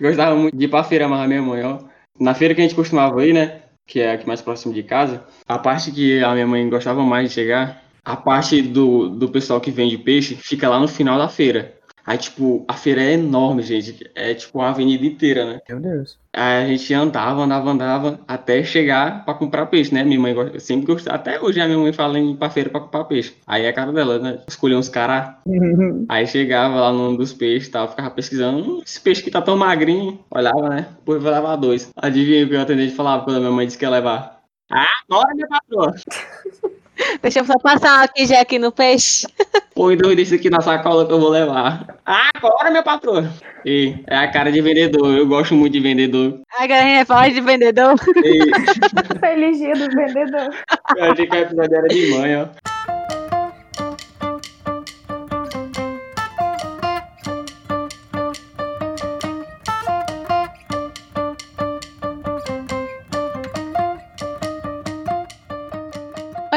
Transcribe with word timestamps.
Gostava 0.00 0.34
muito 0.36 0.56
de 0.56 0.64
ir 0.64 0.68
pra 0.68 0.84
feira 0.84 1.06
amarrar 1.06 1.28
minha 1.28 1.42
mãe, 1.42 1.62
ó. 1.62 1.78
Na 2.18 2.34
feira 2.34 2.54
que 2.54 2.60
a 2.60 2.64
gente 2.64 2.74
costumava 2.74 3.24
ir, 3.26 3.32
né? 3.32 3.62
Que 3.86 4.00
é 4.00 4.12
aqui 4.12 4.26
mais 4.26 4.42
próximo 4.42 4.74
de 4.74 4.82
casa. 4.82 5.24
A 5.46 5.58
parte 5.58 5.90
que 5.90 6.22
a 6.22 6.32
minha 6.34 6.46
mãe 6.46 6.68
gostava 6.68 7.02
mais 7.02 7.28
de 7.28 7.34
chegar, 7.34 7.82
a 8.04 8.16
parte 8.16 8.62
do, 8.62 9.08
do 9.08 9.28
pessoal 9.28 9.60
que 9.60 9.70
vende 9.70 9.98
peixe 9.98 10.34
fica 10.34 10.68
lá 10.68 10.78
no 10.80 10.88
final 10.88 11.18
da 11.18 11.28
feira. 11.28 11.77
Aí, 12.08 12.16
tipo, 12.16 12.64
a 12.66 12.72
feira 12.72 13.02
é 13.02 13.12
enorme, 13.12 13.62
gente. 13.62 14.10
É 14.14 14.32
tipo 14.32 14.58
uma 14.58 14.70
avenida 14.70 15.04
inteira, 15.04 15.44
né? 15.44 15.60
Meu 15.68 15.78
Deus. 15.78 16.18
Aí 16.34 16.64
a 16.64 16.66
gente 16.66 16.94
andava, 16.94 17.42
andava, 17.42 17.70
andava, 17.70 18.20
até 18.26 18.64
chegar 18.64 19.26
pra 19.26 19.34
comprar 19.34 19.66
peixe, 19.66 19.92
né? 19.92 20.02
Minha 20.04 20.18
mãe 20.18 20.32
gosta- 20.32 20.58
sempre 20.58 20.86
gostou. 20.86 21.12
Até 21.12 21.38
hoje 21.38 21.60
a 21.60 21.66
minha 21.66 21.76
mãe 21.76 21.92
fala 21.92 22.18
em 22.18 22.32
ir 22.32 22.36
pra 22.38 22.48
feira 22.48 22.70
pra 22.70 22.80
comprar 22.80 23.04
peixe. 23.04 23.34
Aí 23.46 23.66
é 23.66 23.68
a 23.68 23.72
cara 23.74 23.92
dela, 23.92 24.18
né? 24.18 24.38
Escolher 24.48 24.76
uns 24.76 24.88
caras. 24.88 25.34
Aí 26.08 26.26
chegava 26.26 26.80
lá 26.80 26.90
num 26.90 27.14
dos 27.14 27.34
peixes 27.34 27.68
e 27.68 27.72
tal, 27.72 27.88
ficava 27.90 28.10
pesquisando. 28.10 28.78
Hum, 28.78 28.82
esse 28.82 28.98
peixe 29.02 29.22
que 29.22 29.30
tá 29.30 29.42
tão 29.42 29.58
magrinho. 29.58 30.18
Olhava, 30.30 30.66
né? 30.70 30.88
Depois 31.00 31.22
vai 31.22 31.34
levar 31.34 31.56
dois. 31.56 31.90
Adivinha 31.94 32.46
o 32.46 32.48
que 32.48 32.54
o 32.56 32.60
atendente 32.62 32.94
falava 32.94 33.22
quando 33.24 33.36
a 33.36 33.40
minha 33.40 33.52
mãe 33.52 33.66
disse 33.66 33.76
que 33.76 33.84
ia 33.84 33.90
levar? 33.90 34.40
Ah, 34.70 34.86
agora, 35.10 35.34
minha 35.34 35.46
patroa! 35.48 35.94
Deixa 37.22 37.40
eu 37.40 37.44
só 37.44 37.54
passar 37.62 38.04
aqui 38.04 38.26
já 38.26 38.40
aqui 38.40 38.58
no 38.58 38.72
peixe. 38.72 39.26
Põe 39.74 39.96
dois 39.96 40.16
desse 40.16 40.34
aqui 40.34 40.50
na 40.50 40.60
sacola 40.60 41.06
que 41.06 41.12
eu 41.12 41.20
vou 41.20 41.30
levar. 41.30 41.96
Ah, 42.04 42.30
agora, 42.34 42.70
minha 42.70 42.82
patroa! 42.82 43.30
E 43.64 43.94
é 44.06 44.16
a 44.16 44.30
cara 44.30 44.50
de 44.50 44.60
vendedor. 44.60 45.16
Eu 45.16 45.26
gosto 45.26 45.54
muito 45.54 45.72
de 45.72 45.80
vendedor. 45.80 46.40
Agora 46.58 46.80
a 46.80 46.84
gente 46.84 47.06
fala 47.06 47.30
de 47.30 47.40
vendedor. 47.40 47.94
E 48.24 48.40
Feliz 49.20 49.58
dia 49.58 49.74
do 49.74 49.88
vendedor. 49.94 50.54
eu 50.96 51.12
achei 51.12 51.26
que 51.26 51.36
o 51.36 51.40
episódio 51.40 51.76
era 51.76 51.88
de 51.88 52.10
mãe, 52.10 52.36
ó. 52.36 52.67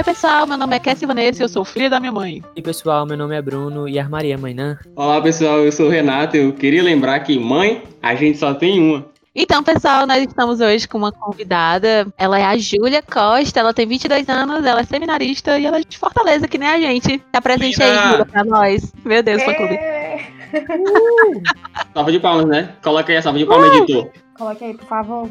Oi, 0.02 0.06
pessoal. 0.06 0.48
Meu 0.48 0.58
nome 0.58 0.76
é 0.76 0.80
Cassie 0.80 1.06
Vanessa 1.06 1.44
e 1.44 1.46
eu 1.46 1.48
sou 1.48 1.64
filha 1.64 1.88
da 1.88 2.00
minha 2.00 2.12
mãe. 2.12 2.42
E 2.56 2.62
pessoal, 2.64 3.06
meu 3.06 3.16
nome 3.16 3.36
é 3.36 3.42
Bruno 3.42 3.88
e 3.88 4.00
armaria 4.00 4.34
amanhã. 4.34 4.80
Olá 4.96 5.22
pessoal, 5.22 5.60
eu 5.60 5.72
sou 5.72 5.86
o 5.86 5.90
Renato. 5.92 6.36
Eu 6.36 6.54
queria 6.54 6.82
lembrar 6.82 7.20
que 7.20 7.38
mãe, 7.38 7.84
a 8.02 8.16
gente 8.16 8.40
só 8.40 8.52
tem 8.52 8.82
uma. 8.82 9.06
Então, 9.36 9.64
pessoal, 9.64 10.08
nós 10.08 10.24
estamos 10.24 10.60
hoje 10.60 10.88
com 10.88 10.98
uma 10.98 11.12
convidada. 11.12 12.08
Ela 12.18 12.40
é 12.40 12.46
a 12.46 12.58
Júlia 12.58 13.04
Costa, 13.04 13.60
ela 13.60 13.76
tem 13.76 13.86
22 13.86 14.28
anos, 14.28 14.66
ela 14.66 14.82
é 14.82 14.84
seminarista 14.84 15.60
e 15.60 15.68
ela 15.68 15.78
é 15.78 15.84
de 15.88 16.00
Fortaleza, 16.00 16.48
que 16.48 16.58
nem 16.58 16.68
a 16.68 16.80
gente. 16.80 17.20
Tá 17.32 17.40
presente 17.40 17.84
aí! 17.84 18.10
Júlia, 18.10 18.26
pra 18.26 18.44
nós. 18.44 18.92
Meu 19.06 19.22
Deus, 19.22 19.44
fã 19.44 19.54
clube. 19.54 19.76
É. 19.76 20.26
Salva 21.94 22.12
de 22.12 22.20
palmas, 22.20 22.48
né? 22.48 22.74
Coloca 22.84 23.12
aí 23.12 23.20
a 23.20 23.22
salva 23.22 23.38
de 23.38 23.46
palmas, 23.46 23.72
editor. 23.76 24.10
Coloque 24.34 24.64
aí, 24.64 24.74
por 24.74 24.88
favor. 24.88 25.30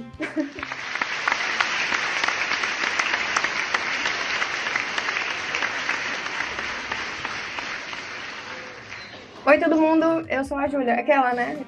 Oi, 9.47 9.59
todo 9.59 9.81
mundo. 9.81 10.05
Eu 10.29 10.45
sou 10.45 10.59
a 10.59 10.69
Júlia. 10.69 10.95
Aquela, 10.95 11.33
né? 11.33 11.59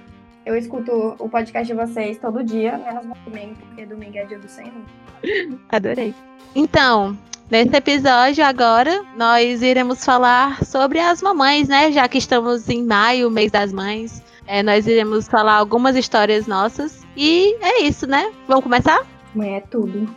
Eu 0.44 0.54
escuto 0.56 1.16
o 1.18 1.28
podcast 1.28 1.66
de 1.66 1.78
vocês 1.78 2.18
todo 2.18 2.44
dia, 2.44 2.76
menos 2.76 3.06
no 3.06 3.14
domingo, 3.24 3.54
porque 3.66 3.86
domingo 3.86 4.18
é 4.18 4.24
dia 4.24 4.38
do 4.38 4.48
Senhor. 4.48 4.72
Adorei. 5.70 6.14
Então, 6.54 7.16
nesse 7.50 7.74
episódio 7.74 8.44
agora, 8.44 9.02
nós 9.16 9.62
iremos 9.62 10.04
falar 10.04 10.62
sobre 10.64 10.98
as 10.98 11.22
mamães, 11.22 11.66
né? 11.68 11.90
Já 11.90 12.06
que 12.08 12.18
estamos 12.18 12.68
em 12.68 12.84
maio, 12.84 13.30
mês 13.30 13.50
das 13.50 13.72
mães. 13.72 14.22
É, 14.46 14.62
nós 14.62 14.86
iremos 14.86 15.26
falar 15.26 15.54
algumas 15.54 15.96
histórias 15.96 16.46
nossas. 16.46 17.06
E 17.16 17.56
é 17.62 17.84
isso, 17.84 18.06
né? 18.06 18.30
Vamos 18.46 18.64
começar? 18.64 19.00
Mãe 19.34 19.56
é 19.56 19.60
tudo. 19.60 20.14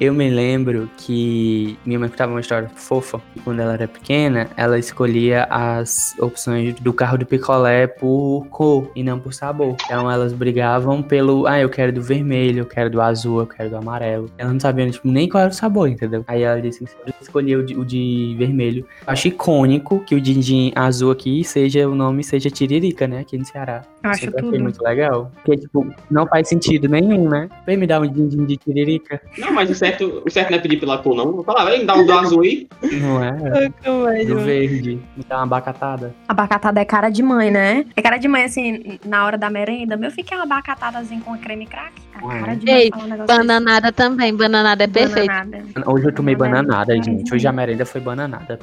Eu 0.00 0.14
me 0.14 0.30
lembro 0.30 0.88
que 0.96 1.78
minha 1.84 1.98
mãe 1.98 2.08
contava 2.08 2.32
uma 2.32 2.40
história 2.40 2.70
fofa. 2.74 3.20
E 3.36 3.40
quando 3.40 3.60
ela 3.60 3.74
era 3.74 3.86
pequena, 3.86 4.48
ela 4.56 4.78
escolhia 4.78 5.46
as 5.50 6.16
opções 6.18 6.74
do 6.80 6.90
carro 6.90 7.18
do 7.18 7.26
picolé 7.26 7.86
por 7.86 8.46
cor 8.48 8.90
e 8.96 9.02
não 9.02 9.20
por 9.20 9.34
sabor. 9.34 9.76
Então 9.84 10.10
elas 10.10 10.32
brigavam 10.32 11.02
pelo, 11.02 11.46
ah, 11.46 11.60
eu 11.60 11.68
quero 11.68 11.92
do 11.92 12.00
vermelho, 12.00 12.60
eu 12.60 12.64
quero 12.66 12.88
do 12.88 12.98
azul, 13.02 13.40
eu 13.40 13.46
quero 13.46 13.68
do 13.68 13.76
amarelo. 13.76 14.30
Ela 14.38 14.50
não 14.50 14.58
sabia 14.58 14.90
tipo, 14.90 15.06
nem 15.06 15.28
qual 15.28 15.42
era 15.42 15.50
o 15.50 15.54
sabor, 15.54 15.86
entendeu? 15.86 16.24
Aí 16.26 16.44
ela 16.44 16.58
disse 16.62 16.82
que 16.82 16.90
sempre 16.90 17.14
escolhia 17.20 17.58
o 17.58 17.62
de, 17.62 17.76
o 17.76 17.84
de 17.84 18.34
vermelho. 18.38 18.86
Acho 19.06 19.28
icônico 19.28 20.00
que 20.00 20.14
o 20.14 20.20
din-din 20.20 20.72
azul 20.74 21.10
aqui 21.10 21.44
seja, 21.44 21.86
o 21.86 21.94
nome 21.94 22.24
seja 22.24 22.48
Tiririca, 22.48 23.06
né? 23.06 23.20
Aqui 23.20 23.36
no 23.36 23.44
Ceará. 23.44 23.82
Eu 24.02 24.10
acho 24.10 24.32
tudo. 24.32 24.58
muito 24.58 24.82
legal. 24.82 25.30
Porque, 25.44 25.60
tipo, 25.60 25.86
não 26.10 26.26
faz 26.26 26.48
sentido 26.48 26.88
nenhum, 26.88 27.28
né? 27.28 27.50
Vem 27.66 27.76
me 27.76 27.86
dar 27.86 28.00
um 28.00 28.10
din-din 28.10 28.46
de 28.46 28.56
Tiririca. 28.56 29.20
Não, 29.36 29.52
mas 29.52 29.68
o 29.68 29.74
certo, 29.90 30.22
o 30.24 30.30
certo 30.30 30.50
não 30.50 30.58
é 30.58 30.60
pedir 30.60 30.78
pela 30.78 30.98
cor, 30.98 31.14
não. 31.14 31.36
Eu 31.36 31.44
falava, 31.44 31.70
me 31.70 31.84
dá 31.84 31.94
um 31.94 32.06
do 32.06 32.12
azul 32.12 32.42
aí. 32.42 32.68
Não 33.00 33.22
é? 33.22 33.30
Do 34.24 34.40
verde. 34.40 35.00
Me 35.16 35.24
dá 35.28 35.36
uma 35.36 35.42
abacatada. 35.44 36.14
Abacatada 36.28 36.80
é 36.80 36.84
cara 36.84 37.10
de 37.10 37.22
mãe, 37.22 37.50
né? 37.50 37.84
É 37.96 38.02
cara 38.02 38.16
de 38.16 38.28
mãe, 38.28 38.44
assim, 38.44 38.98
na 39.04 39.24
hora 39.24 39.36
da 39.36 39.50
merenda. 39.50 39.96
Meu 39.96 40.10
filho 40.10 40.26
quer 40.26 40.36
uma 40.36 40.44
abacatadazinha 40.44 41.20
com 41.20 41.36
creme 41.38 41.66
crack. 41.66 41.92
É 42.16 42.40
cara 42.40 42.54
de 42.54 42.66
mãe 42.66 42.74
Ei, 42.74 42.90
um. 42.94 43.26
Bananada 43.26 43.92
também. 43.92 44.34
Bananada 44.34 44.84
é 44.84 44.86
perfeito. 44.86 45.26
Bananada. 45.26 45.90
Hoje 45.90 46.06
eu 46.06 46.14
tomei 46.14 46.34
bananada, 46.34 46.86
Bananada. 46.86 47.02
gente. 47.02 47.34
Hoje 47.34 47.46
a 47.46 47.52
merenda 47.52 47.84
foi 47.84 48.00
bananada. 48.00 48.58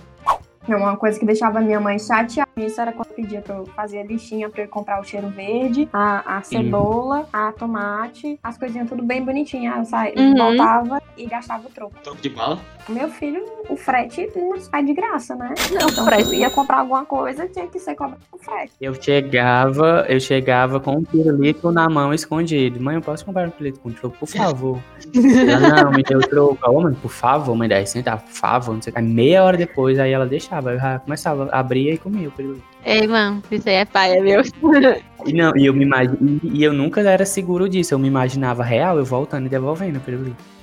É 0.68 0.76
uma 0.76 0.98
coisa 0.98 1.18
que 1.20 1.26
deixava 1.26 1.60
minha 1.62 1.80
mãe 1.80 1.98
chateada. 1.98 2.50
Isso 2.58 2.80
era 2.82 2.92
quando 2.92 3.10
eu 3.10 3.16
pedia 3.16 3.42
pra 3.42 3.56
eu 3.56 3.66
fazer 3.68 4.00
a 4.00 4.04
listinha 4.04 4.50
pra 4.50 4.64
eu 4.64 4.68
comprar 4.68 5.00
o 5.00 5.04
cheiro 5.04 5.30
verde, 5.30 5.88
a, 5.94 6.38
a 6.38 6.42
cebola, 6.42 7.28
a 7.32 7.52
tomate, 7.52 8.40
as 8.44 8.58
coisinhas 8.58 8.90
tudo 8.90 9.04
bem 9.04 9.24
bonitinho. 9.24 9.72
Aí 9.72 9.80
eu 9.80 9.86
saía, 9.86 10.14
Uhum. 10.18 10.36
voltava 10.36 11.02
e 11.16 11.26
gastava 11.26 11.68
o 11.68 11.72
troco. 11.72 11.96
Troco 12.04 12.22
de 12.22 12.30
bala. 12.30 12.60
Meu 12.90 13.10
filho, 13.10 13.44
o 13.70 13.76
frete 13.76 14.30
não 14.36 14.58
sai 14.60 14.84
de 14.86 14.94
graça, 14.94 15.36
né? 15.36 15.54
Não, 15.72 15.90
Então, 15.90 16.06
frete. 16.06 16.36
ia 16.36 16.50
comprar 16.50 16.78
alguma 16.80 17.04
coisa, 17.06 17.46
tinha 17.48 17.68
que 17.68 17.78
ser 17.80 17.96
cobrado 17.96 18.22
o 18.32 18.38
frete. 18.38 18.72
Eu 18.80 18.94
chegava, 18.94 20.06
eu 20.08 20.20
chegava 20.22 20.80
com 20.80 20.94
um 20.98 21.04
pirulito 21.04 21.70
na 21.72 21.90
mão 21.90 22.14
escondido. 22.14 22.80
Mãe, 22.82 22.96
eu 22.96 23.02
posso 23.02 23.26
comprar 23.26 23.46
um 23.48 23.52
pirulito 23.52 23.82
com 23.82 23.92
troco, 23.92 24.18
por 24.18 24.28
favor? 24.30 24.80
ela, 25.50 25.84
não, 25.84 25.92
me 25.92 26.02
deu 26.02 26.20
troco. 26.22 26.58
Ô, 26.70 26.82
mãe, 26.82 26.94
por 26.94 27.12
favor, 27.12 27.56
mãe, 27.58 27.68
10 27.68 27.90
centavos, 27.90 28.24
por 28.24 28.34
favor. 28.34 28.74
Não 28.76 28.82
sei 28.82 28.92
o 28.92 28.94
que. 28.94 29.00
Aí 29.02 29.06
meia 29.06 29.44
hora 29.44 29.58
depois, 29.58 30.00
aí 30.00 30.12
ela 30.14 30.26
deixava. 30.26 30.72
Eu 30.72 30.80
já 30.80 31.00
começava, 31.00 31.50
abria 31.52 31.94
e 31.94 31.98
comia 31.98 32.30
o 32.30 32.32
pirulito. 32.32 32.64
Ei, 32.86 33.06
mano, 33.06 33.44
isso 33.52 33.68
aí 33.68 33.76
é 33.76 33.86
paia? 33.86 34.18
E 35.26 35.34
não, 35.34 35.58
e 35.58 35.66
eu 35.66 35.74
me 35.74 35.84
imagi- 35.84 36.18
e, 36.44 36.60
e 36.60 36.64
eu 36.64 36.72
nunca 36.72 37.02
era 37.02 37.26
seguro 37.26 37.68
disso. 37.68 37.94
Eu 37.94 38.00
me 38.00 38.08
imaginava 38.08 38.64
real, 38.64 38.98
eu 38.98 39.04
voltando 39.04 39.46
e 39.48 39.50
devolvendo 39.50 39.98
o 39.98 40.02
pirulito. 40.02 40.57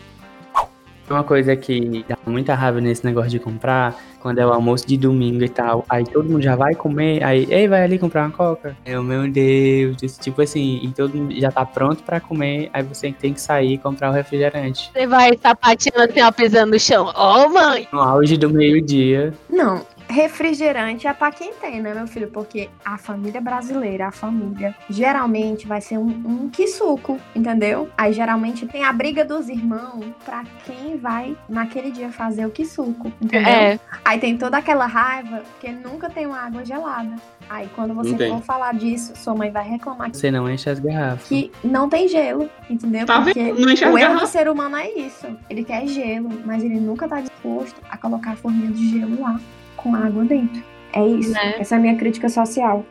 Uma 1.09 1.23
coisa 1.23 1.55
que 1.55 2.05
dá 2.09 2.17
muita 2.27 2.55
raiva 2.55 2.81
nesse 2.81 3.05
negócio 3.05 3.31
de 3.31 3.39
comprar, 3.39 3.95
quando 4.21 4.39
é 4.39 4.47
o 4.47 4.51
almoço 4.51 4.87
de 4.87 4.97
domingo 4.97 5.45
e 5.45 5.49
tal, 5.51 5.85
aí 5.87 6.03
todo 6.03 6.29
mundo 6.29 6.41
já 6.41 6.57
vai 6.57 6.75
comer, 6.75 7.23
aí, 7.23 7.47
ei, 7.51 7.69
vai 7.69 7.83
ali 7.83 7.99
comprar 7.99 8.23
uma 8.23 8.31
coca. 8.31 8.75
Eu, 8.87 9.03
meu 9.03 9.31
Deus, 9.31 10.03
isso, 10.03 10.19
tipo 10.19 10.41
assim, 10.41 10.81
e 10.83 10.89
todo 10.89 11.15
mundo 11.15 11.39
já 11.39 11.53
tá 11.53 11.67
pronto 11.67 12.03
pra 12.03 12.21
comer, 12.21 12.71
aí 12.73 12.83
você 12.83 13.13
tem 13.13 13.35
que 13.35 13.41
sair 13.41 13.75
e 13.75 13.79
comprar 13.79 14.11
o 14.11 14.15
refrigerante. 14.15 14.91
Você 14.95 15.07
vai 15.07 15.37
sapateando 15.37 16.11
assim, 16.11 16.23
ó, 16.23 16.33
pisando 16.33 16.73
no 16.73 16.81
chão. 16.81 17.13
Ô, 17.15 17.51
mãe! 17.51 17.87
No 17.93 18.01
auge 18.01 18.39
do 18.39 18.49
meio-dia, 18.49 19.35
Não, 19.51 19.83
refrigerante 20.09 21.07
é 21.07 21.13
pra 21.13 21.31
quem 21.31 21.53
tem, 21.55 21.81
né, 21.81 21.95
meu 21.95 22.07
filho? 22.07 22.29
Porque 22.29 22.69
a 22.85 22.97
família 22.99 23.41
brasileira, 23.41 24.09
a 24.09 24.11
família, 24.11 24.75
geralmente 24.89 25.67
vai 25.67 25.81
ser 25.81 25.99
um, 25.99 26.09
um 26.09 26.49
quisuco, 26.49 27.19
entendeu? 27.35 27.89
Aí 27.97 28.13
geralmente 28.13 28.67
tem 28.67 28.85
a 28.85 28.93
briga 28.93 29.25
dos 29.25 29.49
irmãos 29.49 30.05
pra 30.25 30.45
quem 30.65 30.97
vai 30.97 31.37
naquele 31.49 31.91
dia 31.91 32.11
fazer 32.11 32.47
o 32.47 32.51
quisuco, 32.51 33.13
entendeu? 33.21 33.49
É, 33.49 33.81
Aí 34.05 34.19
tem 34.19 34.37
toda 34.37 34.59
aquela 34.59 34.87
raiva 34.87 35.43
porque 35.53 35.71
nunca 35.71 36.09
tem 36.09 36.27
uma 36.27 36.39
água 36.39 36.65
gelada. 36.65 37.15
Aí 37.49 37.69
quando 37.75 37.95
você 37.95 38.15
tem. 38.15 38.31
for 38.31 38.43
falar 38.43 38.75
disso, 38.75 39.13
sua 39.17 39.35
mãe 39.35 39.51
vai 39.51 39.69
reclamar 39.69 40.11
você 40.13 40.31
não 40.31 40.49
enche 40.51 40.71
as 40.71 40.79
garrafas. 40.79 41.29
que 41.29 41.51
não 41.63 41.89
tem 41.89 42.09
gelo, 42.09 42.49
entendeu? 42.69 43.07
Tá 43.07 43.21
Porque 43.21 43.43
vendo? 43.43 43.61
Não 43.61 43.71
enche 43.71 43.85
as 43.85 43.93
o 43.93 43.99
erro 43.99 44.21
do 44.21 44.27
ser 44.27 44.49
humano 44.49 44.77
é 44.77 44.89
isso. 44.91 45.27
Ele 45.51 45.65
quer 45.65 45.87
gelo, 45.87 46.31
mas 46.45 46.63
ele 46.63 46.81
nunca 46.81 47.09
tá 47.09 47.21
disposto 47.21 47.77
a 47.91 47.97
colocar 47.97 48.33
a 48.33 48.37
forminha 48.37 48.71
de 48.71 48.91
gelo 48.99 49.21
lá, 49.21 49.39
com 49.85 49.95
água 49.95 50.25
dentro. 50.25 50.65
É 50.95 51.07
isso. 51.07 51.31
Né? 51.33 51.57
Essa 51.61 51.75
é 51.77 51.79
a 51.79 51.81
minha 51.81 51.97
crítica 51.97 52.29
social. 52.29 52.85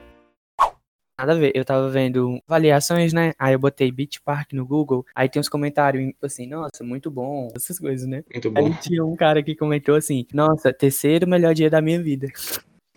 Nada 1.19 1.33
a 1.33 1.35
ver. 1.35 1.51
Eu 1.55 1.65
tava 1.65 1.89
vendo 1.89 2.39
avaliações, 2.47 3.13
né? 3.13 3.33
Aí 3.37 3.53
eu 3.53 3.59
botei 3.59 3.91
Beach 3.91 4.21
Park 4.21 4.53
no 4.53 4.65
Google. 4.65 5.05
Aí 5.15 5.27
tem 5.29 5.39
uns 5.39 5.49
comentários 5.49 6.13
assim, 6.21 6.47
nossa, 6.47 6.83
muito 6.83 7.09
bom. 7.11 7.49
Essas 7.55 7.79
coisas, 7.79 8.07
né? 8.07 8.23
Muito 8.31 8.47
Aí 8.55 8.69
bom. 8.69 8.73
tinha 8.81 9.05
um 9.05 9.15
cara 9.15 9.41
que 9.43 9.55
comentou 9.55 9.95
assim, 9.95 10.25
nossa, 10.33 10.71
terceiro 10.73 11.27
melhor 11.27 11.53
dia 11.53 11.69
da 11.69 11.81
minha 11.81 12.01
vida. 12.01 12.27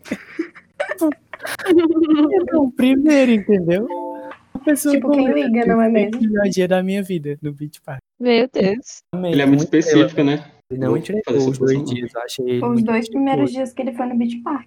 Então, 1.68 2.70
primeiro, 2.72 3.30
entendeu? 3.32 3.86
A 4.54 4.58
pessoa 4.58 4.94
Tipo, 4.94 5.10
quem 5.10 5.32
liga, 5.32 5.66
não 5.66 5.80
é 5.80 5.88
mesmo? 5.88 6.20
melhor 6.20 6.48
dia 6.48 6.66
da 6.66 6.82
minha 6.82 7.02
vida 7.02 7.38
no 7.42 7.52
Beach 7.52 7.80
Park. 7.82 8.00
meu 8.18 8.48
Deus. 8.52 9.02
Amei, 9.12 9.32
Ele 9.32 9.42
é 9.42 9.46
muito 9.46 9.60
específico, 9.64 10.22
né? 10.24 10.44
Ele 10.68 10.80
não 10.80 10.96
entregou 10.96 11.48
os 11.48 11.58
dois 11.58 11.84
dias, 11.84 12.12
eu 12.12 12.20
achei. 12.22 12.60
Os 12.60 12.82
dois 12.82 13.08
primeiros 13.08 13.52
dias 13.52 13.72
que 13.72 13.82
ele 13.82 13.92
foi 13.92 14.06
no 14.06 14.18
Beach 14.18 14.36
Park. 14.38 14.66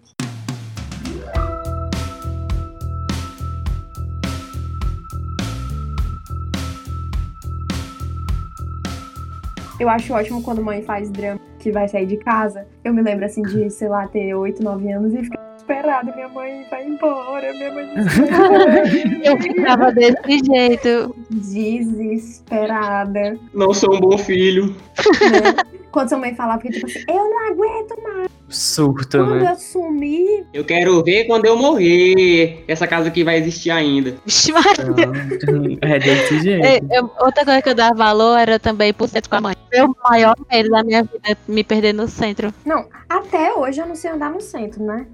Eu 9.78 9.90
acho 9.90 10.14
ótimo 10.14 10.42
quando 10.42 10.64
mãe 10.64 10.82
faz 10.84 11.10
drama 11.10 11.38
que 11.60 11.70
vai 11.70 11.86
sair 11.90 12.06
de 12.06 12.16
casa. 12.16 12.66
Eu 12.82 12.94
me 12.94 13.02
lembro 13.02 13.26
assim 13.26 13.42
de, 13.42 13.68
sei 13.70 13.90
lá, 13.90 14.08
ter 14.08 14.34
8, 14.34 14.64
9 14.64 14.92
anos 14.94 15.14
e 15.14 15.24
ficar 15.24 15.52
desesperada. 15.52 16.16
Minha 16.16 16.30
mãe 16.30 16.66
vai 16.70 16.88
embora, 16.88 17.52
minha 17.52 17.74
mãe 17.74 17.90
Eu 19.26 19.38
ficava 19.38 19.92
desse 19.92 20.40
jeito. 20.46 21.14
Desesperada. 21.30 23.38
Não 23.54 23.74
sou 23.74 23.96
um 23.96 24.00
bom 24.00 24.18
filho. 24.18 24.68
Né? 24.68 25.79
Quando 25.92 26.10
sua 26.10 26.18
mãe 26.18 26.36
falava 26.36 26.62
que, 26.62 26.70
tipo 26.70 26.86
assim, 26.86 27.00
eu 27.08 27.16
não 27.16 27.48
aguento 27.52 27.96
mais. 28.04 28.30
Surto, 28.48 29.18
Quando 29.20 29.36
né? 29.44 29.52
eu 29.52 29.56
sumir, 29.56 30.46
Eu 30.54 30.66
quero 30.66 31.04
ver 31.04 31.26
quando 31.26 31.46
eu 31.46 31.56
morrer. 31.56 32.64
Essa 32.68 32.88
casa 32.88 33.08
aqui 33.10 33.24
vai 33.24 33.38
existir 33.38 33.70
ainda. 33.70 34.16
Vixe, 34.26 34.52
Maria. 34.52 34.74
Pronto. 34.76 35.78
É 35.82 36.00
desse 36.00 36.40
jeito. 36.40 36.66
É, 36.66 36.80
eu- 36.98 37.12
outra 37.20 37.46
coisa 37.46 37.62
que 37.62 37.70
eu 37.70 37.76
dava 37.76 37.94
valor 37.96 38.38
era 38.38 38.58
também 38.60 38.92
por 38.94 39.08
centro 39.08 39.30
com 39.30 39.36
a 39.36 39.42
mãe. 39.42 39.56
Meu 39.72 39.96
maior 40.10 40.36
medo 40.52 40.70
da 40.70 40.84
minha 40.84 41.04
vida 41.04 41.20
é 41.30 41.36
me 41.48 41.64
perder 41.64 41.94
no 41.94 42.08
centro. 42.08 42.52
Não, 42.66 42.86
até 43.08 43.54
hoje 43.54 43.80
eu 43.82 43.86
não 43.88 43.96
sei 43.96 44.12
andar 44.12 44.32
no 44.32 44.42
centro, 44.42 44.84
né? 44.84 45.06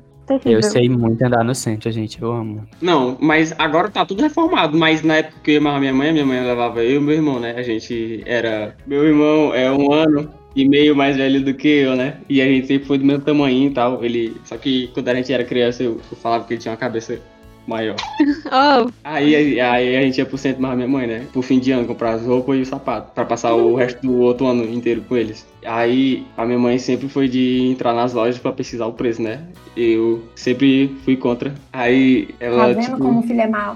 Eu 0.43 0.63
sei 0.63 0.89
muito 0.89 1.21
andar 1.23 1.43
no 1.43 1.53
centro, 1.53 1.91
gente. 1.91 2.19
Eu 2.19 2.31
amo. 2.31 2.65
Não, 2.81 3.15
mas 3.19 3.53
agora 3.59 3.89
tá 3.91 4.03
tudo 4.05 4.23
reformado. 4.23 4.75
Mas 4.77 5.03
na 5.03 5.17
época 5.17 5.37
que 5.43 5.51
eu 5.51 5.59
amava 5.59 5.79
minha 5.79 5.93
mãe, 5.93 6.11
minha 6.11 6.25
mãe 6.25 6.41
levava 6.43 6.83
eu 6.83 6.99
e 6.99 7.03
meu 7.03 7.13
irmão, 7.15 7.39
né? 7.39 7.53
A 7.55 7.61
gente 7.61 8.23
era. 8.25 8.75
Meu 8.87 9.03
irmão 9.05 9.53
é 9.53 9.71
um 9.71 9.91
ano 9.93 10.27
e 10.55 10.67
meio 10.67 10.95
mais 10.95 11.17
velho 11.17 11.43
do 11.43 11.53
que 11.53 11.67
eu, 11.67 11.95
né? 11.95 12.17
E 12.29 12.41
a 12.41 12.45
gente 12.45 12.67
sempre 12.67 12.87
foi 12.87 12.97
do 12.97 13.05
mesmo 13.05 13.23
tamanho 13.23 13.67
e 13.67 13.71
tal. 13.71 14.03
Ele. 14.03 14.35
Só 14.45 14.57
que 14.57 14.87
quando 14.93 15.09
a 15.09 15.15
gente 15.15 15.31
era 15.33 15.43
criança, 15.43 15.83
eu, 15.83 15.99
eu 16.11 16.17
falava 16.17 16.45
que 16.45 16.53
ele 16.53 16.61
tinha 16.61 16.71
uma 16.71 16.77
cabeça 16.77 17.19
maior. 17.67 17.95
Oh, 18.47 18.89
Aí, 19.03 19.59
aí 19.59 19.97
a 19.97 20.01
gente 20.01 20.19
ia 20.19 20.25
pro 20.25 20.37
centro 20.37 20.61
mais 20.61 20.75
minha 20.75 20.87
mãe, 20.87 21.07
né? 21.07 21.25
Pro 21.33 21.41
fim 21.41 21.59
de 21.59 21.71
ano, 21.71 21.85
comprar 21.87 22.11
as 22.13 22.25
roupas 22.25 22.57
e 22.57 22.61
o 22.61 22.65
sapato. 22.65 23.11
Pra 23.13 23.25
passar 23.25 23.53
o 23.55 23.75
resto 23.75 24.01
do 24.01 24.17
outro 24.19 24.45
ano 24.45 24.63
inteiro 24.71 25.01
com 25.09 25.17
eles. 25.17 25.45
Aí 25.65 26.25
a 26.37 26.45
minha 26.45 26.59
mãe 26.59 26.77
sempre 26.77 27.09
foi 27.09 27.27
de 27.27 27.61
entrar 27.71 27.93
nas 27.93 28.13
lojas 28.13 28.37
pra 28.37 28.51
pesquisar 28.51 28.85
o 28.85 28.93
preço, 28.93 29.21
né? 29.21 29.43
Eu 29.75 30.23
sempre 30.35 30.95
fui 31.03 31.17
contra. 31.17 31.53
Aí 31.73 32.27
Tá 32.39 32.45
ela, 32.45 32.67
vendo 32.73 32.81
tipo. 32.85 32.97
como 32.99 33.19
o 33.19 33.23
filho 33.23 33.41
é 33.41 33.47
mal, 33.47 33.75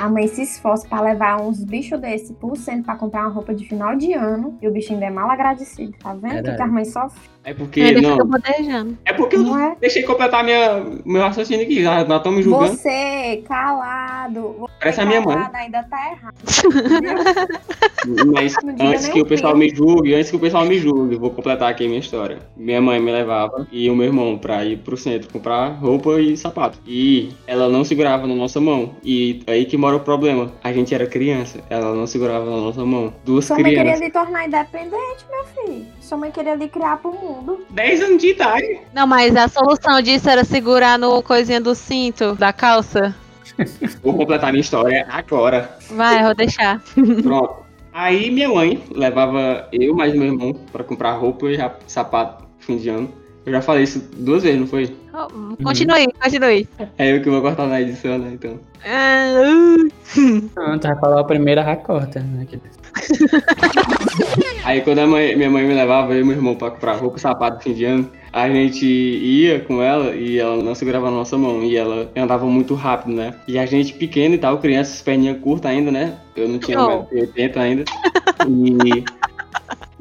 A 0.00 0.08
mãe 0.08 0.26
se 0.28 0.42
esforça 0.42 0.86
pra 0.88 1.00
levar 1.00 1.40
uns 1.40 1.64
bichos 1.64 2.00
desse 2.00 2.32
pro 2.34 2.56
centro 2.56 2.84
pra 2.84 2.96
comprar 2.96 3.22
uma 3.22 3.30
roupa 3.30 3.54
de 3.54 3.68
final 3.68 3.96
de 3.96 4.12
ano 4.12 4.56
e 4.60 4.68
o 4.68 4.72
bicho 4.72 4.92
ainda 4.92 5.06
é 5.06 5.10
mal 5.10 5.30
agradecido. 5.30 5.94
Tá 5.98 6.12
vendo? 6.12 6.24
O 6.24 6.26
que 6.26 6.32
Verdade. 6.34 6.56
que 6.56 6.62
a 6.62 6.66
mãe 6.66 6.84
sofre? 6.84 7.20
É 7.46 7.54
porque. 7.54 7.78
ele 7.78 8.00
Não, 8.00 8.18
é 9.04 9.12
porque 9.12 9.36
eu 9.36 9.42
Não 9.44 9.56
é? 9.56 9.76
deixei 9.80 10.02
completar 10.02 10.42
minha, 10.42 10.84
meu 11.04 11.22
raciocínio 11.22 11.64
aqui. 11.64 11.80
Já 11.80 12.04
nós 12.04 12.18
estamos 12.18 12.42
julgando. 12.44 12.72
Você, 12.72 13.44
calado. 13.46 14.56
Você 14.58 14.72
Parece 14.80 15.00
a 15.00 15.06
minha 15.06 15.20
mãe. 15.20 15.36
calado, 15.36 15.54
ainda 15.56 15.82
tá 15.84 16.10
errado. 16.10 16.34
Mas 18.34 18.54
antes 18.80 19.08
que 19.08 19.20
o 19.20 19.26
pessoal 19.26 19.56
me 19.56 19.68
julgue, 19.72 20.14
antes 20.14 20.30
que 20.30 20.36
o 20.36 20.40
pessoal 20.40 20.64
me 20.64 20.76
julgue, 20.78 21.14
vou 21.16 21.30
completar 21.30 21.70
aqui 21.70 21.84
a 21.84 21.88
minha 21.88 22.00
história. 22.00 22.38
Minha 22.56 22.80
mãe 22.80 23.00
me 23.00 23.12
levava 23.12 23.66
e 23.70 23.88
o 23.88 23.94
meu 23.94 24.06
irmão 24.06 24.36
pra 24.38 24.64
ir 24.64 24.78
pro 24.78 24.96
centro 24.96 25.30
comprar 25.32 25.68
roupa 25.68 26.20
e 26.20 26.36
sapato. 26.36 26.78
E 26.84 27.30
ela 27.46 27.68
não 27.68 27.84
segurava 27.84 28.26
na 28.26 28.34
nossa 28.34 28.60
mão. 28.60 28.96
E 29.04 29.42
aí 29.46 29.64
que 29.66 29.76
mora 29.76 29.94
o 29.96 30.00
problema. 30.00 30.50
A 30.64 30.72
gente 30.72 30.92
era 30.92 31.06
criança, 31.06 31.60
ela 31.70 31.94
não 31.94 32.08
segurava 32.08 32.44
na 32.44 32.56
nossa 32.56 32.84
mão. 32.84 33.12
Duas 33.24 33.44
Sua 33.44 33.54
mãe 33.56 33.64
queria 33.66 33.82
crianças. 33.82 34.00
lhe 34.00 34.10
tornar 34.10 34.46
independente, 34.46 35.24
meu 35.30 35.44
filho. 35.44 35.86
Sua 36.00 36.18
mãe 36.18 36.30
queria 36.32 36.54
lhe 36.56 36.68
criar 36.68 36.96
pro 36.98 37.12
mundo. 37.12 37.35
10 37.70 38.02
anos 38.02 38.22
de 38.22 38.30
idade. 38.30 38.80
Não, 38.94 39.06
mas 39.06 39.34
a 39.36 39.48
solução 39.48 40.00
disso 40.00 40.28
era 40.28 40.44
segurar 40.44 40.98
no 40.98 41.22
coisinha 41.22 41.60
do 41.60 41.74
cinto, 41.74 42.34
da 42.34 42.52
calça. 42.52 43.14
Vou 44.02 44.14
completar 44.14 44.52
minha 44.52 44.60
história 44.60 45.06
agora. 45.08 45.76
Vai, 45.90 46.22
vou 46.22 46.34
deixar. 46.34 46.82
Pronto. 47.22 47.64
Aí 47.92 48.30
minha 48.30 48.48
mãe 48.48 48.82
levava 48.90 49.68
eu 49.72 49.94
mais 49.94 50.12
meu 50.12 50.24
irmão 50.24 50.52
pra 50.70 50.84
comprar 50.84 51.12
roupa 51.12 51.46
e 51.50 51.56
sapato 51.86 52.46
fim 52.58 52.76
de 52.76 52.90
ano. 52.90 53.10
Eu 53.46 53.52
já 53.52 53.62
falei 53.62 53.84
isso 53.84 54.02
duas 54.16 54.42
vezes, 54.42 54.58
não 54.58 54.66
foi? 54.66 54.92
Oh, 55.14 55.28
Continue, 55.62 56.08
continue. 56.20 56.68
É 56.98 57.16
eu 57.16 57.22
que 57.22 57.30
vou 57.30 57.40
cortar 57.40 57.66
na 57.68 57.80
edição, 57.80 58.18
né? 58.18 58.32
Então. 58.34 58.58
Ah, 58.84 59.32
uh. 59.40 59.88
Pronto, 60.52 60.82
vai 60.88 60.98
falar 60.98 61.20
a 61.20 61.24
primeira 61.24 61.62
racorta, 61.62 62.18
né? 62.20 62.44
Aí 64.64 64.80
quando 64.80 64.98
a 64.98 65.06
mãe- 65.06 65.36
minha 65.36 65.50
mãe 65.50 65.64
me 65.64 65.74
levava, 65.74 66.12
eu 66.14 66.22
e 66.22 66.24
meu 66.24 66.34
irmão 66.34 66.54
pra 66.56 66.70
comprar 66.70 66.94
roupa 66.96 67.18
e 67.18 67.20
sapato 67.20 67.62
fim 67.62 67.72
de 67.72 67.84
ano, 67.84 68.10
a 68.32 68.48
gente 68.50 68.84
ia 68.84 69.60
com 69.60 69.80
ela 69.82 70.14
e 70.16 70.38
ela 70.38 70.62
não 70.62 70.74
segurava 70.74 71.06
na 71.10 71.16
nossa 71.18 71.38
mão. 71.38 71.62
E 71.62 71.76
ela 71.76 72.10
andava 72.16 72.46
muito 72.46 72.74
rápido, 72.74 73.14
né? 73.14 73.34
E 73.46 73.58
a 73.58 73.66
gente 73.66 73.92
pequeno 73.94 74.34
e 74.34 74.38
tal, 74.38 74.58
crianças, 74.58 75.00
perninha 75.02 75.34
curta 75.36 75.68
ainda, 75.68 75.90
né? 75.92 76.14
Eu 76.34 76.48
não 76.48 76.58
tinha 76.58 76.80
Oh. 76.80 77.04
1,80m 77.04 77.56
ainda. 77.58 77.84
E. 78.48 79.04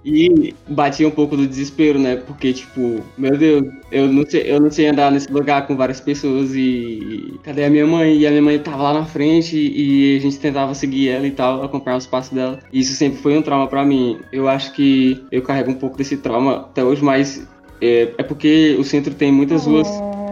E 0.06 0.54
batia 0.68 1.08
um 1.08 1.12
pouco 1.12 1.36
do 1.36 1.48
desespero, 1.48 1.98
né? 1.98 2.16
Porque, 2.16 2.54
tipo, 2.54 3.02
meu 3.18 3.36
Deus, 3.36 3.66
eu 3.92 4.08
não 4.08 4.24
sei, 4.24 4.44
eu 4.46 4.60
não 4.60 4.70
sei 4.70 4.88
andar 4.88 5.12
nesse 5.12 5.32
lugar 5.32 5.66
com 5.66 5.76
várias 5.76 6.00
pessoas 6.00 6.54
e. 6.54 7.40
Cadê 7.42 7.66
a 7.66 7.70
minha 7.72 7.88
mãe? 7.88 8.16
E 8.16 8.28
a 8.28 8.30
minha 8.30 8.42
mãe 8.44 8.60
tava 8.60 8.84
lá 8.84 8.94
na 8.94 9.06
frente 9.06 9.58
e 9.58 10.18
a 10.18 10.22
gente 10.22 10.38
tentava 10.38 10.76
seguir 10.76 11.10
ela 11.10 11.26
e 11.26 11.32
tal, 11.32 11.64
acompanhar 11.64 11.98
os 11.98 12.06
passos 12.06 12.34
dela. 12.34 12.60
E 12.72 12.82
isso 12.82 12.94
sempre 12.96 13.20
foi 13.20 13.36
um 13.36 13.42
trauma 13.42 13.68
pra 13.68 13.84
mim. 13.84 14.20
Eu 14.32 14.48
acho 14.48 14.74
que 14.74 15.26
eu 15.32 15.42
carrego 15.42 15.72
um 15.72 15.76
pouco 15.76 15.98
desse 15.98 16.18
trauma 16.18 16.58
até 16.58 16.84
hoje, 16.84 17.04
mas 17.04 17.48
é, 17.82 18.14
é 18.16 18.24
porque 18.24 18.76
o 18.80 18.84
centro 18.84 19.16
tem 19.16 19.32
muitas 19.32 19.66
ruas 19.66 19.88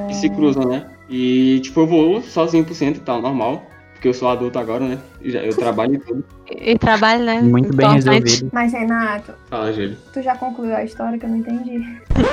que 0.07 0.15
se 0.15 0.29
cruzam, 0.29 0.65
né? 0.65 0.85
E, 1.09 1.59
tipo, 1.61 1.79
eu 1.81 1.87
vou 1.87 2.21
sozinho 2.21 2.63
pro 2.63 2.75
centro 2.75 3.01
e 3.01 3.05
tal, 3.05 3.21
normal. 3.21 3.72
Porque 4.03 4.09
eu 4.09 4.13
sou 4.19 4.27
adulto 4.27 4.59
agora, 4.59 4.85
né? 4.85 4.97
Eu 5.21 5.55
trabalho 5.55 5.95
e 5.95 5.97
tudo. 5.97 6.25
E 6.51 6.77
trabalho, 6.77 7.23
né? 7.23 7.39
Muito 7.41 7.73
bem 7.73 7.87
Importante. 7.87 8.19
resolvido. 8.19 8.49
Mas, 8.51 8.73
Renato, 8.73 9.31
Fala, 9.49 9.71
Júlio. 9.71 9.95
tu 10.11 10.21
já 10.21 10.35
concluiu 10.35 10.75
a 10.75 10.83
história 10.83 11.17
que 11.17 11.25
eu 11.25 11.29
não 11.29 11.37
entendi. 11.37 11.79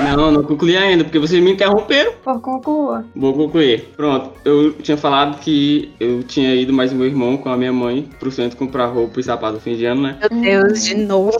Não, 0.02 0.32
não 0.32 0.43
concluí 0.43 0.76
ainda, 0.76 1.05
porque 1.05 1.20
vocês 1.20 1.40
me 1.40 1.52
interromperam. 1.52 2.11
Por 2.25 2.40
conclua. 2.40 3.05
Vou 3.14 3.32
concluir. 3.34 3.88
Pronto, 3.96 4.32
eu 4.44 4.72
tinha 4.72 4.96
falado 4.96 5.38
que 5.38 5.93
eu 6.00 6.25
tinha 6.25 6.56
ido 6.56 6.72
mais 6.72 6.93
meu 6.93 7.06
irmão 7.06 7.37
com 7.37 7.49
a 7.49 7.56
minha 7.56 7.72
mãe 7.72 8.11
pro 8.19 8.32
centro 8.32 8.58
comprar 8.58 8.87
roupa 8.87 9.20
e 9.20 9.22
sapato 9.22 9.55
no 9.55 9.61
fim 9.61 9.76
de 9.76 9.84
ano, 9.84 10.02
né? 10.02 10.19
Meu 10.32 10.64
Deus, 10.64 10.84
de 10.84 10.96
novo. 10.96 11.31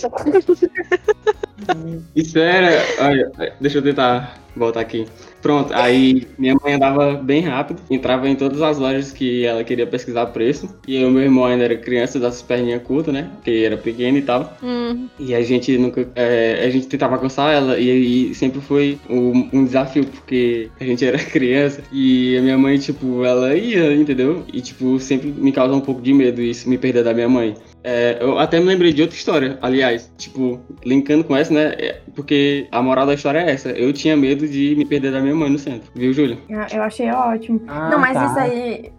Isso 2.15 2.39
era. 2.39 2.71
Olha, 3.01 3.33
deixa 3.61 3.79
eu 3.79 3.83
tentar 3.83 4.39
voltar 4.55 4.79
aqui. 4.79 5.09
Pronto, 5.41 5.73
aí 5.73 6.27
minha 6.39 6.55
mãe 6.63 6.75
andava 6.75 7.15
bem 7.15 7.41
rápido, 7.43 7.81
entrava 7.91 8.29
em 8.29 8.37
todas 8.37 8.61
as 8.61 8.79
lojas 8.79 9.13
que 9.13 9.45
ela 9.45 9.65
queria 9.65 9.87
pesquisar 9.87 10.27
preço. 10.27 10.69
E 10.87 10.97
eu, 11.01 11.11
meu 11.11 11.23
irmão 11.23 11.45
ainda 11.47 11.65
era 11.65 11.77
criança, 11.77 12.19
das 12.21 12.43
perninhas 12.43 12.83
curtas, 12.83 13.15
né? 13.15 13.31
Porque 13.37 13.51
era 13.65 13.77
pequeno 13.77 14.19
e 14.19 14.23
tal. 14.23 14.57
Hum, 14.63 15.09
E 15.19 15.35
a 15.35 15.43
gente 15.43 15.77
nunca. 15.79 16.07
é, 16.15 16.65
a 16.65 16.71
gente 16.71 16.87
tentava 16.89 17.15
alcançar 17.15 17.55
ela 17.55 17.79
e 17.79 17.91
aí 17.91 18.35
sempre 18.35 18.61
foi 18.61 18.99
um, 19.09 19.49
um 19.53 19.65
desafio, 19.65 20.05
porque 20.07 20.71
a 20.79 20.85
gente 20.85 21.05
era 21.05 21.17
criança 21.25 21.83
e 21.93 22.37
a 22.37 22.43
minha 22.43 22.59
mãe, 22.59 22.79
tipo, 22.79 23.25
ela 23.25 23.55
ia, 23.55 23.95
entendeu? 23.95 24.45
E, 24.53 24.61
tipo, 24.61 24.99
sempre 25.01 25.29
me 25.29 25.53
causa 25.53 25.75
um 25.75 25.81
pouco 25.81 26.03
de 26.03 26.13
medo 26.13 26.43
isso, 26.43 26.69
me 26.69 26.77
perder 26.79 27.05
da 27.05 27.15
minha 27.15 27.29
mãe. 27.29 27.55
É, 27.83 28.19
eu 28.21 28.39
até 28.39 28.61
me 28.61 28.67
lembrei 28.67 28.93
de 28.93 29.01
outra 29.03 29.17
história, 29.17 29.59
aliás, 29.63 30.13
tipo, 30.19 30.61
linkando 30.85 31.25
com 31.25 31.35
essa, 31.35 31.53
né? 31.53 31.75
é, 31.79 32.01
Porque 32.15 32.69
a 32.71 32.83
moral 32.83 33.07
da 33.07 33.15
história 33.15 33.39
é 33.39 33.51
essa. 33.51 33.71
Eu 33.71 33.93
tinha 33.93 34.17
medo 34.17 34.47
de 34.47 34.75
me 34.77 34.85
perder 34.85 35.13
da 35.13 35.21
minha 35.21 35.35
mãe 35.35 35.51
no 35.51 35.59
centro, 35.59 35.91
viu, 35.95 36.13
Júlia? 36.13 36.39
Eu, 36.49 36.61
eu 36.79 36.83
achei 36.83 37.11
ótimo. 37.11 37.63
Ah, 37.67 37.91
não, 37.91 37.99
mas 37.99 38.15
tá. 38.15 38.27
isso 38.27 38.39
aí. 38.39 38.93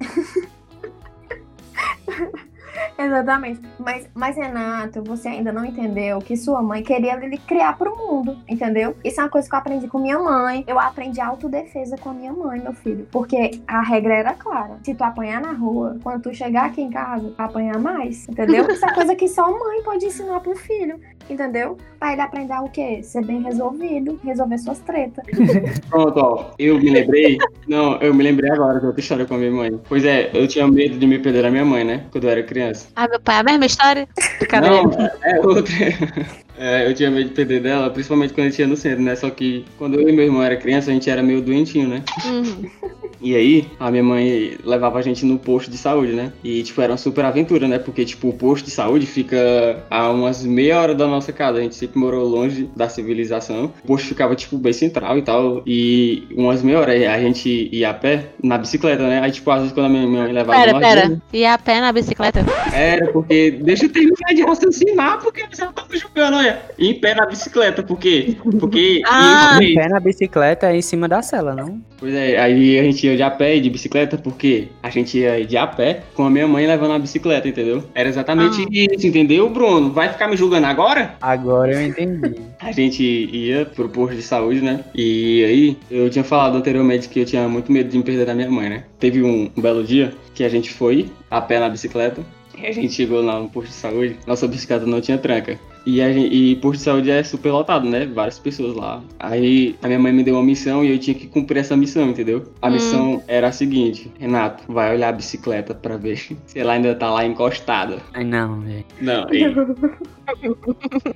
Exatamente. 2.98 3.62
Mas, 3.80 4.10
mas, 4.14 4.36
Renato, 4.36 5.04
você 5.04 5.30
ainda 5.30 5.52
não 5.52 5.66
entendeu 5.66 6.20
que 6.20 6.36
sua 6.38 6.62
mãe 6.62 6.84
queria 6.84 7.16
lhe 7.16 7.38
criar 7.38 7.78
pro 7.78 7.96
mundo, 7.96 8.38
entendeu? 8.48 8.96
Isso 9.04 9.20
é 9.20 9.24
uma 9.24 9.30
coisa 9.30 9.50
que 9.50 9.56
eu 9.56 9.60
aprendi 9.60 9.88
com 9.88 10.00
minha 10.00 10.20
mãe. 10.20 10.64
Eu 10.68 10.80
aprendi 10.80 11.20
autodefesa 11.20 11.98
com 11.98 12.10
a 12.10 12.14
minha 12.14 12.34
mãe, 12.34 12.60
meu 12.60 12.74
filho. 12.74 13.08
Porque 13.12 13.62
a 13.68 13.82
regra 13.82 14.16
era 14.16 14.34
clara. 14.34 14.78
Se 14.84 14.94
tu 14.94 15.04
apanhar 15.04 15.42
na 15.42 15.54
rua, 15.54 15.98
quando 16.04 16.24
tu 16.24 16.34
chegar 16.34 16.66
aqui 16.66 16.82
em 16.82 16.90
casa, 16.90 17.34
apanhar 17.38 17.80
mais, 17.80 18.28
entendeu? 18.28 18.68
Isso 18.70 18.86
é 18.86 18.94
coisa 18.94 19.16
que 19.16 19.28
só 19.28 19.50
mãe 19.52 19.84
pode 19.84 20.06
ensinar 20.06 20.40
pro 20.40 20.56
filho, 20.56 21.00
entendeu? 21.32 21.78
Pra 22.00 22.14
ele 22.14 22.22
aprender 22.22 22.54
o 22.60 22.70
quê? 22.70 23.02
Ser 23.04 23.26
bem 23.26 23.42
resolvido, 23.42 24.20
resolver 24.24 24.58
suas 24.58 24.80
tretas. 24.80 25.26
Pronto, 25.90 26.18
ó, 26.18 26.52
eu 26.58 26.80
me 26.80 26.90
lembrei. 26.90 27.38
Não, 27.68 27.98
eu 28.02 28.14
me 28.14 28.24
lembrei 28.24 28.52
agora 28.52 28.80
de 28.80 28.86
outra 28.86 29.02
história 29.02 29.26
com 29.26 29.36
a 29.36 29.38
minha 29.38 29.52
mãe. 29.52 29.80
Pois 29.88 30.04
é, 30.06 30.30
eu 30.34 30.48
tinha 30.48 30.68
medo 30.68 30.98
de 30.98 31.08
me 31.08 31.20
perder 31.20 31.44
da 31.44 31.52
minha 31.52 31.66
mãe, 31.66 31.84
né? 31.84 32.06
Quando 32.12 32.26
eu 32.26 32.30
era 32.30 32.44
criança. 32.44 32.88
Ah, 32.96 33.08
meu 33.08 33.20
pai, 33.20 33.38
a 33.38 33.44
mesma 33.44 33.66
história? 33.66 34.08
Não, 34.62 34.92
é 35.24 35.40
outra. 35.40 35.74
É, 36.62 36.88
eu 36.88 36.94
tinha 36.94 37.10
medo 37.10 37.30
de 37.30 37.34
perder 37.34 37.60
dela, 37.60 37.90
principalmente 37.90 38.34
quando 38.36 38.46
a 38.46 38.50
gente 38.52 38.60
ia 38.60 38.68
no 38.68 38.78
centro, 38.78 39.02
né? 39.02 39.16
Só 39.16 39.32
que 39.32 39.66
quando 39.80 40.00
eu 40.00 40.08
e 40.08 40.12
meu 40.12 40.26
irmão 40.26 40.44
era 40.44 40.56
criança, 40.56 40.92
a 40.92 40.94
gente 40.94 41.10
era 41.10 41.24
meio 41.24 41.42
doentinho, 41.42 41.88
né? 41.88 42.04
Uhum. 42.24 42.70
E 43.22 43.36
aí, 43.36 43.68
a 43.80 43.92
minha 43.92 44.04
mãe 44.04 44.58
levava 44.64 44.98
a 44.98 45.02
gente 45.02 45.24
no 45.26 45.38
posto 45.38 45.70
de 45.70 45.78
saúde, 45.78 46.14
né? 46.14 46.34
E, 46.44 46.64
tipo, 46.64 46.82
era 46.82 46.92
uma 46.92 46.98
super 46.98 47.24
aventura, 47.24 47.68
né? 47.68 47.78
Porque, 47.78 48.04
tipo, 48.04 48.30
o 48.30 48.34
posto 48.34 48.66
de 48.66 48.72
saúde 48.72 49.06
fica 49.06 49.38
a 49.90 50.10
umas 50.10 50.44
meia 50.44 50.80
hora 50.80 50.96
da 50.96 51.06
nossa 51.06 51.32
casa. 51.32 51.60
A 51.60 51.62
gente 51.62 51.76
sempre 51.76 52.00
morou 52.00 52.28
longe 52.28 52.68
da 52.76 52.90
civilização. 52.90 53.72
O 53.84 53.88
posto 53.88 54.08
ficava, 54.08 54.36
tipo, 54.36 54.58
bem 54.58 54.74
central 54.74 55.20
e 55.20 55.22
tal. 55.22 55.62
E 55.68 56.28
umas 56.36 56.64
meia 56.64 56.80
hora 56.80 56.92
a 56.92 57.20
gente 57.20 57.70
ia 57.72 57.92
a 57.92 57.94
pé 57.94 58.30
na 58.44 58.58
bicicleta, 58.58 59.08
né? 59.08 59.22
Aí, 59.22 59.32
tipo, 59.32 59.52
às 59.52 59.60
vezes 59.60 59.74
quando 59.74 59.86
a 59.86 59.90
minha 59.90 60.08
mãe 60.08 60.32
levava 60.32 60.60
Pera, 60.60 60.80
pera. 60.80 61.22
E 61.32 61.46
a 61.46 61.58
pé 61.60 61.80
na 61.80 61.92
bicicleta? 61.92 62.44
Era, 62.74 63.12
porque. 63.12 63.52
Deixa 63.62 63.86
eu 63.86 63.90
terminar 63.90 64.34
de 64.34 64.42
raciocinar, 64.42 65.20
porque 65.22 65.46
você 65.52 65.64
não 65.64 65.74
tá 65.74 65.86
me 65.88 65.98
julgando, 65.98 66.38
olha. 66.38 66.51
Em 66.80 66.94
pé 67.00 67.14
na 67.14 67.26
bicicleta, 67.26 67.84
por 67.84 67.98
quê? 68.00 68.36
Porque. 68.60 69.02
Ah. 69.08 69.60
em- 69.62 69.76
Pé 69.76 69.88
na 69.90 70.00
bicicleta 70.00 70.68
é 70.72 70.76
em 70.78 70.82
cima 70.82 71.08
da 71.08 71.22
cela, 71.22 71.54
não? 71.56 71.82
Pois 71.98 72.14
é, 72.14 72.40
aí 72.40 72.80
a 72.80 72.84
gente 72.84 73.06
ia 73.06 73.16
de 73.16 73.24
a 73.24 73.30
pé 73.30 73.56
e 73.58 73.62
de 73.62 73.70
bicicleta, 73.70 74.18
porque 74.18 74.68
a 74.82 74.90
gente 74.90 75.18
ia 75.18 75.46
de 75.46 75.58
a 75.58 75.68
pé 75.68 76.02
com 76.16 76.24
a 76.26 76.30
minha 76.30 76.48
mãe 76.48 76.66
levando 76.66 76.94
a 76.94 77.00
bicicleta, 77.00 77.48
entendeu? 77.48 77.84
Era 77.94 78.10
exatamente 78.10 78.62
Ah. 78.64 78.68
isso, 78.96 79.06
entendeu, 79.08 79.50
Bruno? 79.50 79.92
Vai 79.92 80.10
ficar 80.10 80.28
me 80.28 80.36
julgando 80.38 80.66
agora? 80.68 81.16
Agora 81.22 81.74
eu 81.74 81.82
entendi. 81.82 82.36
A 82.62 82.72
gente 82.72 83.04
ia 83.04 83.66
pro 83.66 83.90
posto 83.90 84.16
de 84.16 84.22
saúde, 84.22 84.62
né? 84.62 84.82
E 84.96 85.44
aí, 85.44 85.78
eu 85.90 86.10
tinha 86.10 86.24
falado 86.24 86.56
anteriormente 86.58 87.10
que 87.10 87.20
eu 87.20 87.26
tinha 87.26 87.48
muito 87.50 87.72
medo 87.72 87.90
de 87.90 87.98
me 87.98 88.04
perder 88.04 88.26
da 88.26 88.34
minha 88.36 88.50
mãe, 88.50 88.70
né? 88.70 88.84
Teve 89.00 89.22
um, 89.24 89.50
um 89.58 89.62
belo 89.62 89.84
dia 89.84 90.14
que 90.34 90.44
a 90.44 90.50
gente 90.50 90.72
foi 90.72 91.08
a 91.30 91.42
pé 91.42 91.60
na 91.60 91.70
bicicleta. 91.70 92.22
E 92.58 92.66
a 92.68 92.72
gente 92.72 92.94
chegou 92.94 93.22
lá 93.24 93.40
no 93.40 93.50
posto 93.50 93.70
de 93.70 93.74
saúde, 93.74 94.16
nossa 94.28 94.48
bicicleta 94.48 94.86
não 94.86 95.02
tinha 95.02 95.18
tranca. 95.18 95.60
E, 95.86 96.00
a 96.02 96.12
gente, 96.14 96.34
e 96.34 96.56
posto 96.58 96.78
de 96.78 96.84
saúde 96.84 97.10
é 97.12 97.24
super 97.24 97.52
lotado, 97.52 97.90
né? 97.90 98.06
Várias 98.06 98.38
pessoas 98.38 98.76
lá. 98.76 99.02
Aí 99.20 99.76
a 99.82 99.88
minha 99.88 99.98
mãe 100.00 100.14
me 100.14 100.24
deu 100.24 100.36
uma 100.36 100.44
missão 100.44 100.86
e 100.86 100.92
eu 100.92 101.00
tinha 101.00 101.16
que 101.16 101.26
cumprir 101.28 101.60
essa 101.60 101.76
missão, 101.76 102.10
entendeu? 102.10 102.44
A 102.62 102.68
Hum. 102.68 102.72
missão 102.72 103.24
era 103.28 103.48
a 103.48 103.52
seguinte: 103.52 104.12
Renato, 104.20 104.64
vai 104.72 104.94
olhar 104.94 105.10
a 105.10 105.12
bicicleta 105.12 105.74
pra 105.74 105.98
ver 105.98 106.18
se 106.46 106.60
ela 106.60 106.74
ainda 106.74 106.94
tá 106.94 107.10
lá 107.10 107.26
encostada. 107.26 107.98
Ai, 108.14 108.24
não, 108.24 108.60
velho. 108.62 108.86
Não, 109.02 109.26
e, 109.34 109.44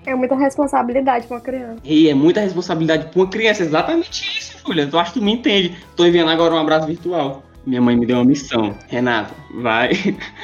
É 0.06 0.16
muita 0.16 0.36
responsabilidade 0.36 1.28
pra 1.28 1.36
uma 1.38 1.42
criança. 1.42 1.78
e 1.84 2.10
é 2.10 2.14
muita 2.14 2.42
responsabilidade 2.42 3.08
pra 3.12 3.22
uma 3.22 3.30
criança, 3.30 3.64
exatamente 3.64 4.24
isso, 4.40 4.58
Julia. 4.66 4.88
Tu 4.88 4.98
acha 4.98 5.14
que 5.14 5.20
tu 5.20 5.26
me 5.26 5.32
entende? 5.34 5.76
Tô 5.96 6.06
enviando 6.06 6.30
agora 6.32 6.54
um 6.56 6.58
abraço 6.58 6.88
virtual. 6.88 7.44
Minha 7.66 7.82
mãe 7.82 7.96
me 7.96 8.06
deu 8.06 8.18
uma 8.18 8.26
missão. 8.26 8.78
Renato, 8.88 9.34
vai. 9.62 9.92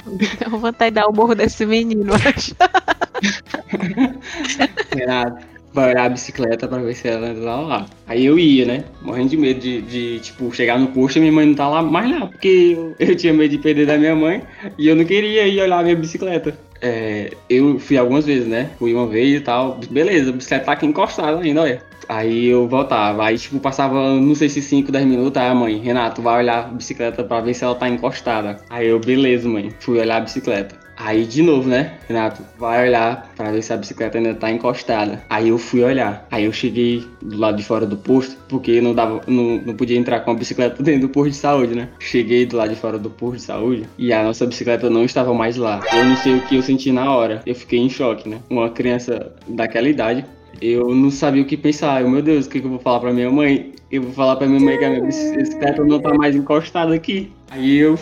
Eu 0.43 0.57
vou 0.57 0.71
de 0.71 0.91
dar 0.91 1.07
o 1.07 1.13
morro 1.13 1.35
desse 1.35 1.65
menino, 1.65 2.13
acho. 2.13 2.55
Renato, 4.95 5.45
vai 5.73 5.91
olhar 5.91 6.05
a 6.05 6.09
bicicleta 6.09 6.67
pra 6.67 6.79
ver 6.79 6.95
se 6.95 7.07
ela 7.07 7.27
ainda 7.27 7.41
tá 7.41 7.55
lá. 7.55 7.85
Aí 8.07 8.25
eu 8.25 8.39
ia, 8.39 8.65
né? 8.65 8.83
Morrendo 9.01 9.29
de 9.29 9.37
medo 9.37 9.59
de, 9.59 9.81
de, 9.81 10.19
tipo, 10.19 10.51
chegar 10.53 10.79
no 10.79 10.87
posto 10.87 11.17
e 11.17 11.19
minha 11.19 11.31
mãe 11.31 11.45
não 11.45 11.53
tá 11.53 11.67
lá 11.67 11.81
mais 11.81 12.09
lá. 12.09 12.27
Porque 12.27 12.75
eu, 12.75 12.95
eu 12.99 13.15
tinha 13.15 13.33
medo 13.33 13.51
de 13.51 13.57
perder 13.59 13.85
da 13.85 13.97
minha 13.97 14.15
mãe 14.15 14.43
e 14.77 14.87
eu 14.87 14.95
não 14.95 15.05
queria 15.05 15.47
ir 15.47 15.61
olhar 15.61 15.79
a 15.79 15.83
minha 15.83 15.95
bicicleta. 15.95 16.57
É, 16.81 17.31
eu 17.47 17.79
fui 17.79 17.97
algumas 17.97 18.25
vezes, 18.25 18.47
né? 18.47 18.71
Fui 18.79 18.93
uma 18.93 19.07
vez 19.07 19.37
e 19.37 19.41
tal. 19.41 19.79
Beleza, 19.89 20.31
a 20.31 20.33
bicicleta 20.33 20.65
tá 20.65 20.71
aqui 20.71 20.85
encostada 20.85 21.39
ainda, 21.39 21.61
olha. 21.61 21.83
Aí 22.09 22.47
eu 22.47 22.67
voltava, 22.67 23.23
aí 23.23 23.37
tipo, 23.37 23.59
passava, 23.59 24.15
não 24.19 24.35
sei 24.35 24.49
se 24.49 24.61
5, 24.61 24.91
10 24.91 25.05
minutos, 25.05 25.41
aí 25.41 25.47
a 25.47 25.55
mãe, 25.55 25.77
Renato, 25.77 26.21
vai 26.21 26.39
olhar 26.39 26.65
a 26.65 26.67
bicicleta 26.67 27.23
pra 27.23 27.39
ver 27.39 27.53
se 27.53 27.63
ela 27.63 27.75
tá 27.75 27.87
encostada. 27.87 28.57
Aí 28.69 28.87
eu, 28.87 28.99
beleza, 28.99 29.47
mãe, 29.47 29.69
fui 29.79 29.99
olhar 29.99 30.17
a 30.17 30.21
bicicleta. 30.21 30.80
Aí 31.03 31.25
de 31.25 31.41
novo, 31.41 31.67
né, 31.67 31.97
Renato, 32.07 32.43
vai 32.57 32.87
olhar 32.87 33.31
pra 33.35 33.51
ver 33.51 33.61
se 33.63 33.73
a 33.73 33.77
bicicleta 33.77 34.17
ainda 34.17 34.35
tá 34.35 34.51
encostada. 34.51 35.23
Aí 35.29 35.49
eu 35.49 35.57
fui 35.57 35.83
olhar. 35.83 36.27
Aí 36.29 36.45
eu 36.45 36.53
cheguei 36.53 37.05
do 37.21 37.37
lado 37.37 37.57
de 37.57 37.63
fora 37.63 37.85
do 37.85 37.97
posto, 37.97 38.37
porque 38.47 38.79
não 38.79 38.93
dava, 38.93 39.21
não, 39.27 39.57
não 39.57 39.75
podia 39.75 39.97
entrar 39.97 40.19
com 40.21 40.31
a 40.31 40.35
bicicleta 40.35 40.81
dentro 40.83 41.01
do 41.01 41.09
posto 41.09 41.31
de 41.31 41.37
saúde, 41.37 41.75
né? 41.75 41.89
Cheguei 41.99 42.45
do 42.45 42.57
lado 42.57 42.69
de 42.69 42.75
fora 42.75 42.99
do 42.99 43.09
posto 43.09 43.37
de 43.37 43.43
saúde 43.43 43.89
e 43.97 44.13
a 44.13 44.23
nossa 44.23 44.45
bicicleta 44.45 44.89
não 44.89 45.03
estava 45.03 45.33
mais 45.33 45.57
lá. 45.57 45.81
Eu 45.93 46.05
não 46.05 46.15
sei 46.15 46.35
o 46.35 46.41
que 46.41 46.55
eu 46.55 46.61
senti 46.61 46.91
na 46.91 47.11
hora. 47.11 47.41
Eu 47.45 47.55
fiquei 47.55 47.79
em 47.79 47.89
choque, 47.89 48.29
né? 48.29 48.39
Uma 48.49 48.69
criança 48.69 49.33
daquela 49.47 49.89
idade 49.89 50.25
eu 50.59 50.93
não 50.93 51.11
sabia 51.11 51.41
o 51.41 51.45
que 51.45 51.55
pensar. 51.55 52.01
Eu, 52.01 52.09
meu 52.09 52.21
Deus, 52.21 52.45
o 52.45 52.49
que, 52.49 52.59
que 52.59 52.65
eu 52.65 52.71
vou 52.71 52.79
falar 52.79 52.99
pra 52.99 53.13
minha 53.13 53.29
mãe? 53.29 53.73
Eu 53.91 54.03
vou 54.03 54.11
falar 54.13 54.35
pra 54.37 54.47
minha 54.47 54.59
mãe 54.59 54.77
que 54.77 54.85
a 54.85 54.89
minha 54.89 55.03
bicicleta 55.03 55.83
não 55.83 55.99
tá 55.99 56.13
mais 56.13 56.35
encostada 56.35 56.93
aqui. 56.93 57.31
Aí 57.49 57.77
eu, 57.77 57.99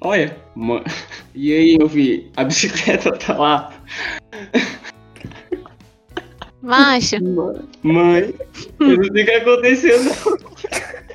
olha. 0.00 0.36
E 1.34 1.52
aí, 1.52 1.78
meu 1.78 1.88
filho, 1.88 2.28
a 2.36 2.44
bicicleta 2.44 3.12
tá 3.12 3.36
lá. 3.36 3.72
Macho, 6.62 7.16
Mãe, 7.82 8.34
eu 8.80 8.96
não 8.96 9.04
sei 9.04 9.22
o 9.22 9.24
que 9.24 9.30
aconteceu, 9.30 10.04
não. 10.04 10.50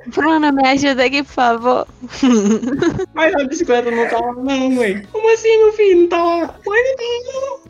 Bruno, 0.08 0.52
me 0.52 0.68
ajuda 0.68 1.06
aqui, 1.06 1.24
por 1.24 1.32
favor. 1.32 1.88
Mas 3.14 3.34
a 3.36 3.44
bicicleta 3.46 3.90
não 3.92 4.08
tá 4.08 4.20
lá, 4.20 4.34
não, 4.34 4.72
mãe. 4.72 5.04
Como 5.12 5.34
assim, 5.34 5.58
meu 5.58 5.74
filho? 5.74 6.02
Não 6.02 6.08
tá 6.08 6.24
lá? 6.24 6.60
Mãe, 6.66 6.84
não 6.84 6.96
tá 6.96 7.04
não. 7.34 7.66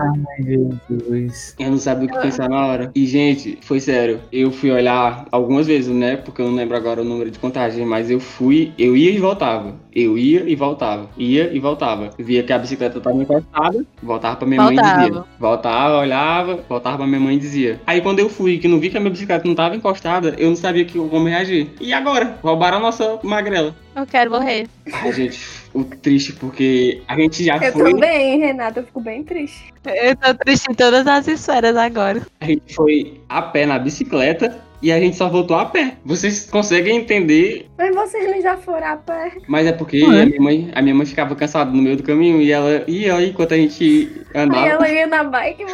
Ai, 0.00 0.42
Jesus. 0.42 1.54
Eu 1.58 1.70
não 1.70 1.78
sabia 1.78 2.08
o 2.08 2.10
que 2.10 2.18
pensar 2.18 2.48
na 2.48 2.66
hora. 2.66 2.90
E, 2.94 3.06
gente, 3.06 3.58
foi 3.62 3.80
sério. 3.80 4.20
Eu 4.32 4.50
fui 4.50 4.70
olhar 4.70 5.26
algumas 5.30 5.66
vezes, 5.66 5.94
né? 5.94 6.16
Porque 6.16 6.40
eu 6.40 6.46
não 6.46 6.54
lembro 6.54 6.76
agora 6.76 7.02
o 7.02 7.04
número 7.04 7.30
de 7.30 7.38
contagem, 7.38 7.84
mas 7.84 8.10
eu 8.10 8.20
fui, 8.20 8.72
eu 8.78 8.96
ia 8.96 9.10
e 9.10 9.18
voltava. 9.18 9.74
Eu 9.94 10.16
ia 10.16 10.48
e 10.48 10.54
voltava. 10.54 11.08
Ia 11.18 11.50
e 11.52 11.58
voltava. 11.58 12.10
Via 12.18 12.42
que 12.42 12.52
a 12.52 12.58
bicicleta 12.58 13.00
tava 13.00 13.16
encostada, 13.22 13.84
voltava 14.02 14.36
pra 14.36 14.46
minha 14.46 14.62
mãe 14.62 14.74
e 14.74 14.76
Voltava. 14.76 15.04
dizia. 15.08 15.24
Voltava, 15.38 15.98
olhava, 15.98 16.64
voltava 16.68 16.96
pra 16.98 17.06
minha 17.06 17.20
mãe 17.20 17.36
e 17.36 17.38
dizia. 17.40 17.80
Aí 17.86 18.00
quando 18.00 18.20
eu 18.20 18.28
fui, 18.28 18.58
que 18.58 18.68
não 18.68 18.78
vi 18.78 18.90
que 18.90 18.96
a 18.96 19.00
minha 19.00 19.10
bicicleta 19.10 19.46
não 19.46 19.54
tava 19.54 19.74
encostada, 19.76 20.34
eu 20.38 20.48
não 20.48 20.56
sabia 20.56 20.84
que, 20.84 20.98
como 20.98 21.26
reagir. 21.28 21.68
E 21.80 21.92
agora? 21.92 22.38
Roubaram 22.42 22.76
a 22.78 22.80
nossa 22.80 23.18
magrela. 23.22 23.74
Eu 23.96 24.06
quero 24.06 24.30
morrer. 24.30 24.68
Ai, 24.92 25.12
gente, 25.12 25.40
o 25.74 25.82
triste 25.84 26.32
porque 26.34 27.02
a 27.08 27.16
gente 27.16 27.42
já 27.44 27.56
Eu 27.56 27.72
foi. 27.72 27.92
também, 27.92 28.38
Renata, 28.38 28.80
eu 28.80 28.84
fico 28.84 29.00
bem 29.00 29.24
triste. 29.24 29.72
Eu 29.84 30.14
tô 30.16 30.34
triste 30.34 30.70
em 30.70 30.74
todas 30.74 31.06
as 31.06 31.26
esferas 31.26 31.76
agora. 31.76 32.22
A 32.40 32.44
gente 32.44 32.74
foi 32.74 33.20
a 33.28 33.42
pé 33.42 33.66
na 33.66 33.78
bicicleta 33.78 34.56
e 34.82 34.90
a 34.92 34.98
gente 34.98 35.16
só 35.16 35.28
voltou 35.28 35.56
a 35.56 35.66
pé. 35.66 35.96
Vocês 36.04 36.46
conseguem 36.50 36.96
entender, 36.96 37.66
Mas 37.78 37.94
vocês 37.94 38.42
já 38.42 38.56
foram 38.56 38.86
a 38.86 38.96
pé? 38.96 39.32
mas 39.48 39.66
é 39.66 39.72
porque 39.72 40.02
Ué. 40.04 40.22
a, 40.22 40.26
minha 40.26 40.40
mãe, 40.40 40.70
a 40.74 40.82
minha 40.82 40.94
mãe 40.94 41.06
ficava 41.06 41.34
cansada 41.36 41.70
no 41.70 41.82
meio 41.82 41.96
do 41.96 42.02
caminho 42.02 42.40
e 42.40 42.50
ela 42.52 42.82
ia 42.86 43.20
enquanto 43.26 43.52
a 43.54 43.56
gente 43.56 44.10
Aí 44.34 44.42
andava. 44.42 44.68
ela 44.68 44.88
ia 44.88 45.06
na 45.06 45.24
bike. 45.24 45.64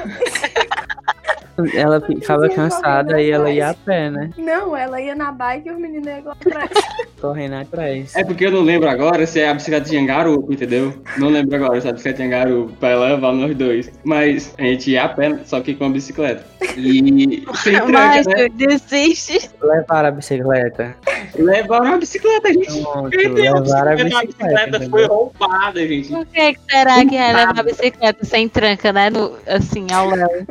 Ela 1.75 2.00
ficava 2.02 2.48
cansada 2.50 3.20
e 3.20 3.30
ela 3.30 3.50
ia 3.50 3.70
a 3.70 3.75
pé, 3.75 4.10
né? 4.10 4.30
Não, 4.36 4.76
ela 4.76 5.00
ia 5.00 5.14
na 5.14 5.32
bike 5.32 5.68
e 5.68 5.72
os 5.72 5.78
meninos 5.78 6.06
iam 6.06 6.30
atrás. 6.32 6.70
Correndo 7.18 7.54
atrás. 7.54 8.14
É 8.14 8.22
porque 8.22 8.44
eu 8.44 8.50
não 8.50 8.60
lembro 8.60 8.88
agora 8.90 9.26
se 9.26 9.40
é 9.40 9.48
a 9.48 9.54
bicicleta 9.54 9.88
de 9.88 10.04
garupa, 10.04 10.52
entendeu? 10.52 10.92
Não 11.16 11.28
lembro 11.30 11.56
agora 11.56 11.80
se 11.80 11.86
é 11.86 11.90
a 11.90 11.92
bicicleta 11.94 12.22
de 12.22 12.28
garupa 12.28 12.72
pra 12.78 12.98
levar 12.98 13.32
nós 13.32 13.56
dois. 13.56 13.90
Mas 14.04 14.54
a 14.58 14.62
gente 14.64 14.90
ia 14.90 15.04
a 15.04 15.08
pé, 15.08 15.38
só 15.46 15.60
que 15.62 15.75
com 15.75 15.86
a 15.86 15.88
bicicleta. 15.88 16.44
E 16.76 17.42
sem 17.56 17.72
tranca, 17.75 17.90
Mas 17.90 18.26
né? 18.26 18.48
Desiste. 18.96 19.50
Levaram 19.60 20.08
a 20.08 20.10
bicicleta. 20.10 20.96
Levaram 21.34 21.94
a 21.94 21.98
bicicleta, 21.98 22.52
gente 22.52 22.82
Pronto, 22.82 23.16
levaram 23.16 23.92
a 23.92 23.96
bicicleta. 23.96 24.22
A 24.22 24.66
bicicleta. 24.66 24.90
foi 24.90 25.06
roubada, 25.06 25.86
gente. 25.86 26.08
Por 26.08 26.26
que, 26.26 26.54
que 26.54 26.60
será 26.70 27.04
que 27.04 27.16
é 27.16 27.32
levar 27.32 27.60
a 27.60 27.62
bicicleta 27.62 28.24
sem 28.24 28.48
tranca, 28.48 28.92
né? 28.92 29.10
No, 29.10 29.36
assim, 29.46 29.86
ao 29.92 30.10
léu. 30.10 30.46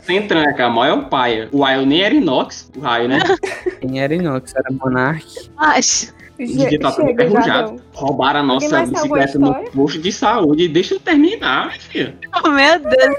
Sem 0.00 0.26
tranca, 0.26 0.64
a 0.64 0.70
maior 0.70 1.08
paia. 1.08 1.48
O 1.52 1.62
raio 1.62 1.84
nem 1.84 2.02
era 2.02 2.14
inox, 2.14 2.70
o 2.76 2.80
raio, 2.80 3.08
né? 3.08 3.18
Quem 3.80 4.00
era 4.00 4.14
inox? 4.14 4.54
Era 4.54 4.70
Monark. 4.72 5.50
Mas, 5.56 6.14
Devia 6.38 6.78
tá 6.78 6.92
tudo 6.92 7.10
enferrujado. 7.10 7.82
Roubaram 7.92 8.40
a 8.40 8.42
nossa 8.44 8.86
bicicleta 8.86 9.38
no 9.38 9.54
posto 9.70 9.98
de 9.98 10.12
saúde. 10.12 10.68
Deixa 10.68 10.94
eu 10.94 11.00
terminar, 11.00 11.66
minha 11.66 11.80
filha. 11.80 12.14
oh, 12.44 12.48
meu 12.48 12.78
Deus. 12.78 13.16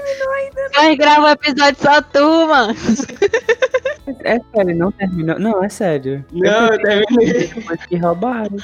Vai 0.74 0.96
gravar 0.96 1.28
um 1.28 1.28
episódio 1.28 1.76
só 1.80 2.00
tu, 2.00 2.46
mano. 2.46 2.74
É 4.24 4.38
sério, 4.54 4.76
não 4.76 4.92
terminou. 4.92 5.38
Não, 5.38 5.62
é 5.64 5.68
sério. 5.68 6.24
Não, 6.32 6.66
eu 6.68 6.78
terminei. 6.82 7.46
Depois 7.54 7.86
que 7.86 7.96
roubaram. 7.96 8.56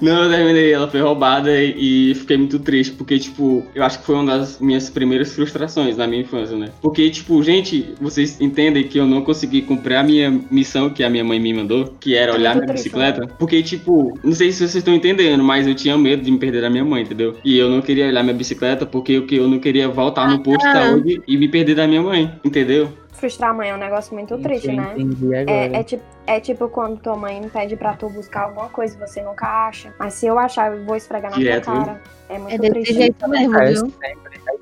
Não, 0.00 0.24
eu 0.24 0.30
terminei. 0.30 0.72
Ela 0.72 0.88
foi 0.88 1.00
roubada 1.00 1.50
e, 1.50 2.10
e 2.10 2.14
fiquei 2.14 2.36
muito 2.36 2.58
triste. 2.58 2.92
Porque, 2.94 3.18
tipo, 3.18 3.64
eu 3.74 3.82
acho 3.82 3.98
que 4.00 4.06
foi 4.06 4.14
uma 4.16 4.38
das 4.38 4.58
minhas 4.60 4.90
primeiras 4.90 5.32
frustrações 5.32 5.96
na 5.96 6.06
minha 6.06 6.22
infância, 6.22 6.56
né? 6.56 6.68
Porque, 6.80 7.08
tipo, 7.10 7.42
gente, 7.42 7.94
vocês 8.00 8.40
entendem 8.40 8.84
que 8.84 8.98
eu 8.98 9.06
não 9.06 9.22
consegui 9.22 9.62
cumprir 9.62 9.96
a 9.96 10.02
minha 10.02 10.30
missão 10.50 10.90
que 10.90 11.02
a 11.02 11.10
minha 11.10 11.24
mãe 11.24 11.40
me 11.40 11.52
mandou, 11.54 11.94
que 12.00 12.14
era 12.14 12.32
É 12.32 12.34
olhar 12.34 12.56
minha 12.56 12.72
bicicleta. 12.72 13.26
Porque, 13.38 13.62
tipo, 13.62 14.18
não 14.22 14.32
sei 14.32 14.50
se 14.52 14.58
vocês 14.58 14.76
estão 14.76 14.94
entendendo, 14.94 15.42
mas 15.42 15.66
eu 15.66 15.74
tinha 15.74 15.96
medo 15.96 16.22
de 16.22 16.30
me 16.30 16.38
perder 16.38 16.62
da 16.62 16.70
minha 16.70 16.84
mãe, 16.84 17.02
entendeu? 17.02 17.36
E 17.44 17.56
eu 17.58 17.68
não 17.70 17.80
queria 17.80 18.06
olhar 18.06 18.22
minha 18.22 18.34
bicicleta 18.34 18.84
porque 18.86 19.18
o 19.18 19.26
que 19.26 19.36
eu 19.36 19.48
não 19.48 19.58
queria 19.58 19.88
voltar 19.88 20.28
no 20.28 20.40
posto 20.40 20.60
de 20.60 20.66
Ah. 20.68 20.72
saúde 20.72 21.22
e 21.26 21.36
me 21.36 21.48
perder 21.48 21.74
da 21.74 21.86
minha 21.86 22.02
mãe, 22.02 22.32
entendeu? 22.44 22.88
Frustrar 23.16 23.50
a 23.50 23.54
mãe 23.54 23.70
é 23.70 23.74
um 23.74 23.78
negócio 23.78 24.14
muito 24.14 24.36
triste, 24.38 24.68
Eu 24.68 24.76
né? 24.76 24.92
Entendi 24.96 25.34
agora. 25.34 25.50
É, 25.50 25.76
é, 25.76 25.82
tipo, 25.82 26.02
é 26.26 26.40
tipo 26.40 26.68
quando 26.68 26.98
tua 27.00 27.16
mãe 27.16 27.48
pede 27.52 27.76
pra 27.76 27.94
tu 27.94 28.08
buscar 28.10 28.42
alguma 28.44 28.68
coisa 28.68 28.94
e 28.96 29.00
você 29.00 29.22
nunca 29.22 29.46
acha. 29.68 29.92
Mas 29.98 30.14
se 30.14 30.26
eu 30.26 30.38
achar, 30.38 30.72
eu 30.76 30.84
vou 30.84 30.96
espregar 30.96 31.30
na 31.30 31.36
Direto, 31.38 31.64
tua 31.64 31.74
cara. 31.84 32.02
É 32.28 32.38
muito 32.38 32.54
É 32.54 32.58
desse 32.58 32.72
triste. 32.72 32.94
jeito 32.94 33.28
mesmo, 33.28 33.56
É 33.58 33.72
viu? 33.72 33.92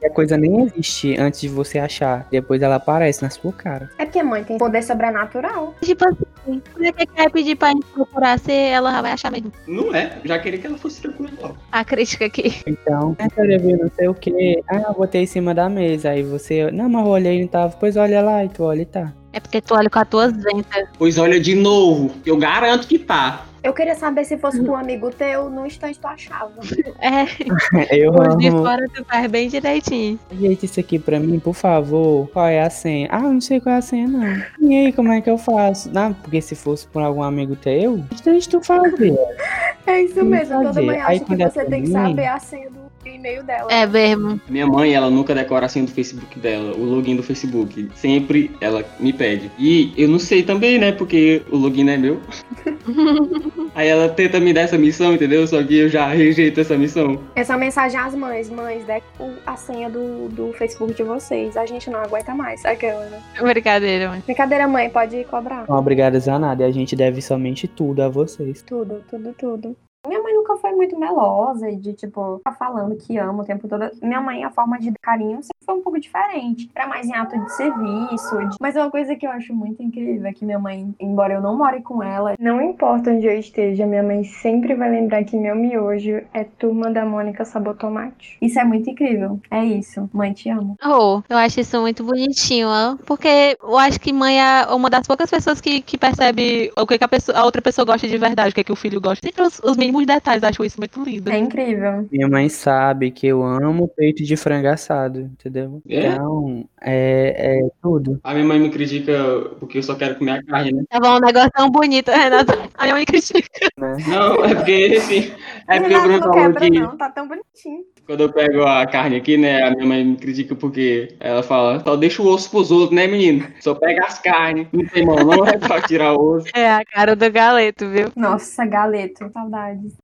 a 0.04 0.10
coisa 0.10 0.36
nem 0.36 0.62
existe 0.64 1.18
antes 1.18 1.40
de 1.40 1.48
você 1.48 1.78
achar. 1.78 2.26
Depois 2.30 2.60
ela 2.62 2.76
aparece 2.76 3.22
na 3.22 3.30
sua 3.30 3.52
cara. 3.52 3.90
É 3.98 4.04
porque 4.04 4.22
mãe 4.22 4.44
tem 4.44 4.58
poder 4.58 4.82
sobrenatural. 4.82 5.74
Tipo 5.82 6.06
assim, 6.08 6.23
sim. 6.44 6.60
Por 6.72 6.82
que 6.82 7.06
quer 7.06 7.30
pedir 7.30 7.56
pra 7.56 7.68
gente 7.68 7.86
procurar 7.86 8.38
se 8.38 8.52
ela 8.52 9.00
vai 9.02 9.12
achar 9.12 9.30
mesmo? 9.30 9.52
Não 9.66 9.94
é, 9.94 10.18
já 10.24 10.38
queria 10.38 10.58
que 10.58 10.66
ela 10.66 10.78
fosse 10.78 11.02
tranquila 11.02 11.30
logo. 11.40 11.56
A 11.72 11.84
crítica 11.84 12.26
aqui. 12.26 12.62
Então, 12.66 13.16
eu 13.18 13.30
queria 13.30 13.58
ver 13.58 13.78
não 13.78 13.90
sei 13.94 14.08
o 14.08 14.14
que. 14.14 14.62
Ah, 14.68 14.84
eu 14.88 14.94
botei 14.94 15.22
em 15.22 15.26
cima 15.26 15.54
da 15.54 15.68
mesa. 15.68 16.10
Aí 16.10 16.22
você. 16.22 16.70
Não, 16.70 16.88
mas 16.88 17.04
eu 17.04 17.10
olhei 17.10 17.38
e 17.38 17.40
não 17.42 17.48
tava. 17.48 17.76
Pois 17.78 17.96
olha 17.96 18.22
lá 18.22 18.44
e 18.44 18.48
tu 18.48 18.62
olha 18.62 18.82
e 18.82 18.86
tá. 18.86 19.12
É 19.32 19.40
porque 19.40 19.60
tu 19.60 19.74
olha 19.74 19.90
com 19.90 19.98
as 19.98 20.08
tuas 20.08 20.32
ventas. 20.32 20.88
Pois 20.96 21.18
olha 21.18 21.40
de 21.40 21.54
novo, 21.54 22.14
eu 22.24 22.36
garanto 22.36 22.86
que 22.86 22.98
tá. 22.98 23.46
Eu 23.64 23.72
queria 23.72 23.94
saber 23.94 24.26
se 24.26 24.36
fosse 24.36 24.62
com 24.62 24.72
um 24.72 24.76
amigo 24.76 25.10
teu, 25.10 25.48
no 25.48 25.64
instante 25.66 25.98
tu 25.98 26.06
achava. 26.06 26.52
É, 27.00 27.24
Eu 27.96 28.12
os 28.12 28.36
de 28.36 28.48
amo. 28.48 28.62
fora 28.62 28.84
tu 28.94 29.02
faz 29.06 29.26
bem 29.26 29.48
direitinho. 29.48 30.20
Ajeita 30.30 30.66
isso 30.66 30.78
aqui 30.78 30.98
pra 30.98 31.18
mim, 31.18 31.38
por 31.40 31.54
favor. 31.54 32.28
Qual 32.30 32.46
é 32.46 32.60
a 32.60 32.68
senha? 32.68 33.08
Ah, 33.10 33.20
não 33.20 33.40
sei 33.40 33.60
qual 33.60 33.74
é 33.74 33.78
a 33.78 33.80
senha, 33.80 34.06
não. 34.06 34.42
E 34.60 34.74
aí, 34.74 34.92
como 34.92 35.10
é 35.10 35.22
que 35.22 35.30
eu 35.30 35.38
faço? 35.38 35.90
Não, 35.90 36.12
porque 36.12 36.42
se 36.42 36.54
fosse 36.54 36.86
por 36.86 37.00
algum 37.00 37.22
amigo 37.22 37.56
teu, 37.56 38.04
instante 38.12 38.50
tu 38.50 38.60
fazia. 38.60 39.16
É 39.86 40.00
isso 40.00 40.24
mesmo, 40.24 40.62
toda 40.62 40.80
Aí 40.80 40.98
acha 40.98 41.24
que 41.24 41.42
é 41.42 41.50
você 41.50 41.64
tem 41.66 41.82
que 41.82 41.90
saber 41.90 42.24
a 42.24 42.38
senha 42.38 42.70
do 42.70 42.83
e-mail 43.08 43.42
dela. 43.42 43.72
É 43.72 43.86
mesmo. 43.86 44.40
Minha 44.48 44.66
mãe, 44.66 44.94
ela 44.94 45.10
nunca 45.10 45.34
decora 45.34 45.66
a 45.66 45.68
senha 45.68 45.86
do 45.86 45.92
Facebook 45.92 46.38
dela, 46.38 46.74
o 46.74 46.84
login 46.84 47.16
do 47.16 47.22
Facebook. 47.22 47.88
Sempre 47.94 48.50
ela 48.60 48.84
me 48.98 49.12
pede. 49.12 49.50
E 49.58 49.92
eu 49.96 50.08
não 50.08 50.18
sei 50.18 50.42
também, 50.42 50.78
né? 50.78 50.92
Porque 50.92 51.42
o 51.50 51.56
login 51.56 51.84
não 51.84 51.92
é 51.92 51.96
meu. 51.96 52.20
Aí 53.74 53.88
ela 53.88 54.08
tenta 54.08 54.38
me 54.38 54.52
dar 54.52 54.62
essa 54.62 54.78
missão, 54.78 55.14
entendeu? 55.14 55.46
Só 55.46 55.62
que 55.62 55.76
eu 55.76 55.88
já 55.88 56.06
rejeito 56.08 56.60
essa 56.60 56.76
missão. 56.76 57.20
Essa 57.34 57.56
mensagem 57.56 57.98
às 57.98 58.14
mães, 58.14 58.48
mães, 58.48 58.84
dê 58.84 59.02
a 59.46 59.56
senha 59.56 59.90
do, 59.90 60.28
do 60.28 60.52
Facebook 60.52 60.94
de 60.94 61.02
vocês. 61.02 61.56
A 61.56 61.66
gente 61.66 61.90
não 61.90 62.00
aguenta 62.00 62.34
mais. 62.34 62.64
Aquela, 62.64 63.04
né? 63.06 63.20
Brincadeira, 63.40 64.08
mãe. 64.08 64.22
Brincadeira, 64.24 64.68
mãe, 64.68 64.90
pode 64.90 65.24
cobrar. 65.24 65.64
Não, 65.68 65.76
obrigado 65.76 66.16
a 66.16 66.38
nada. 66.38 66.62
E 66.62 66.66
a 66.66 66.70
gente 66.70 66.94
deve 66.94 67.20
somente 67.20 67.66
tudo 67.66 68.02
a 68.02 68.08
vocês. 68.08 68.62
Tudo, 68.62 69.02
tudo, 69.08 69.34
tudo. 69.38 69.76
Minha 70.06 70.22
mãe 70.22 70.34
nunca 70.34 70.56
foi 70.56 70.72
muito 70.72 70.98
melosa 70.98 71.68
e 71.70 71.76
de, 71.76 71.94
tipo, 71.94 72.38
ficar 72.38 72.52
falando 72.52 72.96
que 72.96 73.16
ama 73.16 73.42
o 73.42 73.46
tempo 73.46 73.66
todo. 73.66 73.90
Minha 74.02 74.20
mãe, 74.20 74.44
a 74.44 74.50
forma 74.50 74.78
de 74.78 74.92
carinho 75.00 75.40
foi 75.64 75.74
um 75.74 75.82
pouco 75.82 75.98
diferente. 76.00 76.70
Era 76.74 76.86
mais 76.86 77.06
em 77.06 77.14
ato 77.14 77.38
de 77.38 77.52
serviço. 77.52 78.38
de- 78.48 78.56
Mas 78.60 78.76
uma 78.76 78.90
coisa 78.90 79.14
que 79.16 79.26
eu 79.26 79.30
acho 79.30 79.54
muito 79.54 79.82
incrível 79.82 80.26
é 80.26 80.32
que 80.32 80.44
minha 80.44 80.58
mãe, 80.58 80.94
embora 81.00 81.34
eu 81.34 81.40
não 81.40 81.56
more 81.56 81.80
com 81.82 82.02
ela, 82.02 82.34
não 82.38 82.60
importa 82.60 83.10
onde 83.10 83.26
eu 83.26 83.38
esteja, 83.38 83.86
minha 83.86 84.02
mãe 84.02 84.24
sempre 84.24 84.74
vai 84.74 84.90
lembrar 84.90 85.24
que 85.24 85.36
meu 85.36 85.54
miojo 85.54 86.20
é 86.32 86.44
turma 86.44 86.90
da 86.90 87.04
Mônica 87.04 87.44
Sabotomate. 87.44 88.36
Isso 88.40 88.58
é 88.58 88.64
muito 88.64 88.88
incrível. 88.90 89.40
É 89.50 89.64
isso. 89.64 90.08
Mãe, 90.12 90.32
te 90.32 90.48
amo. 90.48 90.76
Oh, 90.84 91.22
eu 91.28 91.36
acho 91.36 91.60
isso 91.60 91.80
muito 91.80 92.04
bonitinho, 92.04 92.68
ó. 92.68 92.96
Porque 93.06 93.56
eu 93.62 93.78
acho 93.78 94.00
que 94.00 94.12
mãe 94.12 94.40
é 94.40 94.66
uma 94.66 94.90
das 94.90 95.06
poucas 95.06 95.30
pessoas 95.30 95.60
que, 95.60 95.80
que 95.80 95.96
percebe 95.98 96.72
o 96.76 96.86
que, 96.86 96.98
que 96.98 97.04
a, 97.04 97.08
pessoa, 97.08 97.38
a 97.38 97.44
outra 97.44 97.62
pessoa 97.62 97.84
gosta 97.84 98.06
de 98.06 98.18
verdade, 98.18 98.50
o 98.50 98.54
que, 98.54 98.64
que 98.64 98.72
o 98.72 98.76
filho 98.76 99.00
gosta. 99.00 99.26
Sempre 99.26 99.42
os, 99.42 99.58
os 99.60 99.76
mínimos 99.76 100.06
detalhes, 100.06 100.42
eu 100.42 100.48
acho 100.48 100.64
isso 100.64 100.78
muito 100.80 101.02
lindo. 101.02 101.30
É 101.30 101.38
incrível. 101.38 102.06
Minha 102.10 102.28
mãe 102.28 102.48
sabe 102.48 103.10
que 103.10 103.26
eu 103.26 103.42
amo 103.42 103.88
peito 103.88 104.22
de 104.22 104.36
frango 104.36 104.68
assado, 104.68 105.20
entendeu? 105.20 105.53
É? 105.88 106.06
Então, 106.06 106.64
é, 106.80 107.58
é 107.58 107.68
tudo. 107.82 108.20
A 108.22 108.32
minha 108.34 108.44
mãe 108.44 108.58
me 108.58 108.70
critica 108.70 109.12
porque 109.60 109.78
eu 109.78 109.82
só 109.82 109.94
quero 109.94 110.16
comer 110.16 110.32
a 110.32 110.42
carne, 110.44 110.72
né? 110.72 110.84
Tá 110.88 111.00
bom, 111.00 111.16
um 111.16 111.20
negócio 111.20 111.50
tão 111.52 111.70
bonito, 111.70 112.10
Renata. 112.10 112.58
A 112.74 112.82
minha 112.82 112.94
mãe 112.94 113.04
critica. 113.04 113.48
Não, 113.78 114.44
é 114.44 114.54
porque 114.54 114.94
assim. 114.98 115.32
É 115.68 115.80
porque 115.80 115.94
o 115.94 116.00
Renato 116.00 116.02
Bruno 116.02 116.12
não 116.12 116.20
falou 116.20 116.34
quebra, 116.34 116.60
que 116.60 116.70
não. 116.70 116.96
Tá 116.96 117.10
tão 117.10 117.28
bonitinho. 117.28 117.84
quando 118.06 118.20
eu 118.22 118.32
pego 118.32 118.62
a 118.62 118.86
carne 118.86 119.16
aqui, 119.16 119.36
né? 119.36 119.62
A 119.62 119.70
minha 119.70 119.86
mãe 119.86 120.04
me 120.04 120.16
critica 120.16 120.54
porque 120.54 121.14
ela 121.20 121.42
fala, 121.42 121.80
só 121.80 121.96
deixa 121.96 122.22
o 122.22 122.26
osso 122.26 122.50
pros 122.50 122.70
outros, 122.70 122.94
né, 122.94 123.06
menino? 123.06 123.46
Só 123.60 123.74
pega 123.74 124.04
as 124.04 124.18
carnes. 124.18 124.66
Não 124.72 124.86
tem 124.86 125.04
mão, 125.04 125.16
não 125.16 125.46
é 125.46 125.56
pra 125.58 125.80
tirar 125.82 126.14
o 126.14 126.36
osso. 126.36 126.48
É 126.54 126.70
a 126.70 126.84
cara 126.84 127.16
do 127.16 127.30
galeto, 127.30 127.88
viu? 127.88 128.10
Nossa, 128.16 128.64
galeto. 128.66 129.30
Saudades. 129.32 130.03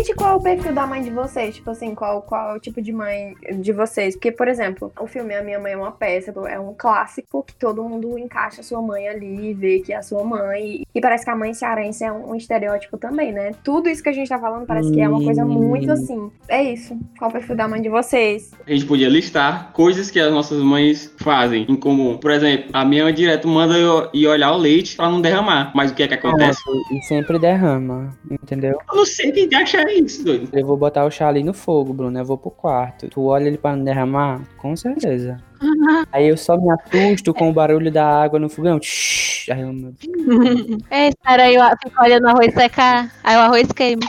Gente, 0.00 0.14
qual 0.14 0.30
é 0.30 0.34
o 0.34 0.40
perfil 0.40 0.72
da 0.72 0.86
mãe 0.86 1.02
de 1.02 1.10
vocês? 1.10 1.56
Tipo 1.56 1.72
assim, 1.72 1.94
qual, 1.94 2.22
qual 2.22 2.52
é 2.52 2.56
o 2.56 2.58
tipo 2.58 2.80
de 2.80 2.90
mãe 2.90 3.34
de 3.60 3.70
vocês? 3.70 4.14
Porque, 4.14 4.32
por 4.32 4.48
exemplo, 4.48 4.90
o 4.98 5.06
filme 5.06 5.34
A 5.34 5.44
Minha 5.44 5.60
Mãe 5.60 5.74
é 5.74 5.76
uma 5.76 5.92
Peça 5.92 6.32
é 6.48 6.58
um 6.58 6.72
clássico 6.72 7.44
que 7.46 7.54
todo 7.54 7.84
mundo 7.84 8.18
encaixa 8.18 8.62
a 8.62 8.64
sua 8.64 8.80
mãe 8.80 9.06
ali, 9.06 9.52
vê 9.52 9.80
que 9.80 9.92
é 9.92 9.96
a 9.96 10.02
sua 10.02 10.24
mãe. 10.24 10.86
E 10.94 11.00
parece 11.02 11.26
que 11.26 11.30
a 11.30 11.36
mãe 11.36 11.52
cearense 11.52 12.02
é 12.02 12.10
um, 12.10 12.30
um 12.30 12.34
estereótipo 12.34 12.96
também, 12.96 13.30
né? 13.30 13.52
Tudo 13.62 13.90
isso 13.90 14.02
que 14.02 14.08
a 14.08 14.12
gente 14.12 14.26
tá 14.26 14.38
falando 14.38 14.64
parece 14.64 14.90
que 14.90 15.02
é 15.02 15.06
uma 15.06 15.22
coisa 15.22 15.44
muito 15.44 15.92
assim. 15.92 16.30
É 16.48 16.62
isso. 16.62 16.98
Qual 17.18 17.28
o 17.28 17.32
perfil 17.34 17.56
da 17.56 17.68
mãe 17.68 17.82
de 17.82 17.90
vocês? 17.90 18.52
A 18.66 18.70
gente 18.70 18.86
podia 18.86 19.08
listar 19.08 19.70
coisas 19.74 20.10
que 20.10 20.18
as 20.18 20.32
nossas 20.32 20.62
mães 20.62 21.14
fazem 21.18 21.66
em 21.68 21.76
comum. 21.76 22.16
Por 22.16 22.30
exemplo, 22.30 22.70
a 22.72 22.86
minha 22.86 23.04
mãe 23.04 23.12
direto 23.12 23.46
manda 23.46 23.76
eu 23.76 24.08
ir 24.14 24.26
olhar 24.26 24.52
o 24.52 24.56
leite 24.56 24.96
pra 24.96 25.10
não 25.10 25.20
derramar. 25.20 25.72
Mas 25.74 25.90
o 25.90 25.94
que 25.94 26.04
é 26.04 26.08
que 26.08 26.14
acontece? 26.14 26.58
E 26.90 27.02
sempre 27.02 27.38
derrama, 27.38 28.16
entendeu? 28.30 28.78
Eu 28.90 28.96
não 28.96 29.04
sei 29.04 29.30
quem 29.30 29.50
acha 29.54 29.89
isso, 29.92 30.24
doido. 30.24 30.48
Eu 30.52 30.66
vou 30.66 30.76
botar 30.76 31.04
o 31.04 31.10
chá 31.10 31.28
ali 31.28 31.42
no 31.42 31.52
fogo, 31.54 31.92
Bruno. 31.92 32.18
Eu 32.18 32.24
vou 32.24 32.38
pro 32.38 32.50
quarto. 32.50 33.08
Tu 33.08 33.22
olha 33.24 33.46
ele 33.46 33.58
pra 33.58 33.76
não 33.76 33.84
derramar? 33.84 34.40
Com 34.56 34.76
certeza. 34.76 35.36
Aí 36.12 36.28
eu 36.28 36.36
só 36.36 36.56
me 36.56 36.70
assusto 36.70 37.34
com 37.34 37.50
o 37.50 37.52
barulho 37.52 37.90
da 37.90 38.06
água 38.06 38.38
no 38.38 38.48
fogão. 38.48 38.78
Tsh, 38.78 39.48
Aí 39.50 39.60
eu, 39.60 39.70
É, 40.90 41.08
espera 41.08 41.44
aí, 41.44 41.54
eu 41.54 41.62
fico 41.82 42.02
olhando 42.02 42.24
o 42.24 42.28
arroz 42.28 42.54
secar. 42.54 43.12
Aí 43.24 43.36
o 43.36 43.40
arroz 43.40 43.68
queima. 43.72 44.02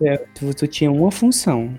Deus, 0.00 0.20
tu, 0.34 0.54
tu 0.54 0.66
tinha 0.66 0.90
uma 0.90 1.10
função. 1.10 1.74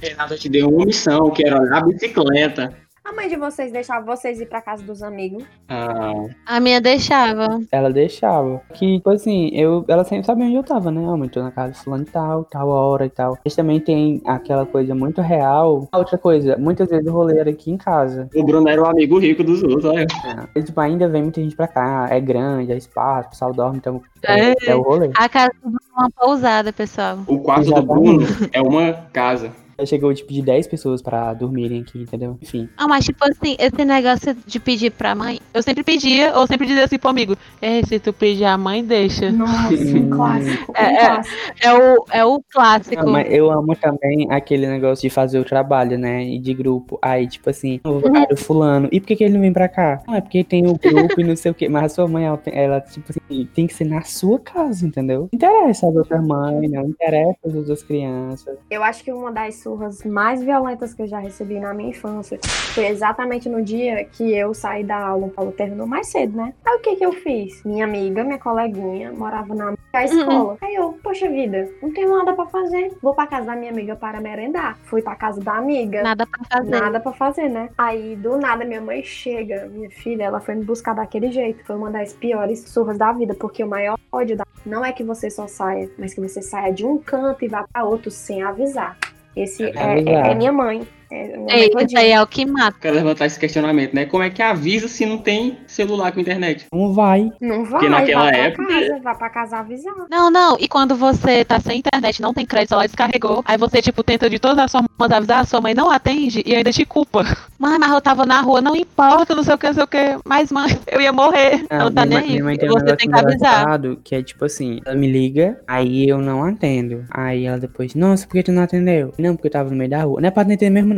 Renata 0.00 0.36
te 0.36 0.48
deu 0.48 0.68
uma 0.68 0.86
missão, 0.86 1.30
que 1.30 1.46
era 1.46 1.60
olhar 1.60 1.78
a 1.78 1.84
bicicleta. 1.84 2.87
A 3.08 3.12
mãe 3.14 3.26
de 3.26 3.36
vocês 3.36 3.72
deixava 3.72 4.04
vocês 4.04 4.38
ir 4.38 4.44
pra 4.46 4.60
casa 4.60 4.82
dos 4.82 5.02
amigos? 5.02 5.42
Ah, 5.66 6.12
A 6.44 6.60
minha 6.60 6.78
deixava. 6.78 7.58
Ela 7.72 7.90
deixava. 7.90 8.60
Que, 8.74 8.96
tipo 8.98 9.08
assim, 9.08 9.48
eu, 9.54 9.82
ela 9.88 10.04
sempre 10.04 10.26
sabia 10.26 10.44
onde 10.44 10.56
eu 10.56 10.62
tava, 10.62 10.90
né? 10.90 11.00
Eu 11.00 11.28
tô 11.30 11.42
na 11.42 11.50
casa 11.50 11.72
de 11.72 11.78
fulano 11.78 12.02
e 12.02 12.06
tal, 12.06 12.44
tal 12.44 12.68
hora 12.68 13.06
e 13.06 13.10
tal. 13.10 13.38
Mas 13.42 13.56
também 13.56 13.80
tem 13.80 14.20
aquela 14.26 14.66
coisa 14.66 14.94
muito 14.94 15.22
real. 15.22 15.88
Outra 15.90 16.18
coisa, 16.18 16.58
muitas 16.58 16.86
vezes 16.90 17.06
o 17.06 17.12
rolê 17.12 17.38
era 17.38 17.48
aqui 17.48 17.70
em 17.70 17.78
casa. 17.78 18.28
o 18.34 18.44
Bruno 18.44 18.68
era 18.68 18.82
o 18.82 18.86
amigo 18.86 19.18
rico 19.18 19.42
dos 19.42 19.62
outros, 19.62 19.86
olha. 19.86 20.06
E, 20.54 20.62
tipo, 20.62 20.78
ainda 20.78 21.08
vem 21.08 21.22
muita 21.22 21.40
gente 21.40 21.56
pra 21.56 21.66
cá. 21.66 22.08
É 22.10 22.20
grande, 22.20 22.72
é 22.72 22.76
espaço, 22.76 23.28
o 23.28 23.30
pessoal 23.30 23.52
dorme, 23.54 23.78
então 23.78 24.02
é, 24.22 24.50
É. 24.50 24.54
é 24.66 24.76
o 24.76 24.82
rolê. 24.82 25.10
A 25.16 25.28
casa 25.30 25.50
é 25.64 25.68
uma 25.98 26.10
pousada, 26.10 26.74
pessoal. 26.74 27.20
O 27.26 27.38
quarto 27.38 27.64
do 27.64 27.72
Exatamente. 27.72 28.26
Bruno 28.26 28.26
é 28.52 28.60
uma 28.60 28.92
casa. 29.14 29.50
Chegou, 29.86 30.12
tipo, 30.12 30.32
de 30.32 30.42
10 30.42 30.66
pessoas 30.66 31.00
pra 31.00 31.32
dormirem 31.34 31.82
aqui, 31.82 32.00
entendeu? 32.02 32.36
Enfim. 32.42 32.68
Ah, 32.76 32.88
mas 32.88 33.04
tipo 33.04 33.24
assim, 33.24 33.56
esse 33.58 33.84
negócio 33.84 34.36
de 34.46 34.58
pedir 34.60 34.90
pra 34.90 35.14
mãe, 35.14 35.40
eu 35.54 35.62
sempre 35.62 35.82
pedia, 35.84 36.36
ou 36.36 36.46
sempre 36.46 36.66
dizia 36.66 36.84
assim 36.84 36.98
pro 36.98 37.10
amigo, 37.10 37.36
é, 37.62 37.82
se 37.86 37.98
tu 37.98 38.12
pedir 38.12 38.44
a 38.44 38.58
mãe, 38.58 38.84
deixa. 38.84 39.30
Nossa, 39.30 39.74
um 39.74 40.10
clássico. 40.10 40.72
Um 40.72 40.74
É, 40.76 40.94
é. 40.94 41.06
clássico. 41.06 41.36
É 41.62 41.74
o, 41.74 42.04
é 42.12 42.24
o 42.24 42.42
clássico. 42.50 43.04
Não, 43.04 43.12
mas 43.12 43.32
eu 43.32 43.50
amo 43.50 43.74
também 43.76 44.26
aquele 44.30 44.66
negócio 44.66 45.02
de 45.02 45.10
fazer 45.10 45.38
o 45.38 45.44
trabalho, 45.44 45.98
né? 45.98 46.24
E 46.24 46.38
de 46.38 46.52
grupo. 46.54 46.98
Aí, 47.00 47.26
tipo 47.26 47.48
assim, 47.50 47.80
o 47.84 48.00
o 48.32 48.36
fulano. 48.36 48.88
E 48.90 49.00
por 49.00 49.06
que, 49.06 49.16
que 49.16 49.24
ele 49.24 49.34
não 49.34 49.40
vem 49.40 49.52
pra 49.52 49.68
cá? 49.68 50.02
Não, 50.06 50.14
é 50.14 50.20
porque 50.20 50.42
tem 50.42 50.66
o 50.66 50.74
grupo 50.78 51.20
e 51.20 51.24
não 51.24 51.36
sei 51.36 51.52
o 51.52 51.54
quê. 51.54 51.68
Mas 51.68 51.84
a 51.84 51.88
sua 51.88 52.08
mãe, 52.08 52.24
ela, 52.24 52.40
ela, 52.46 52.80
tipo 52.80 53.06
assim, 53.10 53.48
tem 53.54 53.66
que 53.66 53.74
ser 53.74 53.84
na 53.84 54.02
sua 54.02 54.38
casa, 54.38 54.86
entendeu? 54.86 55.20
Não 55.20 55.28
interessa 55.32 55.88
as 55.88 55.94
outras 55.96 56.26
mães, 56.26 56.70
não 56.70 56.88
interessa 56.88 57.38
as 57.46 57.54
outras 57.54 57.82
crianças. 57.82 58.56
Eu 58.70 58.82
acho 58.82 59.04
que 59.04 59.12
uma 59.12 59.30
das 59.32 59.54
surras 59.68 60.02
mais 60.04 60.42
violentas 60.42 60.94
que 60.94 61.02
eu 61.02 61.06
já 61.06 61.18
recebi 61.18 61.60
na 61.60 61.74
minha 61.74 61.90
infância 61.90 62.38
foi 62.72 62.86
exatamente 62.86 63.48
no 63.50 63.62
dia 63.62 64.02
que 64.04 64.34
eu 64.34 64.54
saí 64.54 64.82
da 64.82 64.96
aula. 64.96 65.26
O 65.26 65.30
Paulo 65.30 65.52
terminou 65.52 65.86
mais 65.86 66.08
cedo, 66.08 66.36
né? 66.36 66.54
Aí 66.64 66.76
o 66.76 66.80
que 66.80 66.96
que 66.96 67.04
eu 67.04 67.12
fiz? 67.12 67.62
Minha 67.64 67.84
amiga, 67.84 68.24
minha 68.24 68.38
coleguinha, 68.38 69.12
morava 69.12 69.54
na 69.54 69.74
da 69.92 70.04
escola. 70.04 70.56
Aí 70.60 70.74
eu, 70.74 70.98
poxa 71.02 71.28
vida, 71.28 71.68
não 71.82 71.92
tenho 71.92 72.16
nada 72.16 72.32
pra 72.34 72.46
fazer. 72.46 72.96
Vou 73.02 73.14
pra 73.14 73.26
casa 73.26 73.46
da 73.46 73.56
minha 73.56 73.70
amiga 73.70 73.96
para 73.96 74.20
merendar. 74.20 74.78
Fui 74.84 75.02
pra 75.02 75.16
casa 75.16 75.40
da 75.40 75.54
amiga. 75.56 76.02
Nada 76.02 76.26
pra 76.26 76.40
fazer. 76.44 76.70
Nada 76.70 77.00
pra 77.00 77.12
fazer, 77.12 77.48
né? 77.48 77.70
Aí, 77.76 78.16
do 78.16 78.36
nada, 78.36 78.64
minha 78.64 78.80
mãe 78.80 79.02
chega, 79.02 79.66
minha 79.66 79.90
filha, 79.90 80.24
ela 80.24 80.40
foi 80.40 80.54
me 80.54 80.64
buscar 80.64 80.94
daquele 80.94 81.30
jeito. 81.32 81.64
Foi 81.64 81.76
uma 81.76 81.90
das 81.90 82.12
piores 82.12 82.60
surras 82.68 82.98
da 82.98 83.12
vida, 83.12 83.34
porque 83.34 83.64
o 83.64 83.68
maior 83.68 83.98
ódio 84.12 84.36
da... 84.36 84.44
não 84.64 84.84
é 84.84 84.92
que 84.92 85.02
você 85.02 85.30
só 85.30 85.46
saia, 85.46 85.90
mas 85.98 86.14
que 86.14 86.20
você 86.20 86.42
saia 86.42 86.72
de 86.72 86.84
um 86.84 86.98
canto 86.98 87.44
e 87.44 87.48
vá 87.48 87.66
pra 87.72 87.84
outro 87.84 88.10
sem 88.10 88.42
avisar. 88.42 88.96
Esse 89.42 89.64
É 89.64 89.70
é, 89.70 90.00
é- 90.00 90.30
é 90.30 90.34
minha 90.34 90.52
mãe. 90.52 90.86
É, 91.10 91.38
Ei, 91.50 91.70
isso 91.84 91.96
aí 91.98 92.10
é 92.10 92.20
o 92.22 92.26
que 92.26 92.44
mata. 92.44 92.76
Quero 92.80 92.96
levantar 92.96 93.26
esse 93.26 93.38
questionamento, 93.38 93.94
né? 93.94 94.04
Como 94.06 94.22
é 94.22 94.30
que 94.30 94.42
avisa 94.42 94.88
se 94.88 95.06
não 95.06 95.18
tem 95.18 95.58
celular 95.66 96.12
com 96.12 96.20
internet? 96.20 96.66
Não 96.72 96.92
vai. 96.92 97.30
Não 97.40 97.62
vai, 97.64 97.70
Porque 97.72 97.88
naquela 97.88 98.22
vai 98.24 98.30
pra 98.32 98.38
época- 98.44 98.66
casa, 98.68 99.00
vai 99.02 99.14
pra 99.16 99.30
casa 99.30 99.56
avisar. 99.58 99.94
Não, 100.10 100.30
não. 100.30 100.56
E 100.60 100.68
quando 100.68 100.94
você 100.96 101.44
tá 101.44 101.58
sem 101.60 101.78
internet, 101.78 102.20
não 102.20 102.34
tem 102.34 102.44
crédito, 102.44 102.74
ela 102.74 102.86
descarregou. 102.86 103.42
Aí 103.46 103.56
você, 103.56 103.80
tipo, 103.80 104.02
tenta 104.02 104.28
de 104.28 104.38
todas 104.38 104.58
as 104.58 104.72
formas 104.72 105.12
avisar, 105.12 105.46
sua 105.46 105.60
mãe 105.60 105.74
não 105.74 105.90
atende 105.90 106.42
e 106.44 106.54
ainda 106.54 106.70
te 106.72 106.84
culpa. 106.84 107.22
Mãe, 107.58 107.76
mas 107.78 107.90
eu 107.90 108.00
tava 108.00 108.24
na 108.24 108.40
rua, 108.40 108.60
não 108.60 108.76
importa, 108.76 109.34
não 109.34 109.42
sei 109.42 109.54
o 109.54 109.58
que, 109.58 109.66
não 109.66 109.74
sei 109.74 109.82
o 109.82 109.86
que. 109.88 110.18
Mas, 110.24 110.52
mãe, 110.52 110.68
eu 110.86 111.00
ia 111.00 111.12
morrer. 111.12 111.64
Não, 111.70 111.78
Não, 111.86 111.92
tá 111.92 112.06
minha, 112.06 112.20
nem 112.20 112.28
mãe- 112.28 112.28
minha 112.30 112.44
mãe 112.44 112.52
aí. 112.52 112.58
tem 112.58 112.70
um 112.70 112.72
Você 112.74 112.96
tem 112.96 113.10
que 113.10 113.18
avisar. 113.18 113.80
que 114.04 114.14
é 114.14 114.22
tipo 114.22 114.44
assim, 114.44 114.80
ela 114.84 114.94
me 114.94 115.10
liga, 115.10 115.58
aí 115.66 116.08
eu 116.08 116.18
não 116.18 116.44
atendo. 116.44 117.04
Aí 117.10 117.46
ela 117.46 117.58
depois, 117.58 117.94
nossa, 117.94 118.26
por 118.26 118.34
que 118.34 118.42
tu 118.44 118.52
não 118.52 118.62
atendeu? 118.62 119.12
Não, 119.18 119.34
porque 119.34 119.48
eu 119.48 119.52
tava 119.52 119.70
no 119.70 119.76
meio 119.76 119.90
da 119.90 120.02
rua. 120.02 120.20
Não 120.20 120.28
é 120.28 120.30
pra 120.30 120.42
atender 120.42 120.70
mesmo, 120.70 120.94
não. 120.94 120.97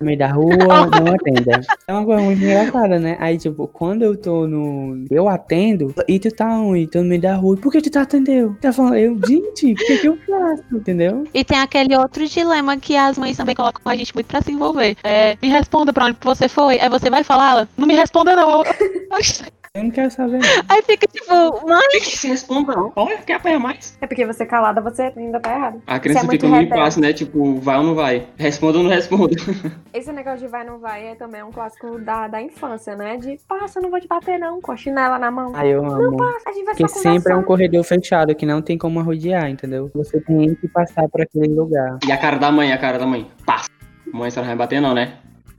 No 0.00 0.06
meio 0.06 0.18
da 0.18 0.28
rua, 0.28 0.56
não 0.56 1.14
atenda. 1.14 1.60
É 1.86 1.92
uma 1.92 2.04
coisa 2.04 2.22
muito 2.22 2.42
engraçada, 2.42 2.98
né? 2.98 3.16
Aí, 3.18 3.36
tipo, 3.36 3.66
quando 3.66 4.02
eu 4.02 4.16
tô 4.16 4.46
no. 4.46 5.04
Eu 5.10 5.28
atendo, 5.28 5.92
e 6.06 6.18
tu 6.18 6.30
tá 6.30 6.46
onde? 6.60 6.86
Tô 6.86 7.00
no 7.00 7.06
meio 7.06 7.20
da 7.20 7.34
rua. 7.34 7.56
Por 7.56 7.72
que 7.72 7.80
tu 7.80 7.90
tá 7.90 8.02
atendeu? 8.02 8.56
Tá 8.60 8.72
falando, 8.72 8.96
eu, 8.96 9.18
gente, 9.26 9.72
o 9.72 9.74
que, 9.74 9.98
que 9.98 10.06
eu 10.06 10.16
faço? 10.18 10.62
Entendeu? 10.72 11.24
E 11.34 11.44
tem 11.44 11.58
aquele 11.58 11.96
outro 11.96 12.26
dilema 12.26 12.76
que 12.76 12.96
as 12.96 13.18
mães 13.18 13.36
também 13.36 13.56
colocam 13.56 13.82
a 13.90 13.96
gente 13.96 14.14
muito 14.14 14.26
pra 14.26 14.40
se 14.40 14.52
envolver. 14.52 14.96
É, 15.02 15.36
me 15.42 15.48
responda 15.48 15.92
pra 15.92 16.06
onde 16.06 16.16
você 16.20 16.48
foi. 16.48 16.78
Aí 16.80 16.88
você 16.88 17.10
vai 17.10 17.24
falar, 17.24 17.68
não 17.76 17.86
me 17.86 17.94
responda 17.94 18.36
não. 18.36 18.62
Eu 19.74 19.84
não 19.84 19.90
quero 19.90 20.10
saber. 20.10 20.38
não. 20.38 20.48
Aí 20.68 20.82
fica 20.82 21.06
tipo, 21.06 21.66
mãe. 21.66 21.88
Tem 21.90 22.00
que 22.00 22.16
se 22.16 22.28
responder, 22.28 22.74
não. 22.74 22.92
Olha, 22.96 23.18
quer 23.18 23.34
apanhar 23.34 23.58
mais? 23.58 23.96
É 24.00 24.06
porque 24.06 24.26
você 24.26 24.46
calada, 24.46 24.80
você 24.80 25.12
ainda 25.16 25.40
tá 25.40 25.54
errado. 25.54 25.82
A 25.86 25.98
criança 25.98 26.20
Isso 26.20 26.26
é 26.26 26.28
muito 26.28 26.46
fica 26.46 26.56
no 26.56 26.62
impasse, 26.62 27.00
né? 27.00 27.12
Tipo, 27.12 27.56
vai 27.56 27.76
ou 27.78 27.84
não 27.84 27.94
vai? 27.94 28.26
Responda 28.36 28.78
ou 28.78 28.84
não 28.84 28.90
responda? 28.90 29.36
Esse 29.92 30.12
negócio 30.12 30.40
de 30.40 30.48
vai 30.48 30.64
não 30.64 30.78
vai 30.78 31.08
é 31.08 31.14
também 31.14 31.42
um 31.42 31.50
clássico 31.50 31.98
da, 31.98 32.28
da 32.28 32.40
infância, 32.40 32.96
né? 32.96 33.16
De 33.16 33.38
passa, 33.46 33.78
eu 33.78 33.82
não 33.82 33.90
vou 33.90 34.00
te 34.00 34.08
bater 34.08 34.38
não, 34.38 34.60
com 34.60 34.72
a 34.72 34.76
chinela 34.76 35.18
na 35.18 35.30
mão. 35.30 35.52
Aí 35.54 35.70
eu 35.70 35.84
amo. 35.84 36.16
Passa, 36.16 36.50
a 36.50 36.52
gente 36.52 36.64
vai 36.64 36.74
Porque 36.74 36.88
sempre 36.88 37.32
é 37.32 37.36
um 37.36 37.42
corredor 37.42 37.84
fechado 37.84 38.34
que 38.34 38.46
não 38.46 38.62
tem 38.62 38.78
como 38.78 39.00
arrodear, 39.00 39.48
entendeu? 39.48 39.90
Você 39.94 40.20
tem 40.20 40.54
que 40.54 40.68
passar 40.68 41.08
por 41.08 41.22
aquele 41.22 41.52
lugar. 41.54 41.98
E 42.06 42.12
a 42.12 42.16
cara 42.16 42.38
da 42.38 42.50
mãe, 42.50 42.72
a 42.72 42.78
cara 42.78 42.98
da 42.98 43.06
mãe. 43.06 43.30
Passa. 43.44 43.68
Mãe, 44.12 44.30
você 44.30 44.40
não 44.40 44.46
vai 44.46 44.56
bater 44.56 44.80
não, 44.80 44.94
né? 44.94 45.18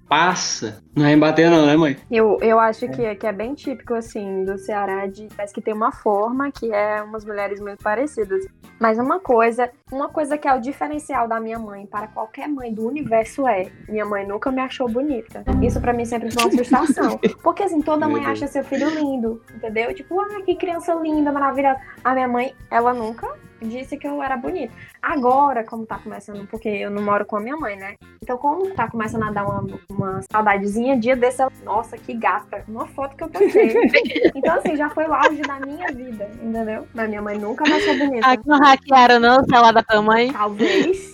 Passa. 0.10 0.82
Não 0.96 1.04
vai 1.06 1.16
bater 1.16 1.52
não, 1.52 1.68
né, 1.68 1.78
mãe? 1.78 1.96
Eu, 2.10 2.40
eu 2.42 2.60
acho 2.60 2.90
que, 2.90 3.06
é- 3.06 3.14
que 3.14 3.28
é 3.28 3.32
bem 3.32 3.54
típico, 3.54 3.94
assim, 3.94 4.44
do 4.44 4.58
Ceará, 4.58 5.06
de 5.06 5.28
parece 5.38 5.54
que 5.54 5.62
tem 5.62 5.72
uma 5.74 5.92
forma 5.92 6.52
que 6.52 6.74
é 6.74 7.04
umas 7.04 7.24
mulheres 7.24 7.62
muito 7.62 7.84
parecidas. 7.84 8.44
Mas 8.80 8.98
uma 8.98 9.20
coisa, 9.20 9.70
uma 9.92 10.10
coisa 10.10 10.36
que 10.36 10.48
é 10.48 10.54
o 10.54 10.60
diferencial 10.60 11.28
da 11.28 11.40
minha 11.40 11.60
mãe 11.60 11.86
para 11.86 12.08
qualquer 12.08 12.48
mãe 12.48 12.74
do 12.74 12.88
universo 12.88 13.48
é, 13.48 13.70
minha 13.88 14.06
mãe 14.06 14.26
nunca 14.26 14.52
me 14.52 14.62
achou 14.62 14.90
bonita. 14.90 15.44
Isso 15.62 15.80
pra 15.80 15.94
mim 15.94 16.06
sempre 16.06 16.32
foi 16.32 16.44
uma 16.44 16.52
frustração. 16.52 17.20
Porque 17.44 17.62
assim, 17.62 17.82
toda 17.82 18.10
mãe 18.10 18.26
acha 18.26 18.48
seu 18.48 18.64
filho 18.64 18.90
lindo, 18.90 19.44
entendeu? 19.54 19.94
Tipo, 19.94 20.20
ah, 20.22 20.42
que 20.44 20.56
criança 20.56 20.94
linda, 20.96 21.32
maravilhosa. 21.32 21.80
A 22.04 22.14
minha 22.16 22.28
mãe, 22.28 22.56
ela 22.72 22.94
nunca 22.96 23.28
disse 23.62 23.98
que 23.98 24.08
eu 24.08 24.22
era 24.22 24.38
bonita. 24.38 24.74
Agora, 25.02 25.64
como 25.64 25.86
tá 25.86 25.98
começando, 25.98 26.48
porque 26.48 26.70
eu 26.70 26.90
não 26.90 27.02
moro 27.02 27.26
com 27.26 27.38
a 27.38 27.40
minha 27.40 27.56
mãe, 27.56 27.76
né? 27.76 27.96
Então, 28.22 28.38
quando 28.38 28.74
tá 28.74 28.90
começando 28.90 29.24
a 29.24 29.32
dar 29.32 29.46
uma, 29.46 29.80
uma 29.90 30.22
saudadezinha, 30.32 30.98
dia 30.98 31.16
desse, 31.16 31.42
ela, 31.42 31.52
nossa, 31.64 31.98
que 31.98 32.14
gata, 32.14 32.64
uma 32.68 32.88
foto 32.88 33.16
que 33.16 33.24
eu 33.24 33.30
postei. 33.30 33.74
então, 34.36 34.56
assim, 34.56 34.76
já 34.76 34.90
foi 34.90 35.06
o 35.06 35.14
auge 35.14 35.42
da 35.42 35.60
minha 35.60 35.88
vida, 35.92 36.30
entendeu? 36.42 36.88
Mas 36.94 37.10
minha 37.10 37.22
mãe 37.22 37.38
nunca 37.38 37.64
me 37.64 37.74
achou 37.74 37.98
bonita. 37.98 38.28
Aqui 38.28 38.48
não 38.48 38.60
hackearam 38.60 39.20
não 39.20 39.42
o 39.42 39.46
celular 39.46 39.72
da 39.74 39.84
tua 39.84 40.02
mãe. 40.02 40.32
Talvez, 40.32 41.09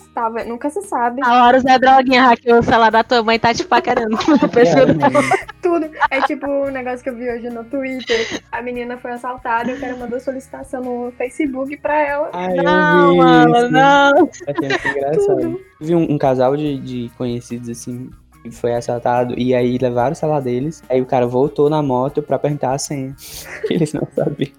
nunca 0.47 0.69
se 0.69 0.81
sabe. 0.81 1.21
A 1.23 1.45
hora 1.45 1.57
o 1.57 1.61
Zé 1.61 1.77
Droguinha 1.79 2.23
hackeou 2.23 2.59
o 2.59 2.63
celular 2.63 2.91
da 2.91 3.03
tua 3.03 3.23
mãe 3.23 3.37
tá 3.39 3.53
te 3.53 3.63
paquerando 3.63 4.17
no 4.27 4.49
perfil 4.49 4.93
dela. 4.93 5.21
Tudo. 5.61 5.89
É 6.09 6.21
tipo 6.21 6.47
o 6.47 6.69
negócio 6.69 7.03
que 7.03 7.09
eu 7.09 7.15
vi 7.15 7.29
hoje 7.29 7.49
no 7.49 7.63
Twitter. 7.63 8.41
A 8.51 8.61
menina 8.61 8.97
foi 8.97 9.11
assaltada, 9.11 9.71
eu 9.71 9.79
quero 9.79 9.97
mandar 9.97 10.19
solicitação 10.19 10.81
no 10.81 11.11
Facebook 11.17 11.75
pra 11.77 11.99
ela. 11.99 12.29
Ai, 12.33 12.55
Não, 12.55 13.07
eu 13.07 13.11
vi 13.11 13.17
mano, 13.17 13.57
isso. 13.57 13.71
não. 13.71 14.29
É. 14.47 15.55
Vi 15.81 15.95
um, 15.95 16.13
um 16.13 16.17
casal 16.17 16.55
de, 16.55 16.77
de 16.79 17.11
conhecidos 17.17 17.69
assim 17.69 18.09
que 18.43 18.51
foi 18.51 18.75
assaltado 18.75 19.33
e 19.37 19.55
aí 19.55 19.77
levaram 19.77 20.11
o 20.11 20.15
celular 20.15 20.41
deles. 20.41 20.83
Aí 20.89 21.01
o 21.01 21.05
cara 21.05 21.25
voltou 21.25 21.69
na 21.69 21.81
moto 21.81 22.21
pra 22.21 22.37
perguntar 22.39 22.73
a 22.73 22.77
senha. 22.77 23.15
Que 23.67 23.73
eles 23.73 23.91
não 23.93 24.07
sabiam. 24.15 24.51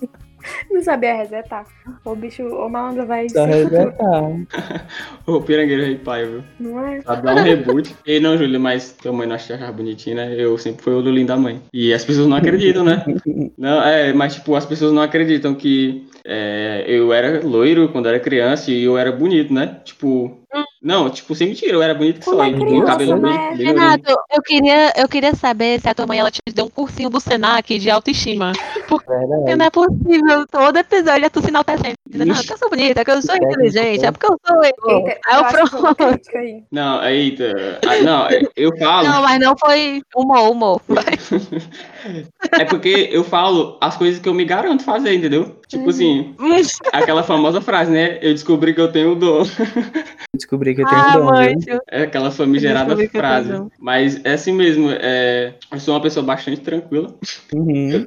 Não 0.71 0.83
sabia 0.83 1.15
resetar. 1.15 1.67
O 2.05 2.15
bicho, 2.15 2.43
o 2.43 2.69
malandro 2.69 3.07
vai 3.07 3.29
Só 3.29 3.45
se 3.45 3.51
resgatar. 3.51 4.23
Ô, 5.27 5.41
pirangueiro 5.43 5.83
rei 5.83 5.97
pai, 5.97 6.27
viu? 6.27 6.43
Não 6.59 6.87
é? 6.87 7.01
Pra 7.01 7.15
dar 7.17 7.37
um 7.37 7.43
reboot. 7.43 7.95
E 8.07 8.21
não, 8.21 8.37
Júlio, 8.37 8.61
mas 8.61 8.93
tua 8.93 9.13
mãe 9.13 9.27
não 9.27 9.35
achava 9.35 9.71
bonitinho, 9.73 10.17
né? 10.17 10.35
Eu 10.39 10.57
sempre 10.59 10.83
fui 10.83 10.93
o 10.93 11.01
Lulinho 11.01 11.27
da 11.27 11.37
mãe. 11.37 11.61
E 11.73 11.93
as 11.93 12.05
pessoas 12.05 12.29
não 12.29 12.37
acreditam, 12.37 12.85
né? 12.85 13.05
Não, 13.59 13.83
é, 13.83 14.13
mas 14.13 14.35
tipo, 14.35 14.55
as 14.55 14.65
pessoas 14.65 14.93
não 14.93 15.03
acreditam 15.03 15.55
que 15.55 16.07
é, 16.25 16.85
eu 16.87 17.13
era 17.13 17.45
loiro 17.45 17.89
quando 17.89 18.09
era 18.09 18.21
criança 18.21 18.71
e 18.71 18.85
eu 18.85 18.97
era 18.97 19.11
bonito, 19.13 19.53
né? 19.53 19.81
Tipo. 19.85 20.41
Não, 20.83 21.11
tipo, 21.11 21.35
sem 21.35 21.49
mentira, 21.49 21.73
eu 21.73 21.83
era 21.83 21.95
bonito 21.95 22.19
que 22.21 22.25
só. 22.25 22.37
com 22.37 22.61
criança, 22.61 22.87
cabelo 22.87 23.21
bem, 23.21 23.33
né? 23.33 23.55
bem 23.57 23.66
Renato, 23.66 24.11
eu 24.33 24.42
queria, 24.42 24.92
eu 24.97 25.09
queria 25.09 25.35
saber 25.35 25.81
se 25.81 25.88
a 25.88 25.95
tua 25.95 26.07
mãe 26.07 26.19
ela 26.19 26.31
te 26.31 26.40
deu 26.53 26.66
um 26.66 26.71
cursinho 26.71 27.11
do 27.11 27.21
Senac 27.21 27.79
de 27.79 27.90
autoestima. 27.90 28.53
Porque 28.88 29.09
Verdade. 29.11 29.57
não 29.57 29.66
é 29.66 29.71
possível. 29.71 30.47
Todo 30.51 30.77
episódio 30.77 31.25
é 31.25 31.29
tu 31.29 31.40
se 31.40 31.49
enaltecendo. 31.49 31.95
Dizendo, 32.09 32.35
Não, 32.35 32.42
que 32.42 32.53
eu 32.53 32.59
sou 32.59 32.71
bonita, 32.71 33.05
que 33.05 33.11
eu 33.11 33.23
sou 33.23 33.37
inteligente, 33.37 34.03
né? 34.03 34.09
é 34.09 34.12
porque 34.12 34.27
eu 34.27 34.38
sou 34.47 34.57
eu. 34.64 34.99
Eita, 34.99 35.21
Aí 35.27 35.37
eu 35.37 35.59
eu 35.59 35.81
uma 35.81 35.95
pronto. 35.95 36.37
aí. 36.37 36.62
Não, 36.71 37.05
eita. 37.05 37.81
Ah, 37.87 38.03
Não, 38.03 38.29
eu 38.57 38.77
falo. 38.79 39.09
Não, 39.09 39.23
mas 39.23 39.40
não 39.40 39.55
foi 39.59 40.03
humor, 40.14 40.51
humor. 40.51 40.81
É 42.53 42.64
porque 42.64 43.09
eu 43.12 43.25
falo 43.25 43.77
as 43.81 43.97
coisas 43.97 44.21
que 44.21 44.29
eu 44.29 44.35
me 44.35 44.45
garanto 44.45 44.83
fazer, 44.85 45.14
entendeu? 45.14 45.61
Tipo 45.69 45.85
Uhum. 45.85 45.90
assim, 45.90 46.35
aquela 46.92 47.23
famosa 47.23 47.61
frase, 47.61 47.90
né? 47.90 48.19
Eu 48.23 48.33
descobri 48.33 48.73
que 48.75 48.81
eu 48.81 48.90
tenho 48.92 49.12
o 49.12 49.16
dom. 49.16 49.42
Descobri 50.35 50.75
que 50.75 50.83
eu 50.83 50.87
tenho 50.87 51.01
ah, 51.01 51.12
dom, 51.12 51.25
mãe. 51.27 51.57
viu? 51.59 51.79
É 51.90 52.03
aquela 52.03 52.31
famigerada 52.31 52.92
eu 52.95 53.09
frase. 53.11 53.53
Mas 53.79 54.21
é 54.25 54.33
assim 54.35 54.53
mesmo. 54.53 54.88
É... 54.90 55.55
Eu 55.73 55.81
sou 55.81 55.95
uma 55.95 56.01
pessoa 56.03 56.25
bastante 56.25 56.61
tranquila. 56.61 57.14
Uhum. 57.53 58.07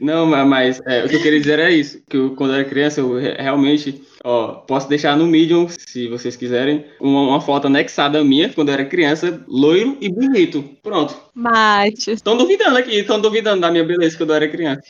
Não, 0.00 0.26
ma- 0.26 0.44
mas 0.44 0.80
é, 0.86 1.04
o 1.04 1.08
que 1.08 1.16
eu 1.16 1.22
queria 1.22 1.40
dizer 1.40 1.58
é 1.58 1.70
isso. 1.70 2.02
Que 2.08 2.16
eu, 2.16 2.34
quando 2.34 2.50
eu 2.52 2.60
era 2.60 2.68
criança, 2.68 3.00
eu 3.00 3.18
re- 3.18 3.36
realmente. 3.38 4.02
Ó, 4.22 4.56
posso 4.66 4.88
deixar 4.88 5.16
no 5.16 5.26
Medium, 5.26 5.66
se 5.68 6.06
vocês 6.08 6.36
quiserem, 6.36 6.84
uma, 7.00 7.22
uma 7.22 7.40
foto 7.40 7.68
anexada 7.68 8.22
minha, 8.22 8.50
quando 8.50 8.68
eu 8.68 8.74
era 8.74 8.84
criança, 8.84 9.42
loiro 9.48 9.96
e 10.00 10.10
bonito. 10.10 10.62
Pronto. 10.82 11.16
Mate. 11.34 12.10
Estão 12.10 12.36
duvidando 12.36 12.76
aqui, 12.76 12.96
estão 12.96 13.20
duvidando 13.20 13.62
da 13.62 13.70
minha 13.70 13.84
beleza 13.84 14.16
quando 14.16 14.30
eu 14.30 14.36
era 14.36 14.48
criança. 14.48 14.82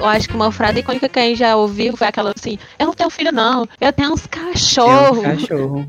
Eu 0.00 0.06
acho 0.06 0.26
que 0.28 0.34
uma 0.34 0.50
frase 0.50 0.80
icônica 0.80 1.08
que 1.10 1.18
a 1.18 1.22
gente 1.22 1.38
já 1.38 1.54
ouviu 1.56 1.94
foi 1.94 2.06
aquela 2.06 2.32
assim: 2.34 2.58
Eu 2.78 2.86
não 2.86 2.94
tenho 2.94 3.10
filho, 3.10 3.30
não. 3.30 3.68
Eu 3.78 3.92
tenho 3.92 4.12
uns 4.12 4.26
Tem 4.26 4.42
um 4.42 4.46
cachorros. 4.52 5.22
cachorro. 5.22 5.86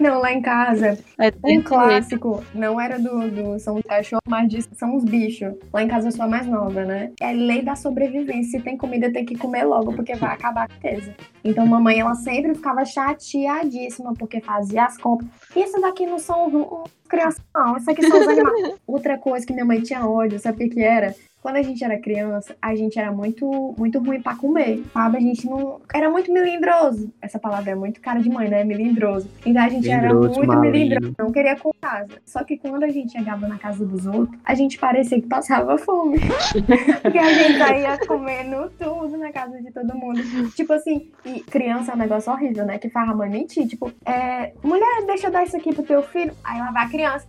Não, 0.00 0.18
lá 0.20 0.32
em 0.32 0.40
casa, 0.40 0.98
É 1.18 1.30
um 1.44 1.48
jeito. 1.50 1.64
clássico, 1.68 2.42
não 2.54 2.80
era 2.80 2.98
do, 2.98 3.30
do 3.30 3.58
são 3.60 3.76
os 3.76 3.82
cachorros, 3.82 4.22
mas 4.26 4.48
de, 4.48 4.62
são 4.74 4.96
os 4.96 5.04
bichos. 5.04 5.52
Lá 5.72 5.82
em 5.82 5.88
casa 5.88 6.08
eu 6.08 6.12
sou 6.12 6.24
a 6.24 6.28
mais 6.28 6.46
nova, 6.46 6.84
né? 6.86 7.12
É 7.20 7.32
lei 7.32 7.60
da 7.62 7.76
sobrevivência. 7.76 8.58
Se 8.58 8.64
tem 8.64 8.76
comida, 8.78 9.12
tem 9.12 9.24
que 9.26 9.36
comer 9.36 9.64
logo, 9.64 9.92
porque 9.92 10.14
vai 10.14 10.32
acabar 10.32 10.62
a 10.70 10.72
riqueza. 10.72 11.14
Então, 11.44 11.66
mamãe, 11.66 12.00
ela 12.00 12.14
sempre 12.14 12.54
ficava 12.54 12.82
chateadíssima, 12.86 14.14
porque 14.14 14.40
fazia 14.40 14.84
as 14.86 14.96
compras. 14.96 15.28
Isso 15.54 15.78
daqui 15.80 16.06
não 16.06 16.18
são 16.18 16.84
crianças, 17.08 17.42
não. 17.54 17.76
Isso 17.76 17.90
aqui 17.90 18.06
são 18.06 18.18
os 18.18 18.26
animais. 18.28 18.74
Outra 18.88 19.18
coisa 19.18 19.46
que 19.46 19.52
minha 19.52 19.66
mãe 19.66 19.82
tinha 19.82 20.06
ódio, 20.06 20.38
sabe 20.38 20.56
o 20.56 20.58
que 20.68 20.74
que 20.76 20.82
era? 20.82 21.14
Quando 21.42 21.56
a 21.56 21.62
gente 21.62 21.82
era 21.82 21.98
criança, 21.98 22.54
a 22.62 22.72
gente 22.76 22.96
era 22.96 23.10
muito, 23.10 23.74
muito 23.76 23.98
ruim 23.98 24.22
pra 24.22 24.36
comer, 24.36 24.80
sabe? 24.94 25.16
A 25.16 25.20
gente 25.20 25.44
não. 25.48 25.80
Era 25.92 26.08
muito 26.08 26.32
melindroso. 26.32 27.12
Essa 27.20 27.36
palavra 27.36 27.72
é 27.72 27.74
muito 27.74 28.00
cara 28.00 28.20
de 28.20 28.30
mãe, 28.30 28.48
né? 28.48 28.62
Melindroso. 28.62 29.28
Então 29.44 29.60
a 29.60 29.68
gente 29.68 29.90
era 29.90 30.02
Melindroso, 30.02 30.38
muito 30.38 30.60
melindroso. 30.60 31.14
Não 31.18 31.32
queria 31.32 31.56
com 31.56 31.72
casa. 31.80 32.10
Só 32.24 32.44
que 32.44 32.56
quando 32.56 32.84
a 32.84 32.88
gente 32.88 33.10
chegava 33.10 33.48
na 33.48 33.58
casa 33.58 33.84
dos 33.84 34.06
outros, 34.06 34.38
a 34.44 34.54
gente 34.54 34.78
parecia 34.78 35.20
que 35.20 35.26
passava 35.26 35.76
fome. 35.78 36.20
Porque 37.02 37.18
a 37.18 37.34
gente 37.34 37.58
saía 37.58 37.98
comendo 38.06 38.70
tudo 38.78 39.18
na 39.18 39.32
casa 39.32 39.60
de 39.60 39.72
todo 39.72 39.96
mundo. 39.96 40.22
Tipo 40.54 40.74
assim, 40.74 41.10
e 41.26 41.40
criança 41.40 41.90
é 41.90 41.94
um 41.96 41.98
negócio 41.98 42.32
horrível, 42.32 42.64
né? 42.64 42.78
Que 42.78 42.88
faz 42.88 43.08
a 43.08 43.14
mãe 43.14 43.28
mentir. 43.28 43.66
Tipo, 43.66 43.90
é, 44.06 44.52
mulher, 44.62 45.04
deixa 45.06 45.26
eu 45.26 45.32
dar 45.32 45.42
isso 45.42 45.56
aqui 45.56 45.74
pro 45.74 45.82
teu 45.82 46.04
filho. 46.04 46.32
Aí 46.44 46.60
lá 46.60 46.70
vai 46.70 46.84
a 46.84 46.88
criança. 46.88 47.26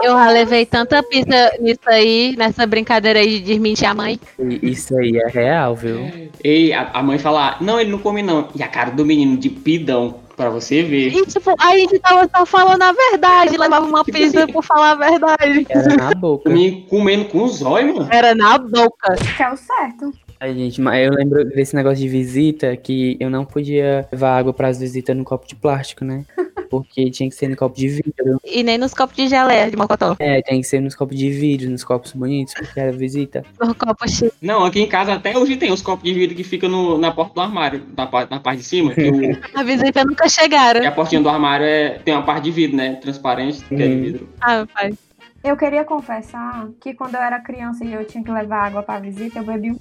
Eu 0.00 0.12
já 0.12 0.30
levei 0.30 0.64
tanta 0.64 1.02
pista 1.02 1.56
nisso 1.58 1.80
aí, 1.86 2.36
nessa 2.36 2.64
brincadeira 2.66 3.18
aí 3.18 3.31
de 3.38 3.40
desmentir 3.40 3.86
a 3.88 3.94
mãe. 3.94 4.18
Isso 4.62 4.96
aí 4.98 5.16
é 5.16 5.28
real, 5.28 5.74
viu? 5.74 6.30
E 6.44 6.72
a, 6.72 6.90
a 6.94 7.02
mãe 7.02 7.18
fala, 7.18 7.56
não, 7.60 7.80
ele 7.80 7.90
não 7.90 7.98
come 7.98 8.22
não. 8.22 8.48
E 8.54 8.62
a 8.62 8.68
cara 8.68 8.90
do 8.90 9.04
menino 9.04 9.36
de 9.36 9.48
pidão, 9.48 10.20
Pra 10.34 10.48
você 10.48 10.82
ver. 10.82 11.08
E 11.12 11.26
tipo, 11.26 11.54
a 11.60 11.76
gente 11.76 11.98
tava 11.98 12.28
só 12.34 12.46
falando 12.46 12.80
a 12.82 12.92
verdade, 12.92 13.56
levava 13.58 13.84
uma 13.84 14.02
pizza 14.02 14.46
por 14.48 14.64
falar 14.64 14.92
a 14.92 14.94
verdade. 14.94 15.66
Era 15.68 15.94
na 15.94 16.14
boca. 16.14 16.48
Comi- 16.48 16.86
Comendo 16.88 17.26
com 17.26 17.44
os 17.44 17.60
olhos, 17.60 17.94
mano. 17.94 18.08
Era 18.10 18.34
na 18.34 18.56
boca. 18.56 19.14
Que 19.36 19.42
é 19.42 19.52
o 19.52 19.56
certo. 19.58 20.10
Ai, 20.40 20.54
gente, 20.54 20.80
mas 20.80 21.06
eu 21.06 21.12
lembro 21.12 21.44
desse 21.44 21.76
negócio 21.76 21.98
de 21.98 22.08
visita 22.08 22.74
que 22.78 23.16
eu 23.20 23.28
não 23.28 23.44
podia 23.44 24.08
levar 24.10 24.38
água 24.38 24.54
pras 24.54 24.80
visitas 24.80 25.14
no 25.14 25.22
copo 25.22 25.46
de 25.46 25.54
plástico, 25.54 26.02
né? 26.04 26.24
Porque 26.72 27.10
tinha 27.10 27.28
que 27.28 27.34
ser 27.36 27.48
no 27.48 27.56
copo 27.56 27.76
de 27.76 27.86
vidro. 27.86 28.40
E 28.42 28.62
nem 28.62 28.78
nos 28.78 28.94
copos 28.94 29.14
de 29.14 29.28
geleia 29.28 29.70
de 29.70 29.76
mocotó. 29.76 30.16
É, 30.18 30.40
tem 30.40 30.62
que 30.62 30.66
ser 30.66 30.80
nos 30.80 30.94
copos 30.94 31.14
de 31.18 31.28
vidro, 31.30 31.68
nos 31.70 31.84
copos 31.84 32.12
bonitos, 32.12 32.54
porque 32.54 32.80
era 32.80 32.90
visita. 32.90 33.44
No 33.60 33.74
copo 33.76 34.08
cheio. 34.08 34.32
Não, 34.40 34.64
aqui 34.64 34.80
em 34.80 34.88
casa 34.88 35.12
até 35.12 35.36
hoje 35.36 35.56
tem 35.58 35.70
os 35.70 35.82
copos 35.82 36.02
de 36.02 36.14
vidro 36.14 36.34
que 36.34 36.42
ficam 36.42 36.70
no- 36.70 36.96
na 36.96 37.12
porta 37.12 37.34
do 37.34 37.40
armário, 37.42 37.82
na, 37.94 38.04
na 38.30 38.40
parte 38.40 38.60
de 38.60 38.64
cima. 38.64 38.94
Que, 38.94 39.10
o- 39.10 39.12
A 39.54 39.62
visita 39.62 40.02
nunca 40.02 40.26
chegaram. 40.30 40.80
que 40.80 40.86
a 40.86 40.92
portinha 40.92 41.20
do 41.20 41.28
armário 41.28 41.66
é, 41.66 41.98
tem 41.98 42.14
uma 42.14 42.22
parte 42.24 42.44
de 42.44 42.50
vidro, 42.52 42.76
né? 42.78 42.94
Transparente, 42.94 43.62
que 43.64 43.74
é 43.74 43.76
de 43.76 43.84
Uhum. 43.94 44.00
vidro. 44.02 44.28
Ah, 44.40 44.66
pai. 44.72 44.92
Eu 45.44 45.56
queria 45.56 45.84
confessar 45.84 46.68
que 46.80 46.94
quando 46.94 47.16
eu 47.16 47.20
era 47.20 47.38
criança 47.40 47.84
e 47.84 47.92
eu 47.92 48.04
tinha 48.06 48.22
que 48.24 48.30
levar 48.30 48.66
água 48.68 48.82
pra 48.82 48.98
visita, 48.98 49.40
eu 49.40 49.44
bebi 49.44 49.72
um 49.72 49.78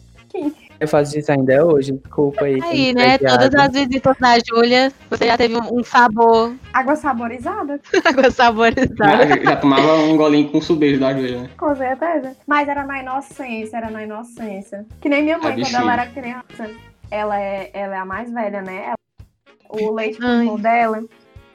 Eu 0.80 0.88
faço 0.88 1.18
isso 1.18 1.32
ainda 1.32 1.64
hoje, 1.64 1.92
desculpa 1.92 2.46
aí. 2.46 2.60
Aí, 2.64 2.94
né? 2.94 3.18
Todas 3.20 3.54
as 3.54 3.72
visitas 3.72 4.18
da 4.18 4.38
Júlia, 4.40 4.92
você 5.10 5.28
já 5.28 5.38
teve 5.38 5.56
um, 5.56 5.84
sabor, 5.84 6.56
Água 6.74 6.96
saborizada, 6.96 7.80
água 8.04 8.32
saborizada. 8.32 9.28
Já, 9.28 9.44
já 9.44 9.56
tomava 9.58 9.96
um 9.98 10.18
golinho 10.18 10.50
com 10.50 10.60
subejo 10.60 11.00
da 11.00 11.14
joelha, 11.14 11.44
né? 11.44 11.50
com 11.58 11.76
certeza. 11.76 12.36
Mas 12.48 12.68
era 12.68 12.84
na 12.84 13.00
inocência, 13.00 13.78
era 13.78 13.92
na 13.92 14.04
inocência. 14.04 14.86
Que 15.00 15.08
nem 15.08 15.22
minha 15.24 15.38
mãe, 15.38 15.54
A 15.54 15.56
quando 15.66 15.76
ela 15.76 15.94
era 15.94 16.08
criança. 16.08 16.72
Ela 17.12 17.40
é, 17.40 17.70
ela 17.74 17.96
é 17.96 18.00
a 18.00 18.06
mais 18.06 18.32
velha, 18.32 18.62
né? 18.62 18.84
Ela- 18.88 18.96
o 19.70 19.92
leite 19.94 20.18
pulmão 20.20 20.60
dela. 20.60 21.04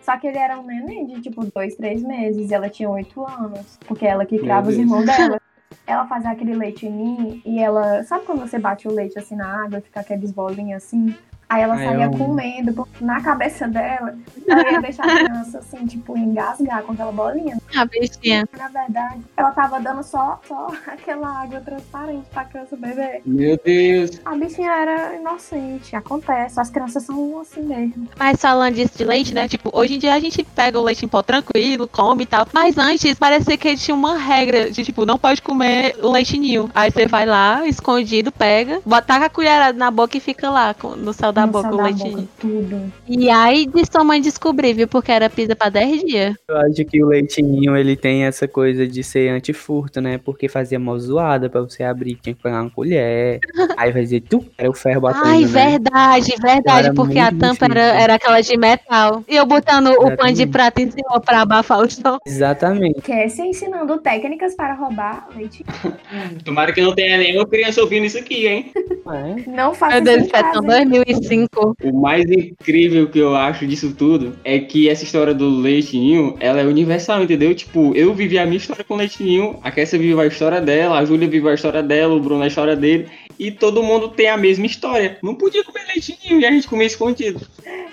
Só 0.01 0.17
que 0.17 0.29
ele 0.29 0.39
era 0.39 0.59
um 0.59 0.65
neném 0.65 1.05
de 1.07 1.21
tipo 1.21 1.45
dois, 1.53 1.75
três 1.75 2.03
meses. 2.03 2.51
E 2.51 2.55
ela 2.55 2.69
tinha 2.71 2.89
oito 2.89 3.27
anos. 3.27 3.77
Porque 3.89 4.07
ela 4.07 4.25
que 4.25 4.39
criava 4.39 4.69
os 4.69 4.77
irmãos 4.77 5.05
dela. 5.05 5.41
Ela 5.87 6.07
fazia 6.07 6.31
aquele 6.31 6.55
leite 6.55 6.87
em 6.87 6.93
mim 6.93 7.43
e 7.45 7.59
ela. 7.61 8.03
Sabe 8.03 8.27
quando 8.27 8.41
você 8.41 8.59
bate 8.59 8.89
o 8.89 8.93
leite 8.93 9.19
assim 9.19 9.37
na 9.37 9.65
água 9.65 9.79
e 9.79 9.83
fica 9.83 10.01
aqueles 10.01 10.33
bolinhos 10.33 10.83
assim? 10.83 11.17
Aí 11.49 11.63
ela 11.63 11.77
saía 11.77 12.05
eu 12.07 12.11
porque 12.11 13.05
na 13.05 13.21
cabeça 13.21 13.69
dela, 13.69 14.17
ela 14.49 14.73
ia 14.73 14.81
deixar 14.81 15.05
a 15.05 15.25
criança 15.25 15.59
assim, 15.59 15.87
tipo, 15.87 16.17
engasgar 16.19 16.83
com 16.83 16.93
aquela 16.93 17.13
bolinha. 17.13 17.57
A 17.77 17.85
bichinha. 17.85 18.49
Na 18.59 18.67
verdade, 18.69 19.21
ela 19.37 19.51
tava 19.53 19.79
dando 19.79 20.03
só, 20.03 20.41
só 20.47 20.67
aquela 20.89 21.43
água 21.43 21.61
transparente 21.61 22.27
pra 22.33 22.45
criança 22.45 22.77
beber. 22.77 23.23
Meu 23.25 23.59
Deus. 23.65 24.21
A 24.25 24.35
bichinha 24.35 24.71
era 24.73 25.15
inocente, 25.15 25.95
acontece. 25.95 26.59
As 26.59 26.69
crianças 26.69 27.05
são 27.05 27.39
assim 27.41 27.63
mesmo. 27.63 28.09
Mas 28.19 28.41
falando 28.41 28.75
disso 28.75 28.99
de 28.99 29.05
leite, 29.05 29.33
né? 29.33 29.47
Tipo, 29.47 29.71
hoje 29.73 29.95
em 29.95 29.99
dia 29.99 30.15
a 30.15 30.21
gente 30.21 30.43
pega 30.43 30.79
o 30.81 30.83
leite 30.83 31.05
em 31.05 31.09
pó 31.09 31.23
tranquilo, 31.23 31.87
come 31.87 32.25
e 32.25 32.27
tal. 32.27 32.47
Mas 32.53 32.77
antes 32.77 33.15
parecia 33.19 33.57
que 33.57 33.77
tinha 33.77 33.95
uma 33.95 34.19
regra 34.19 34.69
de, 34.71 34.85
tipo, 34.85 35.07
não 35.07 35.17
pode 35.17 35.41
comer 35.43 35.97
o 36.03 36.11
leite 36.11 36.37
ninho. 36.39 36.69
Aí 36.75 36.91
você 36.91 37.07
vai 37.07 37.25
lá, 37.25 37.65
escondido, 37.67 38.33
pega, 38.33 38.81
bota 38.85 39.15
a 39.15 39.31
colherada 39.31 39.79
na 39.79 39.91
boca 39.91 40.17
e 40.17 40.21
fica 40.21 40.51
lá 40.51 40.75
com- 40.75 40.97
no 40.97 41.13
céu 41.13 41.33
da 41.37 41.47
boca 41.47 41.75
o 41.75 41.83
leitinho. 41.83 42.29
Tudo. 42.41 42.93
E 43.07 43.29
aí 43.29 43.67
de 43.67 43.85
sua 43.91 44.03
mãe 44.03 44.21
descobrir, 44.21 44.73
viu? 44.73 44.89
Porque 44.89 45.13
era 45.13 45.29
pizza 45.29 45.55
pra 45.55 45.69
10 45.69 46.03
dias. 46.03 46.35
Eu 46.49 46.57
acho 46.57 46.85
que 46.85 47.03
o 47.03 47.09
leitinho, 47.09 47.77
ele 47.77 47.95
tem 47.95 48.25
essa 48.25 48.49
coisa 48.49 48.87
de 48.87 49.05
ser 49.05 49.29
antifurto, 49.29 50.01
né? 50.01 50.19
Porque 50.19 50.49
fazia 50.49 50.79
mó 50.79 50.97
zoada 50.99 51.51
pra 51.51 51.61
você 51.61 51.83
abrir, 51.83 52.17
tinha 52.17 52.35
que 52.35 52.43
pegar 52.43 52.63
uma 52.63 52.71
colher. 52.71 53.41
aí 53.77 53.93
fazia 53.93 54.21
tu, 54.21 54.45
era 54.57 54.71
o 54.71 54.75
ferro 54.75 55.03
batendo. 55.03 55.27
Ai, 55.27 55.43
né? 55.43 55.47
verdade, 55.47 56.35
verdade. 56.41 56.95
Porque 56.95 57.19
a 57.19 57.31
tampa 57.31 57.67
era, 57.67 57.81
era 57.81 58.15
aquela 58.15 58.41
de 58.41 58.57
metal. 58.57 59.23
E 59.29 59.37
eu 59.37 59.45
botando 59.45 59.89
o 59.89 60.17
pano 60.17 60.33
de 60.33 60.47
prata 60.47 60.81
em 60.81 60.91
cima 60.91 61.21
pra 61.21 61.43
abafar 61.43 61.81
o 61.81 61.91
som. 61.91 62.19
Exatamente. 62.27 63.03
Cassie 63.03 63.47
ensinando 63.47 63.99
técnicas 63.99 64.55
para 64.55 64.75
roubar 64.75 65.29
leite. 65.37 65.65
Tomara 66.45 66.73
que 66.73 66.81
não 66.81 66.95
tenha 66.95 67.19
nenhuma 67.19 67.47
criança 67.47 67.81
ouvindo 67.81 68.07
isso 68.07 68.19
aqui, 68.19 68.47
hein? 68.47 68.73
É. 68.77 69.51
Não 69.51 69.75
faça 69.75 70.01
Meu 70.01 70.05
Deus, 70.05 70.27
isso 70.27 70.63
2005. 70.63 71.26
Cinco. 71.27 71.75
O 71.83 72.01
mais 72.01 72.31
incrível 72.31 73.09
que 73.09 73.19
eu 73.19 73.35
acho 73.35 73.67
disso 73.67 73.95
tudo 73.95 74.37
é 74.45 74.59
que 74.59 74.89
essa 74.89 75.05
história 75.05 75.35
do 75.35 75.49
leitinho, 75.49 76.37
ela 76.41 76.61
é 76.61 76.65
universal, 76.65 77.23
entendeu? 77.23 77.55
Tipo, 77.55 77.95
eu 77.95 78.15
vivi 78.15 78.39
a 78.39 78.45
minha 78.45 78.57
história 78.57 78.85
com 78.85 78.95
o 78.95 78.97
leitinho, 78.97 79.59
a 79.63 79.71
Kessa 79.71 79.99
vive 79.99 80.21
a 80.21 80.27
história 80.27 80.61
dela, 80.61 80.99
a 80.99 81.05
Júlia 81.05 81.29
vive 81.29 81.49
a 81.49 81.55
história 81.55 81.83
dela, 81.83 82.15
o 82.15 82.21
Bruno 82.21 82.43
a 82.43 82.47
história 82.47 82.77
dele, 82.77 83.09
e 83.39 83.51
todo 83.51 83.83
mundo 83.83 84.09
tem 84.09 84.29
a 84.29 84.37
mesma 84.37 84.67
história. 84.67 85.19
Não 85.23 85.35
podia 85.35 85.65
comer 85.65 85.85
leitinho 85.87 86.41
e 86.41 86.47
a 86.47 86.51
gente 86.51 86.69
comia 86.69 86.87
escondido. 86.87 87.41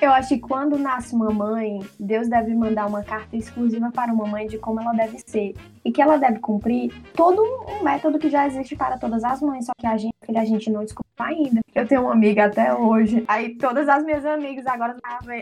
Eu 0.02 0.12
acho 0.12 0.30
que 0.30 0.40
quando 0.40 0.78
nasce 0.78 1.16
uma 1.16 1.32
mãe, 1.32 1.80
Deus 2.00 2.28
deve 2.28 2.54
mandar 2.54 2.88
uma 2.88 3.04
carta 3.04 3.36
exclusiva 3.36 3.92
para 3.92 4.12
uma 4.12 4.26
mãe 4.26 4.48
de 4.48 4.58
como 4.58 4.82
ela 4.82 4.94
deve 4.94 5.18
ser 5.26 5.54
e 5.86 5.92
que 5.92 6.02
ela 6.02 6.18
deve 6.18 6.40
cumprir 6.40 6.92
todo 7.14 7.42
um 7.68 7.84
método 7.84 8.20
que 8.20 8.30
já 8.30 8.48
existe 8.48 8.76
para 8.76 8.98
todas 8.98 9.24
as 9.24 9.42
mães, 9.42 9.66
só 9.66 9.72
que 9.78 9.88
a 9.88 9.98
gente, 9.98 10.14
a 10.36 10.46
gente 10.46 10.70
não 10.70 10.84
desculpa 10.84 11.10
ainda. 11.20 11.62
Eu 11.74 11.88
tenho 11.88 12.02
uma 12.02 12.14
amiga 12.14 12.46
até 12.46 12.74
hoje 12.74 13.23
Aí 13.28 13.56
todas 13.56 13.88
as 13.90 14.04
minhas 14.04 14.26
amigas 14.26 14.66
agora 14.68 14.96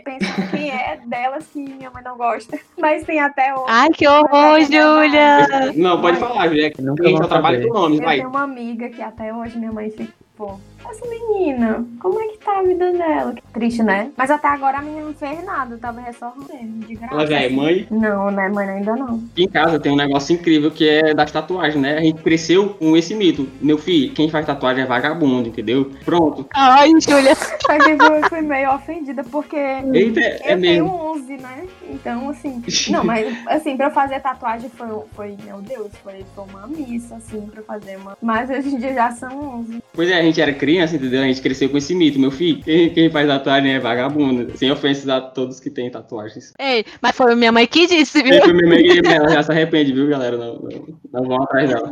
pensam 0.04 0.48
quem 0.50 0.70
é 0.70 1.00
delas 1.06 1.46
que 1.52 1.58
minha 1.60 1.90
mãe 1.90 2.02
não 2.02 2.16
gosta. 2.16 2.58
Mas 2.78 3.04
tem 3.04 3.20
até 3.20 3.52
hoje. 3.54 3.64
Ai, 3.68 3.88
que 3.90 4.06
horror, 4.08 4.60
Júlia! 4.60 5.72
Não, 5.76 6.00
pode 6.00 6.18
falar, 6.18 6.48
Júlia. 6.48 6.64
Gente 6.64 6.82
vão 6.82 7.16
só 7.18 7.26
trabalha 7.28 7.58
saber. 7.58 7.68
com 7.68 7.74
nomes, 7.74 7.98
Eu 7.98 8.04
vai. 8.04 8.16
tenho 8.18 8.28
uma 8.28 8.42
amiga 8.42 8.88
que 8.88 9.02
até 9.02 9.32
hoje 9.34 9.58
minha 9.58 9.72
mãe 9.72 9.90
fica, 9.90 10.12
pô, 10.36 10.58
essa 10.90 11.06
menina, 11.08 11.84
como 12.00 12.20
é 12.20 12.28
que 12.28 12.38
tá 12.38 12.58
a 12.58 12.62
vida 12.62 12.92
dela? 12.92 13.34
Que 13.34 13.42
triste, 13.52 13.82
né? 13.82 14.10
Mas 14.16 14.30
até 14.30 14.48
agora 14.48 14.78
a 14.78 14.82
menina 14.82 15.06
não 15.06 15.14
fez 15.14 15.44
nada, 15.44 15.76
tava 15.78 16.00
ressorrando 16.00 16.46
mesmo, 16.52 16.78
de 16.80 16.94
graça. 16.94 17.14
Ela 17.14 17.26
já 17.26 17.40
é 17.40 17.48
mãe. 17.48 17.86
Não, 17.90 18.30
né, 18.30 18.48
mãe, 18.48 18.68
ainda 18.68 18.96
não. 18.96 19.22
Aqui 19.32 19.44
em 19.44 19.48
casa 19.48 19.78
tem 19.78 19.92
um 19.92 19.96
negócio 19.96 20.34
incrível 20.34 20.70
que 20.70 20.88
é 20.88 21.14
das 21.14 21.30
tatuagens, 21.30 21.80
né? 21.80 21.98
A 21.98 22.02
gente 22.02 22.22
cresceu 22.22 22.70
com 22.70 22.96
esse 22.96 23.14
mito. 23.14 23.48
Meu 23.60 23.78
filho, 23.78 24.12
quem 24.12 24.28
faz 24.28 24.46
tatuagem 24.46 24.84
é 24.84 24.86
vagabundo, 24.86 25.48
entendeu? 25.48 25.90
Pronto. 26.04 26.46
Ai, 26.54 26.90
Júlia. 27.00 27.32
Eu 27.32 28.28
fui 28.28 28.40
meio 28.40 28.74
ofendida, 28.74 29.24
porque 29.24 29.56
Eita, 29.56 30.20
é 30.20 30.36
eu 30.36 30.60
tenho 30.60 30.84
mesmo. 30.84 31.12
11, 31.12 31.36
né? 31.36 31.64
Então, 31.90 32.30
assim. 32.30 32.62
Não, 32.90 33.04
mas 33.04 33.26
assim, 33.46 33.76
pra 33.76 33.86
eu 33.86 33.90
fazer 33.90 34.20
tatuagem 34.20 34.70
foi, 34.70 34.88
foi 35.14 35.36
meu 35.44 35.60
Deus, 35.60 35.90
foi, 36.02 36.24
foi 36.34 36.44
uma 36.44 36.66
missa, 36.66 37.16
assim, 37.16 37.40
pra 37.46 37.62
fazer 37.62 37.96
uma. 37.96 38.16
Mas 38.20 38.50
hoje 38.50 38.74
em 38.74 38.78
dia 38.78 38.94
já 38.94 39.10
são 39.12 39.60
11. 39.60 39.82
Pois 39.92 40.10
é, 40.10 40.18
a 40.18 40.22
gente 40.22 40.40
era 40.40 40.52
criança, 40.52 40.71
entendeu? 40.80 41.22
A 41.22 41.26
gente 41.26 41.40
cresceu 41.40 41.68
com 41.68 41.76
esse 41.76 41.94
mito. 41.94 42.18
Meu 42.18 42.30
filho, 42.30 42.62
quem, 42.62 42.90
quem 42.90 43.10
faz 43.10 43.26
tatuagem 43.26 43.72
é 43.72 43.78
vagabundo. 43.78 44.56
Sem 44.56 44.70
ofensas 44.70 45.08
a 45.08 45.20
todos 45.20 45.60
que 45.60 45.70
têm 45.70 45.90
tatuagens. 45.90 46.52
Ei, 46.58 46.84
mas 47.00 47.14
foi 47.14 47.34
minha 47.34 47.52
mãe 47.52 47.66
que 47.66 47.86
disse, 47.86 48.22
viu? 48.22 48.40
Foi 48.42 48.52
minha 48.52 48.68
mãe, 48.68 48.82
ela 49.04 49.28
já 49.28 49.42
se 49.42 49.52
arrepende, 49.52 49.92
viu, 49.92 50.08
galera? 50.08 50.36
Não, 50.36 50.54
não, 50.54 50.98
não 51.12 51.28
vão 51.28 51.42
atrás 51.42 51.70
dela. 51.70 51.91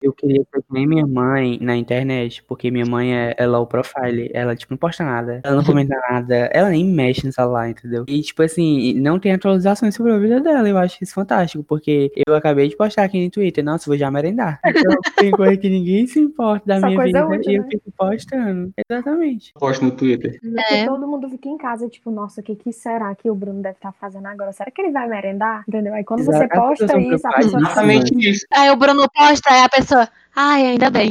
Eu 0.00 0.12
queria 0.12 0.42
ser 0.52 0.62
que 0.62 0.72
nem 0.72 0.86
minha 0.86 1.06
mãe 1.06 1.58
na 1.60 1.76
internet, 1.76 2.42
porque 2.44 2.70
minha 2.70 2.84
mãe 2.86 3.14
é, 3.14 3.34
é 3.36 3.46
low 3.46 3.66
profile. 3.66 4.30
Ela, 4.34 4.54
tipo, 4.54 4.72
não 4.72 4.78
posta 4.78 5.04
nada. 5.04 5.40
Ela 5.44 5.56
não 5.56 5.64
comenta 5.64 5.96
nada. 6.10 6.50
Ela 6.52 6.70
nem 6.70 6.84
mexe 6.84 7.26
no 7.26 7.32
celular, 7.32 7.70
entendeu? 7.70 8.04
E, 8.06 8.20
tipo 8.22 8.42
assim, 8.42 8.94
não 8.94 9.18
tem 9.18 9.32
atualizações 9.32 9.94
sobre 9.94 10.12
a 10.12 10.18
vida 10.18 10.40
dela. 10.40 10.68
Eu 10.68 10.78
acho 10.78 11.02
isso 11.02 11.14
fantástico, 11.14 11.64
porque 11.64 12.10
eu 12.26 12.34
acabei 12.34 12.68
de 12.68 12.76
postar 12.76 13.04
aqui 13.04 13.24
no 13.24 13.30
Twitter. 13.30 13.64
Nossa, 13.64 13.86
vou 13.86 13.96
já 13.96 14.10
merendar. 14.10 14.60
Então, 14.86 14.94
tem 15.16 15.30
coisa 15.30 15.56
que 15.56 15.68
ninguém 15.70 16.06
se 16.06 16.20
importa 16.20 16.64
da 16.66 16.78
Só 16.78 16.86
minha 16.86 16.98
coisa 16.98 17.26
vida 17.26 17.36
útil, 17.38 17.52
e 17.52 17.56
eu 17.56 17.62
né? 17.62 17.68
fico 17.72 17.92
postando. 17.96 18.72
Exatamente. 18.90 19.52
Posto 19.58 19.84
no 19.84 19.90
Twitter. 19.90 20.38
Porque 20.40 20.74
É. 20.74 20.84
todo 20.84 21.08
mundo 21.08 21.28
fica 21.30 21.48
em 21.48 21.56
casa, 21.56 21.88
tipo, 21.88 22.10
nossa, 22.10 22.40
o 22.40 22.44
que, 22.44 22.54
que 22.54 22.72
será 22.72 23.14
que 23.14 23.30
o 23.30 23.34
Bruno 23.34 23.62
deve 23.62 23.76
estar 23.76 23.92
fazendo 23.92 24.26
agora? 24.26 24.52
Será 24.52 24.70
que 24.70 24.82
ele 24.82 24.92
vai 24.92 25.08
merendar? 25.08 25.64
Entendeu? 25.66 25.94
Aí 25.94 26.04
quando 26.04 26.24
você 26.24 26.44
Exato. 26.44 26.52
As 26.52 26.78
posta 26.78 27.00
isso, 27.00 27.26
a 27.26 27.32
pessoa 27.32 27.60
Exatamente 27.60 28.30
isso. 28.30 28.46
Aí 28.52 28.70
o 28.70 28.76
Bruno 28.76 29.06
posta, 29.12 29.50
aí 29.50 29.64
a 29.64 29.68
pessoa. 29.68 29.85
Ai, 30.34 30.66
ainda 30.66 30.90
bem. 30.90 31.10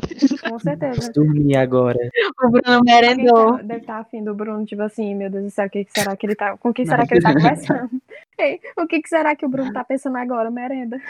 com 0.50 0.60
certeza. 0.60 1.12
Dormir 1.12 1.58
agora. 1.58 1.98
O 2.44 2.50
Bruno 2.50 2.82
merendou. 2.84 3.58
tá- 3.58 3.64
deve 3.64 3.80
estar 3.82 3.98
afim 4.00 4.24
do 4.24 4.36
Bruno, 4.36 4.66
tipo 4.66 4.82
assim, 4.84 5.16
meu 5.16 5.30
Deus 5.30 5.46
do 5.46 5.50
céu, 5.50 5.66
o 5.66 5.70
que, 5.70 5.86
será 5.90 6.16
que 6.16 6.26
ele 6.28 6.36
tá. 6.36 6.56
Com 6.58 6.74
quem 6.74 6.86
será 6.86 7.08
que 7.08 7.16
ele 7.16 7.22
tá 7.22 7.34
conversando? 7.34 7.90
Ei, 8.38 8.60
o 8.78 8.86
que, 8.86 9.02
que 9.02 9.10
será 9.10 9.36
que 9.36 9.46
o 9.46 9.50
Bruno 9.50 9.74
tá 9.74 9.84
pensando 9.84 10.18
agora? 10.18 10.52
Merenda. 10.52 11.02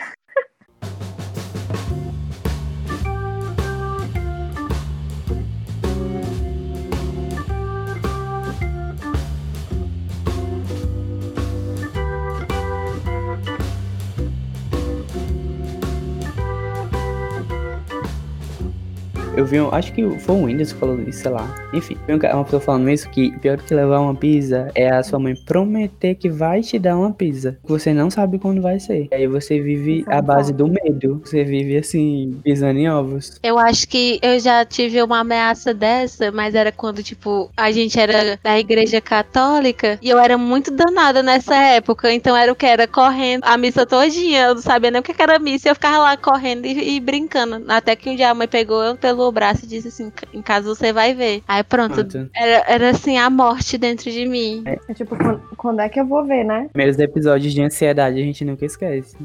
Eu 19.38 19.46
vi, 19.46 19.60
um- 19.60 19.70
acho 19.74 19.92
que 19.92 20.02
foi 20.20 20.36
o 20.36 20.46
Windows 20.46 20.72
que 20.72 20.80
falou 20.80 21.00
isso, 21.02 21.20
sei 21.24 21.32
lá. 21.32 21.54
Enfim, 21.74 21.98
um 22.08 22.16
uma 22.36 22.44
pessoa 22.46 22.62
falando 22.62 22.90
isso 22.90 23.10
que 23.10 23.38
pior 23.40 23.58
que 23.58 23.74
levar 23.74 24.00
uma 24.00 24.16
pizza 24.16 24.72
é 24.74 24.90
a 24.90 25.04
sua 25.04 25.20
mãe 25.20 25.36
prometer 25.46 26.16
que 26.16 26.30
vai 26.30 26.62
te 26.62 26.80
dar 26.80 26.98
uma 26.98 27.12
pizza. 27.12 27.58
que 27.62 27.70
Você 27.70 27.94
não 27.94 28.10
sabe 28.10 28.40
quando 28.40 28.62
vai 28.62 28.80
ser. 28.80 29.08
Aí 29.12 29.28
você 29.28 29.60
vive 29.60 30.00
Isso 30.00 30.10
é 30.10 30.16
à 30.16 30.22
base 30.22 30.54
do 30.54 30.68
medo. 30.68 31.22
Você 31.26 31.44
vive 31.44 31.78
assim, 31.78 32.40
pisando 32.44 32.80
em 32.80 32.90
ovos. 32.90 33.40
Eu 33.44 33.60
acho 33.60 33.88
que 33.90 34.20
eu 34.22 34.40
já 34.40 34.64
tive 34.64 35.02
uma 35.02 35.20
ameaça 35.20 35.74
dessa, 35.74 36.32
mas 36.32 36.56
era 36.56 36.72
quando, 36.72 37.04
tipo, 37.04 37.50
a 37.58 37.72
gente 37.72 38.00
era 38.00 38.40
da 38.42 38.58
igreja 38.58 39.02
católica 39.02 40.00
e 40.02 40.10
eu 40.10 40.18
era 40.18 40.38
muito 40.38 40.72
danada 40.72 41.22
nessa 41.22 41.56
época. 41.56 42.12
Então 42.14 42.36
era 42.38 42.52
o 42.52 42.56
que? 42.56 42.66
Era 42.66 42.88
correndo 42.88 43.44
a 43.44 43.58
missa 43.58 43.86
todinha. 43.86 44.44
Eu 44.46 44.56
não 44.56 44.62
sabia 44.62 44.92
nem 44.92 45.02
o 45.02 45.04
que 45.04 45.14
era 45.22 45.38
missa. 45.40 45.68
e 45.68 45.72
Eu 45.72 45.76
ficava 45.76 45.98
lá 45.98 46.16
correndo 46.18 46.66
e, 46.66 46.96
e 46.96 47.00
brincando. 47.02 47.66
Até 47.68 47.96
que 47.96 48.10
um 48.10 48.16
dia 48.16 48.30
a 48.30 48.34
mãe 48.34 48.48
pegou 48.48 48.82
eu 48.84 48.96
pelo 48.96 49.25
braço 49.32 49.66
e 49.66 49.68
disse 49.68 49.88
assim: 49.88 50.12
em 50.34 50.42
casa 50.42 50.68
você 50.68 50.92
vai 50.92 51.14
ver. 51.14 51.44
Aí 51.48 51.64
pronto. 51.64 51.96
Pronto. 51.96 52.30
Era, 52.36 52.64
era 52.68 52.90
assim, 52.90 53.18
a 53.18 53.30
morte 53.30 53.78
dentro 53.78 54.12
de 54.12 54.26
mim. 54.26 54.64
É 54.66 54.94
tipo, 54.94 55.16
quando, 55.16 55.42
quando 55.58 55.80
é 55.82 55.90
que 55.90 56.00
eu 56.00 56.06
vou 56.06 56.26
ver, 56.26 56.44
né? 56.44 56.68
Primeiros 56.72 57.00
episódios 57.00 57.54
de 57.54 57.62
ansiedade 57.62 58.20
a 58.20 58.24
gente 58.24 58.44
nunca 58.46 58.66
esquece. 58.66 59.16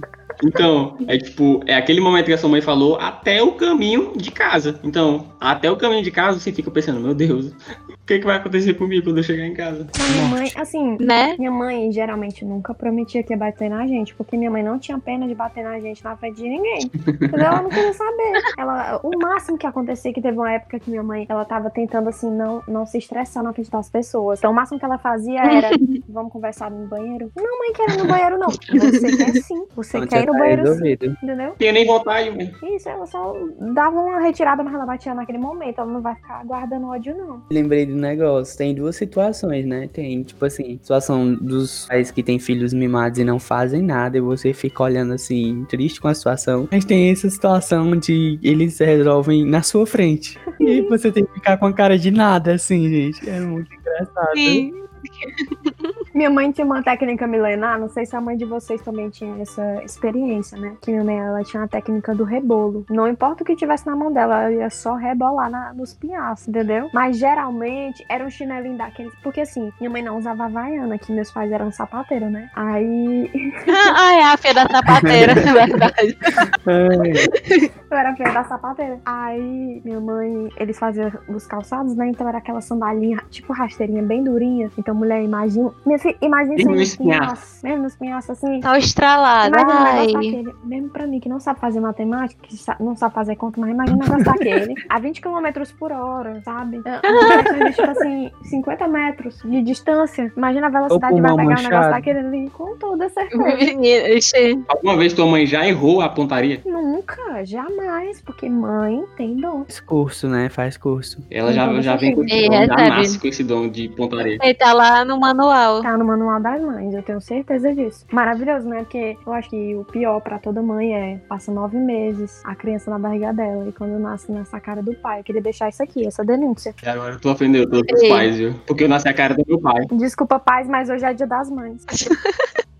Então, 0.42 0.96
é 1.07 1.18
tipo, 1.18 1.61
é 1.66 1.76
aquele 1.76 2.00
momento 2.00 2.26
que 2.26 2.33
a 2.33 2.38
sua 2.38 2.48
mãe 2.48 2.61
falou 2.61 2.96
até 2.96 3.42
o 3.42 3.53
caminho 3.53 4.12
de 4.16 4.31
casa. 4.31 4.81
Então, 4.83 5.26
até 5.40 5.70
o 5.70 5.76
caminho 5.76 6.03
de 6.03 6.11
casa 6.11 6.38
você 6.38 6.53
fica 6.53 6.70
pensando, 6.70 7.00
meu 7.00 7.14
Deus, 7.14 7.46
o 7.46 8.07
que, 8.07 8.18
que 8.18 8.26
vai 8.26 8.37
acontecer 8.37 8.74
comigo 8.74 9.05
quando 9.05 9.18
eu 9.18 9.22
chegar 9.22 9.46
em 9.46 9.55
casa? 9.55 9.87
Minha 10.12 10.24
mãe, 10.29 10.53
assim, 10.57 10.96
Né? 11.00 11.37
minha 11.38 11.50
mãe 11.50 11.92
geralmente 11.92 12.44
nunca 12.44 12.74
prometia 12.74 13.22
que 13.22 13.33
ia 13.33 13.37
bater 13.37 13.70
na 13.70 13.87
gente, 13.87 14.14
porque 14.14 14.37
minha 14.37 14.50
mãe 14.50 14.62
não 14.62 14.79
tinha 14.79 14.98
pena 14.98 15.26
de 15.29 15.35
bater 15.35 15.62
na 15.62 15.79
gente 15.81 16.03
na 16.03 16.16
frente 16.16 16.37
de 16.37 16.48
ninguém. 16.48 16.90
Entendeu? 17.07 17.46
Ela 17.46 17.62
não 17.62 17.70
queria 17.70 17.92
saber. 17.92 18.33
Ela, 18.59 19.00
o 19.03 19.18
máximo 19.18 19.57
que 19.59 19.66
acontecia 19.66 20.12
que 20.12 20.20
teve 20.20 20.37
uma 20.37 20.53
época 20.53 20.79
que 20.81 20.90
minha 20.90 21.03
mãe, 21.03 21.26
ela 21.29 21.44
tava 21.44 21.70
tentando 21.70 22.09
assim 22.09 22.31
não 22.31 22.62
não 22.66 22.87
se 22.87 22.98
estressar 22.98 23.42
na 23.42 23.53
frente 23.53 23.70
das 23.70 23.88
pessoas. 23.90 24.38
Então 24.38 24.50
o 24.50 24.55
máximo 24.55 24.79
que 24.79 24.85
ela 24.85 24.98
fazia 24.98 25.40
era, 25.40 25.70
vamos 26.09 26.33
conversar 26.33 26.70
no 26.70 26.87
banheiro? 26.87 27.31
Não, 27.37 27.59
mãe, 27.59 27.72
quero 27.74 27.92
ir 27.92 27.98
no 27.98 28.07
banheiro 28.07 28.38
não. 28.38 28.48
Você 28.50 29.16
quer 29.16 29.33
sim. 29.42 29.64
Você 29.76 30.07
quer 30.07 30.22
ir 30.24 30.30
no 30.31 30.38
tá 30.38 30.38
banheiro 30.38 30.62
sim. 30.62 30.69
resolvido. 30.69 31.16
Entendeu? 31.23 31.53
Tenho 31.59 31.73
nem 31.73 31.87
vontade, 31.87 32.31
mãe. 32.31 32.53
Isso, 32.75 32.88
ela 32.88 33.07
só 33.07 33.35
dava 33.73 34.01
uma 34.01 34.21
retirada, 34.21 34.62
mas 34.62 34.75
ela 34.75 34.87
batia 34.87 35.14
naquele 35.14 35.38
momento. 35.38 35.81
Ela 35.81 35.90
não 35.90 36.01
vai 36.01 36.14
ficar 36.14 36.45
guardando 36.45 36.87
ódio, 36.88 37.16
não. 37.16 37.43
Lembrei 37.51 37.87
do 37.87 37.95
negócio. 37.95 38.57
Tem 38.57 38.75
duas 38.75 38.97
situações, 38.97 39.64
né? 39.66 39.88
Tem, 39.93 40.23
tipo 40.23 40.45
assim, 40.45 40.79
situação 40.83 41.35
dos 41.35 41.87
pais 41.87 42.11
que 42.11 42.23
têm 42.23 42.38
filhos 42.38 42.73
mimados 42.73 43.19
e 43.19 43.25
não 43.25 43.38
fazem 43.38 43.83
nada 43.83 44.19
e 44.19 44.21
você 44.21 44.53
fica 44.53 44.83
olhando 44.83 45.12
assim, 45.12 45.64
triste 45.69 46.01
com 46.01 46.09
a 46.09 46.14
situação. 46.14 46.69
Mas 46.71 46.85
tem 46.85 47.11
essa 47.11 47.29
situação 47.29 47.97
de 47.97 48.38
eles 48.43 48.79
resolvem 48.79 49.45
na 49.45 49.62
sua 49.62 49.87
frente. 49.87 50.38
E 50.59 50.83
você 50.88 51.11
tem 51.11 51.25
que 51.25 51.35
ficar 51.35 51.57
com 51.57 51.66
a 51.66 51.73
cara 51.73 51.99
de 51.99 52.11
nada, 52.11 52.55
assim, 52.55 52.88
gente. 52.88 53.29
É 53.29 53.40
muito 53.40 53.73
engraçado. 53.73 54.35
Sim. 54.35 54.81
Minha 56.15 56.29
mãe 56.29 56.51
tinha 56.51 56.65
uma 56.65 56.83
técnica 56.83 57.27
milenar, 57.27 57.79
não 57.79 57.89
sei 57.89 58.05
se 58.05 58.17
a 58.17 58.21
mãe 58.21 58.37
de 58.37 58.45
vocês 58.45 58.83
também 58.83 59.09
tinha 59.11 59.41
essa 59.41 59.83
experiência, 59.85 60.59
né? 60.59 60.75
Que 60.83 60.91
minha 60.91 61.05
mãe, 61.05 61.19
ela 61.19 61.43
tinha 61.45 61.63
a 61.63 61.69
técnica 61.69 62.15
do 62.15 62.25
rebolo. 62.25 62.85
Não 62.91 63.07
importa 63.07 63.43
o 63.43 63.47
que 63.47 63.55
tivesse 63.55 63.87
na 63.87 63.95
mão 63.95 64.13
dela, 64.13 64.43
ela 64.43 64.53
ia 64.53 64.71
só 64.71 64.95
rebolar 64.97 65.49
na- 65.51 65.73
nos 65.73 65.95
pinhaços, 65.95 66.49
entendeu? 66.49 66.91
Mas 66.93 67.17
geralmente 67.17 68.05
era 68.09 68.25
um 68.25 68.31
chinelinho 68.31 68.77
daqueles. 68.77 69.13
Porque 69.23 69.41
assim, 69.43 69.71
minha 69.81 69.89
mãe 69.91 70.03
não 70.03 70.19
usava 70.19 70.45
havaiana, 70.47 70.99
que 70.99 71.13
meus 71.13 71.31
pais 71.31 71.51
eram 71.53 71.71
sapateiros, 71.71 72.31
né? 72.31 72.51
Aí 72.57 73.31
Ah, 73.97 74.15
é 74.15 74.23
a 74.25 74.37
filha 74.37 74.65
da 74.65 74.69
sapateira, 74.69 75.33
é 75.33 75.35
verdade. 75.35 76.19
Eu 77.91 77.97
era 77.97 78.15
filha 78.17 78.33
da 78.33 78.45
sapateira. 78.45 78.99
Aí 79.05 79.81
minha 79.85 80.01
mãe, 80.01 80.49
eles 80.57 80.79
faziam 80.79 81.11
os 81.29 81.47
calçados, 81.47 81.95
né? 81.97 82.09
Então 82.09 82.29
era 82.29 82.39
aquela 82.39 82.61
sandalinha, 82.61 83.19
tipo 83.31 83.53
rasteirinha, 83.53 84.03
bem 84.03 84.23
durinha. 84.25 84.71
Então, 84.79 84.89
mulher, 84.94 85.22
imagina. 85.22 85.70
Minha 85.87 85.98
filha, 85.98 86.16
imagina 86.20 86.57
nos 86.57 86.96
pinhaços. 86.96 86.96
pinhaços. 86.96 87.62
Mesmo 87.62 87.83
nos 87.83 87.96
pinhaços 87.96 88.31
assim. 88.31 88.61
Tá 88.61 88.79
estralada. 88.79 89.48
Imagina 89.61 89.81
um 89.81 89.85
Ai. 89.85 90.07
negócio 90.07 90.12
daquele, 90.33 90.55
mesmo 90.64 90.88
pra 90.90 91.07
mim 91.07 91.20
que 91.20 91.29
não 91.29 91.40
sabe 91.40 91.61
fazer 91.61 91.81
matemática, 91.81 92.40
que 92.46 92.57
sa- 92.57 92.76
não 92.81 92.96
sabe 92.96 93.14
fazer 93.14 93.37
conta, 93.37 93.61
mas 93.61 93.70
imagina 93.70 93.96
um 93.96 94.00
negócio 94.00 94.24
daquele, 94.24 94.74
a 94.88 94.98
20 94.98 95.20
km 95.20 95.46
por 95.79 95.92
hora, 95.92 96.40
sabe? 96.44 96.81
É 96.85 97.70
tipo 97.70 97.90
assim, 97.90 98.31
50 98.44 98.88
metros 98.88 99.40
de 99.44 99.62
distância. 99.62 100.33
Imagina 100.37 100.66
a 100.66 100.70
velocidade 100.70 101.14
que 101.14 101.20
vai 101.20 101.37
pegar 101.37 101.59
um 101.59 101.62
negócio 101.62 101.90
daquele 101.90 102.18
ali, 102.18 102.50
com 102.50 102.76
toda 102.76 103.09
certeza. 103.09 104.64
Alguma 104.68 104.96
vez 104.96 105.12
tua 105.12 105.26
mãe 105.26 105.46
já 105.46 105.66
errou 105.66 106.00
a 106.00 106.09
pontaria? 106.09 106.61
Nunca, 106.64 107.44
jamais, 107.44 108.20
porque 108.22 108.48
mãe 108.48 109.05
tem 109.16 109.37
dom. 109.37 109.64
Faz 109.64 109.81
curso, 109.81 110.29
né? 110.29 110.48
Faz 110.48 110.76
curso. 110.76 111.18
Ela 111.31 111.53
já, 111.53 111.64
Então, 111.66 111.83
já 111.83 111.96
vem 111.96 112.14
com 112.14 112.22
nasce 112.66 113.18
com 113.18 113.29
esse 113.29 113.42
dom 113.44 113.68
de 113.68 113.88
pontaria. 113.88 114.38
Ele 114.42 114.55
tá 114.55 114.72
lá 114.81 115.05
no 115.05 115.19
manual. 115.19 115.83
Tá 115.83 115.97
no 115.97 116.05
manual 116.05 116.40
das 116.40 116.61
mães, 116.61 116.95
eu 116.95 117.03
tenho 117.03 117.21
certeza 117.21 117.75
disso. 117.75 118.07
Maravilhoso, 118.11 118.69
né? 118.69 118.79
Porque 118.79 119.16
eu 119.27 119.33
acho 119.33 119.51
que 119.51 119.75
o 119.77 119.85
pior 119.85 120.21
pra 120.21 120.38
toda 120.38 120.62
mãe 120.62 120.95
é 120.95 121.16
passa 121.29 121.53
nove 121.53 121.77
meses 121.77 122.43
a 122.45 122.55
criança 122.55 122.90
na 122.90 122.99
barriga 122.99 123.33
dela 123.33 123.69
e 123.69 123.73
quando 123.73 123.99
nasce 123.99 124.33
nessa 124.33 124.59
cara 124.59 124.83
do 124.83 124.95
pai. 124.95 125.21
Eu 125.21 125.25
queria 125.25 125.43
deixar 125.43 125.69
isso 125.69 125.83
aqui, 125.83 126.07
essa 126.07 126.25
denúncia. 126.25 126.75
E 126.83 126.88
agora 126.88 127.19
tu 127.19 127.31
ofendeu 127.31 127.69
todos 127.69 128.03
os 128.03 128.09
pais, 128.09 128.37
viu? 128.37 128.55
Porque 128.66 128.85
eu 128.85 128.88
nasci 128.88 129.09
a 129.09 129.14
cara 129.14 129.35
do 129.35 129.45
meu 129.47 129.61
pai. 129.61 129.85
Desculpa, 129.93 130.38
pais, 130.38 130.66
mas 130.69 130.88
hoje 130.88 131.05
é 131.05 131.12
dia 131.12 131.27
das 131.27 131.51
mães. 131.51 131.85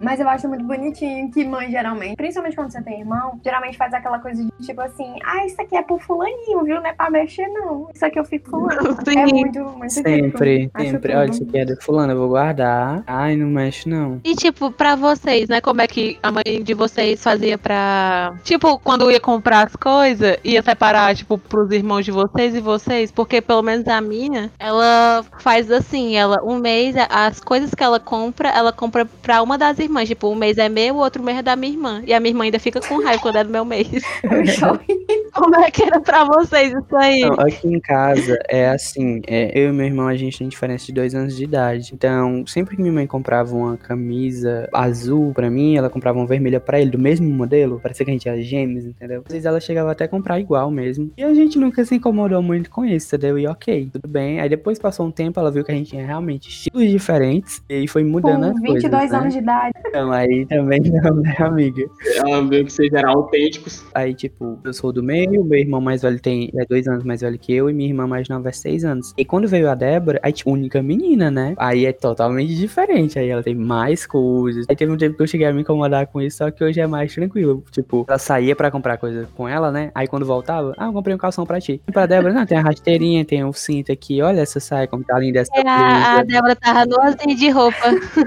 Mas 0.00 0.18
eu 0.18 0.28
acho 0.28 0.48
muito 0.48 0.64
bonitinho 0.64 1.30
que 1.30 1.44
mãe, 1.44 1.70
geralmente, 1.70 2.16
principalmente 2.16 2.56
quando 2.56 2.72
você 2.72 2.82
tem 2.82 3.00
irmão, 3.00 3.38
geralmente 3.44 3.76
faz 3.76 3.92
aquela 3.92 4.18
coisa 4.18 4.42
de 4.42 4.50
tipo 4.64 4.80
assim, 4.80 5.14
ah, 5.24 5.44
isso 5.44 5.60
aqui 5.60 5.76
é 5.76 5.82
pro 5.82 5.98
fulaninho, 5.98 6.64
viu? 6.64 6.76
Não 6.76 6.86
é 6.86 6.92
pra 6.92 7.10
mexer, 7.10 7.46
não. 7.48 7.88
Isso 7.94 8.04
aqui 8.04 8.18
eu 8.18 8.24
fico 8.24 8.48
fulano. 8.48 8.96
Sim. 9.06 9.18
É 9.18 9.26
muito, 9.26 9.60
muito 9.60 9.92
Sempre. 9.92 10.70
Acho 10.72 10.90
sempre. 10.90 11.14
Olha, 11.14 11.30
isso 11.30 11.42
aqui 11.42 11.58
é 11.58 11.64
do 11.64 11.76
fulano, 11.82 12.12
eu 12.12 12.18
vou 12.18 12.28
guardar. 12.28 13.02
Ai, 13.06 13.36
não 13.36 13.48
mexe 13.48 13.88
não. 13.88 14.20
E 14.24 14.34
tipo, 14.34 14.70
pra 14.70 14.96
vocês, 14.96 15.48
né? 15.48 15.60
Como 15.60 15.80
é 15.82 15.86
que 15.86 16.18
a 16.22 16.32
mãe 16.32 16.62
de 16.62 16.74
vocês 16.74 17.22
fazia 17.22 17.58
pra. 17.58 18.34
Tipo, 18.42 18.78
quando 18.78 19.10
ia 19.10 19.20
comprar 19.20 19.66
as 19.66 19.76
coisas, 19.76 20.38
ia 20.42 20.62
separar, 20.62 21.14
tipo, 21.14 21.36
pros 21.36 21.70
irmãos 21.72 22.04
de 22.04 22.10
vocês 22.10 22.54
e 22.54 22.60
vocês? 22.60 23.10
Porque 23.10 23.40
pelo 23.40 23.62
menos 23.62 23.86
a 23.86 24.00
minha, 24.00 24.50
ela 24.58 25.24
faz 25.40 25.70
assim, 25.70 26.16
ela, 26.16 26.42
um 26.42 26.58
mês, 26.58 26.94
as 27.10 27.40
coisas 27.40 27.74
que 27.74 27.82
ela 27.82 28.00
compra, 28.00 28.48
ela 28.48 28.72
compra 28.72 29.04
pra 29.04 29.42
uma 29.42 29.58
das 29.58 29.78
irmãs. 29.78 29.89
Tipo, 30.08 30.28
um 30.28 30.34
mês 30.34 30.58
é 30.58 30.68
meu, 30.68 30.96
o 30.96 30.98
outro 30.98 31.22
mês 31.22 31.38
é 31.38 31.42
da 31.42 31.56
minha 31.56 31.72
irmã. 31.72 32.02
E 32.06 32.14
a 32.14 32.20
minha 32.20 32.30
irmã 32.30 32.44
ainda 32.44 32.58
fica 32.58 32.80
com 32.80 33.02
raiva 33.02 33.22
quando 33.22 33.36
é 33.36 33.44
do 33.44 33.50
meu 33.50 33.64
mês. 33.64 33.88
Como 35.32 35.54
é 35.56 35.70
que 35.70 35.82
era 35.82 36.00
pra 36.00 36.24
vocês 36.24 36.72
isso 36.72 36.96
aí? 36.96 37.20
Não, 37.20 37.34
aqui 37.40 37.68
em 37.68 37.80
casa 37.80 38.38
é 38.48 38.68
assim, 38.68 39.20
é, 39.26 39.58
eu 39.58 39.70
e 39.70 39.72
meu 39.72 39.86
irmão 39.86 40.08
a 40.08 40.16
gente 40.16 40.38
tem 40.38 40.48
diferença 40.48 40.86
de 40.86 40.92
dois 40.92 41.14
anos 41.14 41.36
de 41.36 41.44
idade. 41.44 41.92
Então, 41.94 42.44
sempre 42.46 42.76
que 42.76 42.82
minha 42.82 42.94
mãe 42.94 43.06
comprava 43.06 43.54
uma 43.54 43.76
camisa 43.76 44.68
azul 44.72 45.32
pra 45.32 45.50
mim, 45.50 45.76
ela 45.76 45.90
comprava 45.90 46.18
uma 46.18 46.26
vermelha 46.26 46.60
pra 46.60 46.80
ele, 46.80 46.90
do 46.90 46.98
mesmo 46.98 47.28
modelo, 47.28 47.80
parecia 47.80 48.04
que 48.04 48.10
a 48.10 48.14
gente 48.14 48.28
era 48.28 48.40
gêmeos, 48.40 48.84
entendeu? 48.84 49.22
Às 49.26 49.32
vezes 49.32 49.46
ela 49.46 49.60
chegava 49.60 49.90
até 49.92 50.04
a 50.04 50.08
comprar 50.08 50.40
igual 50.40 50.70
mesmo. 50.70 51.10
E 51.16 51.22
a 51.22 51.34
gente 51.34 51.58
nunca 51.58 51.84
se 51.84 51.94
incomodou 51.94 52.42
muito 52.42 52.70
com 52.70 52.84
isso, 52.84 53.14
entendeu? 53.14 53.38
E 53.38 53.46
ok, 53.46 53.88
tudo 53.92 54.08
bem. 54.08 54.40
Aí 54.40 54.48
depois 54.48 54.78
passou 54.78 55.06
um 55.06 55.10
tempo, 55.10 55.38
ela 55.38 55.50
viu 55.50 55.64
que 55.64 55.72
a 55.72 55.74
gente 55.74 55.90
tinha 55.90 56.04
realmente 56.04 56.48
estilos 56.48 56.90
diferentes, 56.90 57.62
e 57.68 57.74
aí 57.74 57.88
foi 57.88 58.04
mudando 58.04 58.44
as 58.44 58.52
Com 58.52 58.66
coisas. 58.66 58.82
22 58.82 59.10
né? 59.10 59.18
anos 59.18 59.32
de 59.32 59.38
idade. 59.40 59.74
Então, 59.86 60.12
aí 60.12 60.46
também 60.46 60.80
não, 60.90 61.16
né, 61.16 61.34
amiga? 61.38 61.84
Ela 62.16 62.46
viu 62.46 62.64
que 62.64 62.72
vocês 62.72 62.92
eram 62.92 63.10
autênticos. 63.10 63.84
Aí, 63.94 64.14
tipo, 64.14 64.58
eu 64.64 64.72
sou 64.72 64.92
do 64.92 65.02
meio, 65.02 65.19
meu 65.28 65.58
irmão 65.58 65.80
mais 65.80 66.02
velho 66.02 66.20
tem 66.20 66.50
é 66.54 66.64
dois 66.64 66.86
anos 66.86 67.04
mais 67.04 67.20
velho 67.20 67.38
que 67.38 67.52
eu, 67.52 67.70
e 67.70 67.72
minha 67.72 67.88
irmã 67.88 68.06
mais 68.06 68.28
nova 68.28 68.48
é 68.48 68.52
seis 68.52 68.84
anos. 68.84 69.12
E 69.16 69.24
quando 69.24 69.48
veio 69.48 69.70
a 69.70 69.74
Débora, 69.74 70.20
aí, 70.22 70.32
tipo, 70.32 70.50
única 70.50 70.82
menina, 70.82 71.30
né? 71.30 71.54
Aí 71.56 71.86
é 71.86 71.92
totalmente 71.92 72.54
diferente. 72.54 73.18
Aí 73.18 73.28
ela 73.28 73.42
tem 73.42 73.54
mais 73.54 74.06
coisas. 74.06 74.66
Aí 74.68 74.76
teve 74.76 74.92
um 74.92 74.96
tempo 74.96 75.16
que 75.16 75.22
eu 75.22 75.26
cheguei 75.26 75.46
a 75.46 75.52
me 75.52 75.62
incomodar 75.62 76.06
com 76.06 76.20
isso, 76.20 76.38
só 76.38 76.50
que 76.50 76.62
hoje 76.62 76.80
é 76.80 76.86
mais 76.86 77.14
tranquilo. 77.14 77.64
Tipo, 77.70 78.04
ela 78.08 78.18
saía 78.18 78.54
pra 78.54 78.70
comprar 78.70 78.98
coisa 78.98 79.28
com 79.36 79.48
ela, 79.48 79.70
né? 79.70 79.90
Aí 79.94 80.06
quando 80.06 80.26
voltava, 80.26 80.74
ah, 80.76 80.86
eu 80.86 80.92
comprei 80.92 81.14
um 81.14 81.18
calção 81.18 81.44
pra 81.46 81.60
ti. 81.60 81.80
E 81.86 81.92
pra 81.92 82.06
Débora, 82.06 82.32
não, 82.32 82.46
tem 82.46 82.58
a 82.58 82.62
rasteirinha, 82.62 83.24
tem 83.24 83.44
o 83.44 83.52
cinto 83.52 83.92
aqui, 83.92 84.22
olha 84.22 84.40
essa 84.40 84.60
saia, 84.60 84.86
como 84.86 85.04
tá 85.04 85.18
linda 85.18 85.40
essa 85.40 85.52
É, 85.54 85.66
a, 85.66 86.18
a 86.18 86.22
Débora 86.22 86.56
tava 86.56 86.86
nuazinha 86.86 87.36
de 87.36 87.50
roupa. 87.50 87.76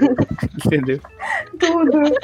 entendeu? 0.64 1.00
Tudo. 1.58 2.14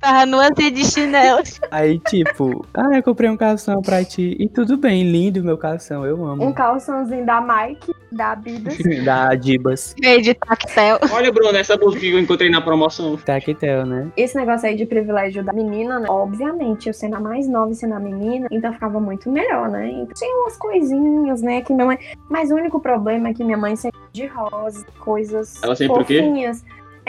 Tava 0.00 0.26
nuazinha 0.26 0.70
de 0.70 0.84
chinelo. 0.84 1.42
Aí, 1.70 1.98
tipo, 2.08 2.66
ah, 2.74 2.96
eu 2.96 3.02
comprei 3.02 3.28
um 3.28 3.36
calção 3.36 3.80
pra 3.82 4.04
ti. 4.04 4.07
E 4.16 4.48
tudo 4.48 4.76
bem, 4.76 5.02
lindo 5.02 5.42
meu 5.44 5.58
calção, 5.58 6.06
eu 6.06 6.24
amo. 6.24 6.44
Um 6.44 6.52
calçãozinho 6.52 7.26
da 7.26 7.40
Mike, 7.40 7.92
da 8.10 8.32
Adidas. 8.32 8.78
da 9.04 9.30
Adibas. 9.30 9.94
Veio 10.00 10.22
de 10.22 10.34
tactel. 10.34 10.98
Olha, 11.12 11.30
Bruno, 11.30 11.56
essa 11.56 11.76
blusa 11.76 11.98
que 11.98 12.10
eu 12.10 12.18
encontrei 12.18 12.48
na 12.48 12.60
promoção. 12.60 13.16
Tactel, 13.16 13.84
né? 13.84 14.10
Esse 14.16 14.36
negócio 14.36 14.68
aí 14.68 14.76
de 14.76 14.86
privilégio 14.86 15.44
da 15.44 15.52
menina, 15.52 15.98
né? 15.98 16.06
Obviamente, 16.08 16.86
eu 16.86 16.94
sendo 16.94 17.16
a 17.16 17.20
mais 17.20 17.46
nova 17.48 17.72
e 17.72 17.74
sendo 17.74 17.94
a 17.94 18.00
menina, 18.00 18.46
então 18.50 18.72
ficava 18.72 18.98
muito 18.98 19.30
melhor, 19.30 19.68
né? 19.68 19.90
Então, 19.90 20.14
tinha 20.14 20.36
umas 20.42 20.56
coisinhas, 20.56 21.42
né? 21.42 21.60
Que 21.60 21.72
minha 21.72 21.86
mãe. 21.86 21.98
Mas 22.28 22.50
o 22.50 22.54
único 22.54 22.80
problema 22.80 23.28
é 23.28 23.34
que 23.34 23.44
minha 23.44 23.58
mãe 23.58 23.76
sempre 23.76 23.98
de 24.12 24.26
rosa, 24.26 24.86
coisas 24.98 25.62
Ela 25.62 25.76
sempre 25.76 26.02
o 26.02 26.04
quê? 26.04 26.22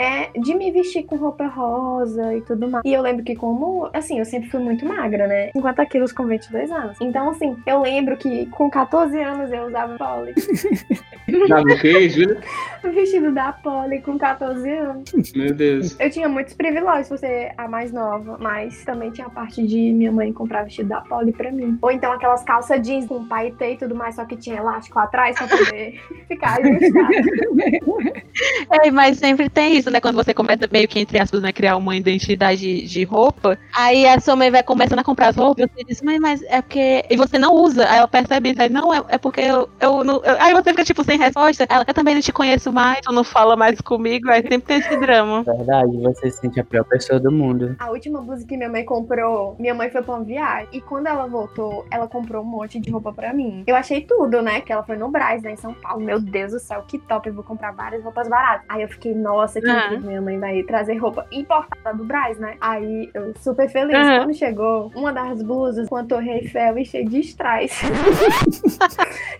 É 0.00 0.30
de 0.38 0.54
me 0.54 0.70
vestir 0.70 1.04
com 1.04 1.16
roupa 1.16 1.46
rosa 1.46 2.34
e 2.34 2.40
tudo 2.40 2.68
mais. 2.70 2.82
E 2.86 2.92
eu 2.92 3.02
lembro 3.02 3.22
que 3.22 3.36
como, 3.36 3.90
assim, 3.92 4.18
eu 4.18 4.24
sempre 4.24 4.48
fui 4.48 4.60
muito 4.60 4.86
magra, 4.86 5.26
né? 5.26 5.50
50 5.52 5.86
quilos 5.86 6.12
com 6.12 6.26
22 6.26 6.70
anos. 6.70 6.96
Então, 7.00 7.28
assim, 7.28 7.54
eu 7.66 7.82
lembro 7.82 8.16
que 8.16 8.46
com 8.46 8.70
14 8.70 9.20
anos 9.20 9.52
eu 9.52 9.66
usava 9.66 9.98
pole. 9.98 10.34
Sabe 11.48 11.72
o 11.72 11.78
que, 11.78 12.08
Júlia? 12.08 12.40
Vestido 12.82 13.32
da 13.32 13.52
pole 13.52 14.00
com 14.00 14.18
14 14.18 14.70
anos. 14.70 15.12
Meu 15.34 15.54
Deus. 15.54 15.98
Eu 16.00 16.10
tinha 16.10 16.28
muitos 16.28 16.54
privilégios 16.54 17.08
por 17.08 17.18
ser 17.18 17.52
a 17.58 17.68
mais 17.68 17.92
nova, 17.92 18.38
mas 18.40 18.82
também 18.84 19.10
tinha 19.10 19.26
a 19.26 19.30
parte 19.30 19.66
de 19.66 19.92
minha 19.92 20.10
mãe 20.10 20.32
comprar 20.32 20.64
vestido 20.64 20.88
da 20.88 21.02
pole 21.02 21.32
pra 21.32 21.52
mim. 21.52 21.78
Ou 21.82 21.90
então 21.90 22.10
aquelas 22.12 22.42
calças 22.42 22.80
jeans 22.80 23.06
com 23.06 23.26
paetê 23.26 23.72
e 23.72 23.76
tudo 23.76 23.94
mais, 23.94 24.14
só 24.14 24.24
que 24.24 24.36
tinha 24.36 24.56
elástico 24.56 24.98
atrás 24.98 25.36
pra 25.36 25.46
poder 25.46 26.00
ficar 26.26 26.58
ajustado. 26.58 27.10
É, 28.70 28.90
mas 28.90 29.18
sempre 29.18 29.48
tem 29.48 29.76
isso, 29.76 29.89
né? 29.90 30.00
Quando 30.00 30.16
você 30.16 30.32
começa 30.34 30.68
meio 30.70 30.88
que, 30.88 30.98
entre 31.00 31.18
aspas, 31.18 31.42
né, 31.42 31.52
criar 31.52 31.76
uma 31.76 31.96
identidade 31.96 32.82
de 32.86 33.04
roupa, 33.04 33.58
aí 33.76 34.06
a 34.06 34.18
sua 34.20 34.36
mãe 34.36 34.50
vai 34.50 34.62
começando 34.62 34.98
a 34.98 35.04
comprar 35.04 35.28
as 35.28 35.36
roupas, 35.36 35.66
e 35.66 35.72
você 35.72 35.84
diz, 35.84 36.02
mãe, 36.02 36.18
mas 36.18 36.42
é 36.42 36.60
porque. 36.62 37.04
E 37.10 37.16
você 37.16 37.38
não 37.38 37.54
usa. 37.54 37.88
Aí 37.88 37.98
ela 37.98 38.08
percebe 38.08 38.50
isso, 38.50 38.62
aí, 38.62 38.68
não, 38.68 38.92
é, 38.92 39.02
é 39.08 39.18
porque 39.18 39.40
eu, 39.40 39.68
eu, 39.80 40.04
não- 40.04 40.22
eu- 40.24 40.36
Aí 40.40 40.52
você 40.54 40.70
fica, 40.70 40.84
tipo, 40.84 41.04
sem 41.04 41.18
resposta. 41.18 41.66
Ela, 41.68 41.84
eu 41.86 41.94
também 41.94 42.14
não 42.14 42.22
te 42.22 42.32
conheço 42.32 42.72
mais, 42.72 43.00
tu 43.02 43.12
não 43.12 43.24
fala 43.24 43.56
mais 43.56 43.80
comigo, 43.80 44.30
aí 44.30 44.42
sempre 44.42 44.60
tem 44.62 44.78
esse 44.78 44.96
drama. 44.96 45.42
Verdade, 45.42 45.96
você 45.98 46.30
se 46.30 46.38
sente 46.38 46.60
a 46.60 46.64
pior 46.64 46.84
pessoa 46.84 47.18
do 47.20 47.30
mundo. 47.30 47.76
A 47.78 47.90
última 47.90 48.20
blusa 48.20 48.46
que 48.46 48.56
minha 48.56 48.68
mãe 48.68 48.84
comprou, 48.84 49.56
minha 49.58 49.74
mãe 49.74 49.90
foi 49.90 50.02
pra 50.02 50.14
uma 50.14 50.24
viagem. 50.24 50.68
E 50.72 50.80
quando 50.80 51.06
ela 51.06 51.26
voltou, 51.26 51.84
ela 51.90 52.06
comprou 52.08 52.42
um 52.42 52.46
monte 52.46 52.78
de 52.80 52.90
roupa 52.90 53.12
pra 53.12 53.32
mim. 53.32 53.64
Eu 53.66 53.76
achei 53.76 54.00
tudo, 54.02 54.40
né? 54.42 54.60
Que 54.60 54.72
ela 54.72 54.82
foi 54.82 54.96
no 54.96 55.08
Brás, 55.10 55.42
né, 55.42 55.52
em 55.52 55.56
São 55.56 55.74
Paulo. 55.74 56.00
Meu 56.04 56.20
Deus 56.20 56.52
do 56.52 56.58
céu, 56.60 56.82
que 56.86 56.98
top. 56.98 57.28
Eu 57.28 57.34
vou 57.34 57.44
comprar 57.44 57.72
várias 57.72 58.02
roupas 58.02 58.28
baratas. 58.28 58.64
Aí 58.68 58.82
eu 58.82 58.88
fiquei, 58.88 59.14
nossa, 59.14 59.60
que 59.60 59.66
Incrível. 59.86 60.06
Minha 60.08 60.22
mãe 60.22 60.38
vai 60.38 60.62
trazer 60.62 60.96
roupa 60.96 61.26
importada 61.30 61.96
do 61.96 62.04
Brás, 62.04 62.38
né? 62.38 62.56
Aí 62.60 63.10
eu 63.14 63.32
super 63.40 63.68
feliz. 63.68 63.96
Aham. 63.96 64.18
Quando 64.24 64.34
chegou, 64.34 64.92
uma 64.94 65.12
das 65.12 65.42
blusas 65.42 65.88
com 65.88 65.96
a 65.96 66.04
Torre 66.04 66.30
Eiffel 66.30 66.78
e 66.78 66.84
cheia 66.84 67.04
de 67.04 67.20
strass. 67.20 67.80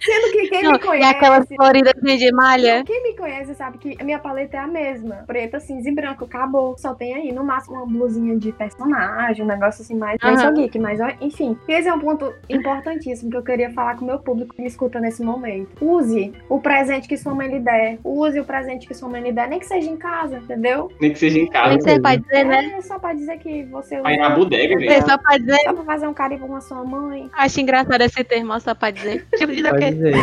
Sendo 0.01 0.33
que 0.33 0.49
quem 0.49 0.63
Não, 0.63 0.73
me 0.73 0.79
e 0.79 0.81
conhece. 0.81 1.11
aquela 1.11 1.45
florida 1.45 1.93
de 1.95 2.33
malha. 2.33 2.85
Quem 2.85 3.03
me 3.03 3.17
conhece 3.17 3.55
sabe 3.55 3.79
que 3.79 3.97
a 4.01 4.05
minha 4.05 4.19
paleta 4.19 4.57
é 4.57 4.61
a 4.61 4.67
mesma. 4.67 5.25
Preta, 5.27 5.61
cinza 5.61 5.89
e 5.89 5.95
branco. 5.95 6.25
Acabou. 6.25 6.77
Só 6.79 6.95
tem 6.95 7.15
aí, 7.15 7.33
no 7.33 7.45
máximo, 7.45 7.77
uma 7.77 7.87
blusinha 7.87 8.37
de 8.37 8.53
personagem, 8.53 9.45
um 9.45 9.49
negócio 9.49 9.83
assim 9.83 9.97
mais. 9.97 10.19
Aham. 10.23 10.37
sou 10.37 10.53
geek, 10.55 10.79
mas 10.79 11.01
enfim. 11.21 11.57
Esse 11.69 11.89
é 11.89 11.93
um 11.93 12.01
ponto 12.01 12.33
importantíssimo 12.49 13.31
que 13.31 13.37
eu 13.37 13.43
queria 13.43 13.71
falar 13.71 13.97
com 13.97 14.05
o 14.05 14.07
meu 14.07 14.19
público 14.19 14.55
que 14.55 14.63
me 14.63 14.69
escuta 14.69 15.01
nesse 15.01 15.23
momento. 15.23 15.69
Use 15.81 16.33
o 16.49 16.61
presente 16.61 17.09
que 17.09 17.17
sua 17.17 17.35
mãe 17.35 17.49
lhe 17.49 17.61
der. 17.61 17.99
Use 18.05 18.39
o 18.41 18.45
presente 18.45 18.87
que 18.87 18.95
sua 18.95 19.09
mãe 19.09 19.23
lhe 19.23 19.33
der, 19.33 19.49
nem 19.49 19.59
que 19.59 19.67
seja 19.67 19.91
em 19.91 19.97
casa, 19.97 20.30
entendeu? 20.37 20.91
Nem 21.01 21.13
que 21.13 21.19
seja 21.19 21.39
em 21.39 21.47
casa. 21.47 21.71
Nem 21.71 21.81
você 21.81 22.01
pode 22.01 22.23
dizer, 22.23 22.45
né? 22.45 22.75
É 22.79 22.81
só 22.83 22.99
pra 22.99 23.13
dizer 23.13 23.39
que 23.39 23.65
você 23.65 24.01
Vai 24.01 24.17
na 24.17 24.31
bodega, 24.31 24.77
velho. 24.79 25.03
só 25.07 25.19
pode 25.19 25.45
dizer. 25.45 25.61
Só 25.65 25.73
pra 25.73 25.85
fazer 25.85 26.07
um 26.09 26.15
carinho 26.15 26.41
com 26.41 26.57
a 26.57 26.61
sua 26.61 26.85
mãe. 26.85 27.29
Acho 27.33 27.61
engraçado 27.61 28.01
esse 28.03 28.25
termo, 28.25 28.59
só 28.61 28.75
pode 28.75 28.97
dizer. 28.99 29.27
Tipo, 29.37 29.53
Pode 29.71 29.91
dizer. 29.95 30.15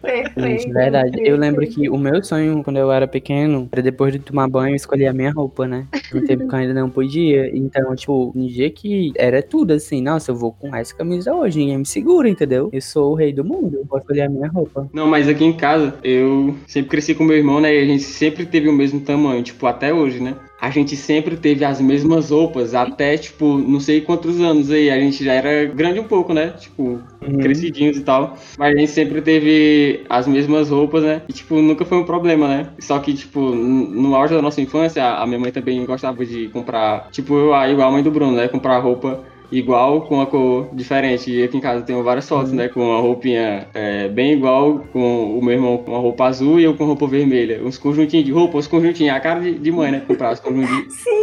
Perfeito. 0.00 0.40
Gente, 0.40 0.72
verdade. 0.72 1.20
Eu 1.22 1.36
lembro 1.36 1.60
perfeito. 1.60 1.80
que 1.82 1.90
o 1.90 1.98
meu 1.98 2.22
sonho, 2.22 2.62
quando 2.62 2.76
eu 2.76 2.90
era 2.92 3.06
pequeno, 3.06 3.68
era 3.72 3.82
depois 3.82 4.12
de 4.12 4.18
tomar 4.18 4.48
banho, 4.48 4.74
escolher 4.74 5.06
a 5.06 5.12
minha 5.12 5.32
roupa, 5.32 5.66
né? 5.66 5.86
No 6.12 6.24
tempo 6.24 6.46
que 6.48 6.54
eu 6.54 6.58
ainda 6.58 6.74
não 6.74 6.88
podia. 6.88 7.50
Então, 7.56 7.94
tipo, 7.96 8.32
no 8.34 8.46
dia 8.48 8.70
que 8.70 9.12
era 9.16 9.42
tudo 9.42 9.72
assim, 9.72 10.00
nossa, 10.00 10.30
eu 10.30 10.36
vou 10.36 10.52
com 10.52 10.74
essa 10.74 10.94
camisa 10.94 11.34
hoje, 11.34 11.58
ninguém 11.58 11.78
me 11.78 11.86
segura, 11.86 12.28
entendeu? 12.28 12.68
Eu 12.72 12.80
sou 12.80 13.12
o 13.12 13.14
rei 13.14 13.32
do 13.32 13.44
mundo, 13.44 13.78
eu 13.78 13.86
posso 13.86 14.02
escolher 14.02 14.22
a 14.22 14.28
minha 14.28 14.48
roupa. 14.48 14.88
Não, 14.92 15.06
mas 15.06 15.28
aqui 15.28 15.44
em 15.44 15.56
casa, 15.56 15.94
eu 16.04 16.54
sempre 16.66 16.90
cresci 16.90 17.14
com 17.14 17.24
meu 17.24 17.36
irmão, 17.36 17.60
né? 17.60 17.74
E 17.74 17.82
a 17.82 17.84
gente 17.84 18.02
sempre 18.02 18.46
teve 18.46 18.68
o 18.68 18.72
mesmo 18.72 18.97
tamanho, 19.00 19.42
tipo, 19.42 19.66
até 19.66 19.92
hoje, 19.92 20.20
né? 20.20 20.36
A 20.60 20.70
gente 20.70 20.96
sempre 20.96 21.36
teve 21.36 21.64
as 21.64 21.80
mesmas 21.80 22.30
roupas, 22.30 22.74
até, 22.74 23.16
tipo, 23.16 23.58
não 23.58 23.78
sei 23.78 24.00
quantos 24.00 24.40
anos 24.40 24.70
aí. 24.70 24.90
A 24.90 24.98
gente 24.98 25.24
já 25.24 25.32
era 25.34 25.66
grande 25.66 26.00
um 26.00 26.04
pouco, 26.04 26.34
né? 26.34 26.48
Tipo, 26.58 27.00
Uhum. 27.22 27.38
crescidinhos 27.38 27.96
e 27.96 28.00
tal. 28.02 28.36
Mas 28.58 28.74
a 28.74 28.78
gente 28.78 28.90
sempre 28.90 29.20
teve 29.22 30.04
as 30.08 30.26
mesmas 30.26 30.70
roupas, 30.70 31.02
né? 31.04 31.22
E, 31.28 31.32
tipo, 31.32 31.56
nunca 31.60 31.84
foi 31.84 31.98
um 31.98 32.04
problema, 32.04 32.48
né? 32.48 32.70
Só 32.80 32.98
que, 32.98 33.14
tipo, 33.14 33.40
no 33.40 34.14
auge 34.16 34.34
da 34.34 34.42
nossa 34.42 34.60
infância, 34.60 35.04
a 35.04 35.26
minha 35.26 35.38
mãe 35.38 35.52
também 35.52 35.84
gostava 35.84 36.24
de 36.26 36.48
comprar, 36.48 37.08
tipo, 37.10 37.34
eu, 37.34 37.54
igual 37.70 37.88
a 37.88 37.92
mãe 37.92 38.02
do 38.02 38.10
Bruno, 38.10 38.32
né? 38.32 38.48
Comprar 38.48 38.78
roupa 38.78 39.24
igual 39.50 40.02
com 40.02 40.20
a 40.20 40.26
cor 40.26 40.68
diferente. 40.72 41.30
E 41.30 41.42
aqui 41.42 41.56
em 41.56 41.60
casa 41.60 41.80
eu 41.80 41.84
tenho 41.84 42.02
várias 42.02 42.28
fotos, 42.28 42.52
né? 42.52 42.68
Com 42.68 42.92
a 42.92 43.00
roupinha 43.00 43.68
é, 43.74 44.08
bem 44.08 44.32
igual, 44.32 44.80
com 44.92 45.38
o 45.38 45.42
meu 45.42 45.54
irmão 45.54 45.78
com 45.78 45.94
a 45.94 45.98
roupa 45.98 46.26
azul 46.26 46.60
e 46.60 46.64
eu 46.64 46.76
com 46.76 46.84
roupa 46.84 47.06
vermelha. 47.06 47.62
Uns 47.62 47.78
conjuntinhos 47.78 48.26
de 48.26 48.32
roupa, 48.32 48.58
uns 48.58 48.66
conjuntinhos, 48.66 49.14
a 49.14 49.20
cara 49.20 49.40
de, 49.40 49.58
de 49.58 49.70
mãe, 49.70 49.90
né? 49.90 50.02
Comprar 50.06 50.32
os 50.32 50.40
conjuntinhos. 50.40 50.94
Sim. 50.94 51.18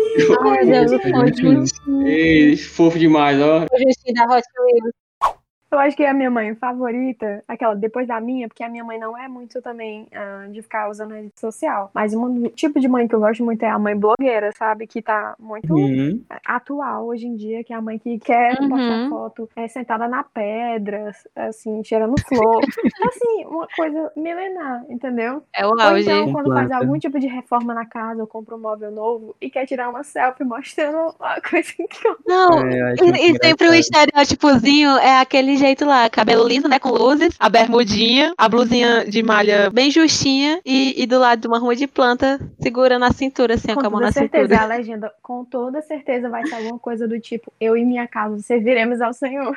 Ai, 0.48 0.66
Deus, 0.66 0.92
o 0.92 1.00
conjunto. 1.00 2.06
Ei, 2.06 2.56
fofo 2.56 2.98
demais, 2.98 3.40
ó. 3.42 3.64
O 3.64 3.78
justinho 3.78 4.16
da 4.16 4.24
Hot 4.24 4.44
Wheels. 4.60 5.05
Eu 5.72 5.80
acho 5.80 5.98
que 5.98 6.04
é 6.04 6.10
a 6.10 6.14
minha 6.14 6.30
mãe 6.32 6.56
favorita, 6.56 7.44
aquela 7.48 7.76
depois 7.76 8.08
da 8.08 8.22
minha, 8.22 8.48
porque 8.48 8.64
a 8.64 8.70
minha 8.70 8.84
mãe 8.84 8.98
não 9.00 9.18
é 9.18 9.28
muito 9.28 9.62
também 9.62 10.08
ah, 10.14 10.48
de 10.50 10.62
ficar 10.62 10.90
usando 10.90 11.14
rede 11.14 11.32
social. 11.36 11.92
Mas 11.94 12.14
um 12.14 12.44
tipo 12.50 12.80
de 12.80 12.88
mãe 12.88 13.08
que 13.08 13.16
eu 13.16 13.20
gosto 13.20 13.44
muito 13.44 13.62
é 13.64 13.70
a 13.70 13.80
mãe 13.80 13.96
blogueira, 13.98 14.52
sabe? 14.58 14.88
Que 14.88 15.02
tá 15.02 15.36
muito 15.40 15.74
Uhum. 15.76 16.24
atual 16.46 17.06
hoje 17.08 17.28
em 17.28 17.36
dia, 17.36 17.64
que 17.64 17.74
é 17.74 17.76
a 17.76 17.82
mãe 17.82 17.98
que 18.00 18.18
quer 18.20 18.62
Uhum. 18.62 18.70
postar 18.70 19.10
foto 19.10 19.50
é, 19.56 19.68
sentada 19.68 20.08
na 20.08 20.24
pedra, 20.24 21.12
assim, 21.36 21.84
cheirando 21.84 22.16
flor. 22.20 22.62
assim, 23.12 23.46
uma 23.46 23.68
coisa 23.76 24.12
milenar, 24.16 24.86
entendeu? 24.90 25.44
É 25.54 25.66
o 25.66 25.70
Ou 25.72 25.80
auge. 25.82 26.04
então, 26.10 26.26
Com 26.28 26.34
quando 26.34 26.54
faz 26.54 26.72
algum 26.72 26.98
tipo 27.00 27.20
de 27.20 27.28
reforma 27.28 27.74
na 27.74 27.86
casa, 27.86 28.22
ou 28.22 28.28
compra 28.28 28.56
um 28.56 28.60
móvel 28.60 28.92
novo 28.92 29.36
e 29.42 29.50
quer 29.50 29.66
tirar 29.66 29.90
uma 29.90 30.04
selfie 30.04 30.44
mostrando 30.46 31.14
a 31.20 31.42
coisa 31.42 31.74
que 31.74 32.08
eu 32.08 32.16
Não, 32.26 32.60
É, 32.60 32.94
E, 32.94 33.32
e 33.32 33.38
sempre 33.44 33.68
o 33.68 33.74
engraçado. 33.74 33.80
estereótipozinho 33.80 34.90
é 34.98 35.20
aquele 35.20 35.55
jeito 35.58 35.86
lá, 35.86 36.10
cabelo 36.10 36.48
liso, 36.48 36.68
né, 36.68 36.80
com 36.80 36.90
luzes, 36.90 37.36
a 37.40 37.50
bermudinha, 37.50 38.34
a 38.38 38.48
blusinha 38.50 39.06
de 39.06 39.22
malha 39.24 39.70
bem 39.70 39.90
justinha 39.92 40.60
e, 40.66 41.02
e 41.02 41.06
do 41.06 41.20
lado 41.20 41.42
de 41.42 41.48
uma 41.48 41.60
rua 41.60 41.76
de 41.76 41.88
planta, 41.88 42.40
segurando 42.60 43.06
a 43.06 43.12
cintura, 43.12 43.56
assim, 43.56 43.74
Com 43.74 43.82
com 43.82 43.88
a 43.88 43.90
mão 43.90 44.00
na 44.02 44.12
certeza, 44.12 44.48
cintura. 44.48 44.62
a 44.64 44.78
legenda, 44.78 45.12
com 45.22 45.44
toda 45.46 45.82
certeza, 45.82 46.30
vai 46.30 46.46
ser 46.46 46.56
alguma 46.56 46.80
coisa 46.80 47.08
do 47.08 47.20
tipo: 47.20 47.52
Eu 47.60 47.76
e 47.78 47.86
minha 47.86 48.08
casa 48.08 48.40
serviremos 48.40 49.02
ao 49.02 49.14
Senhor. 49.14 49.56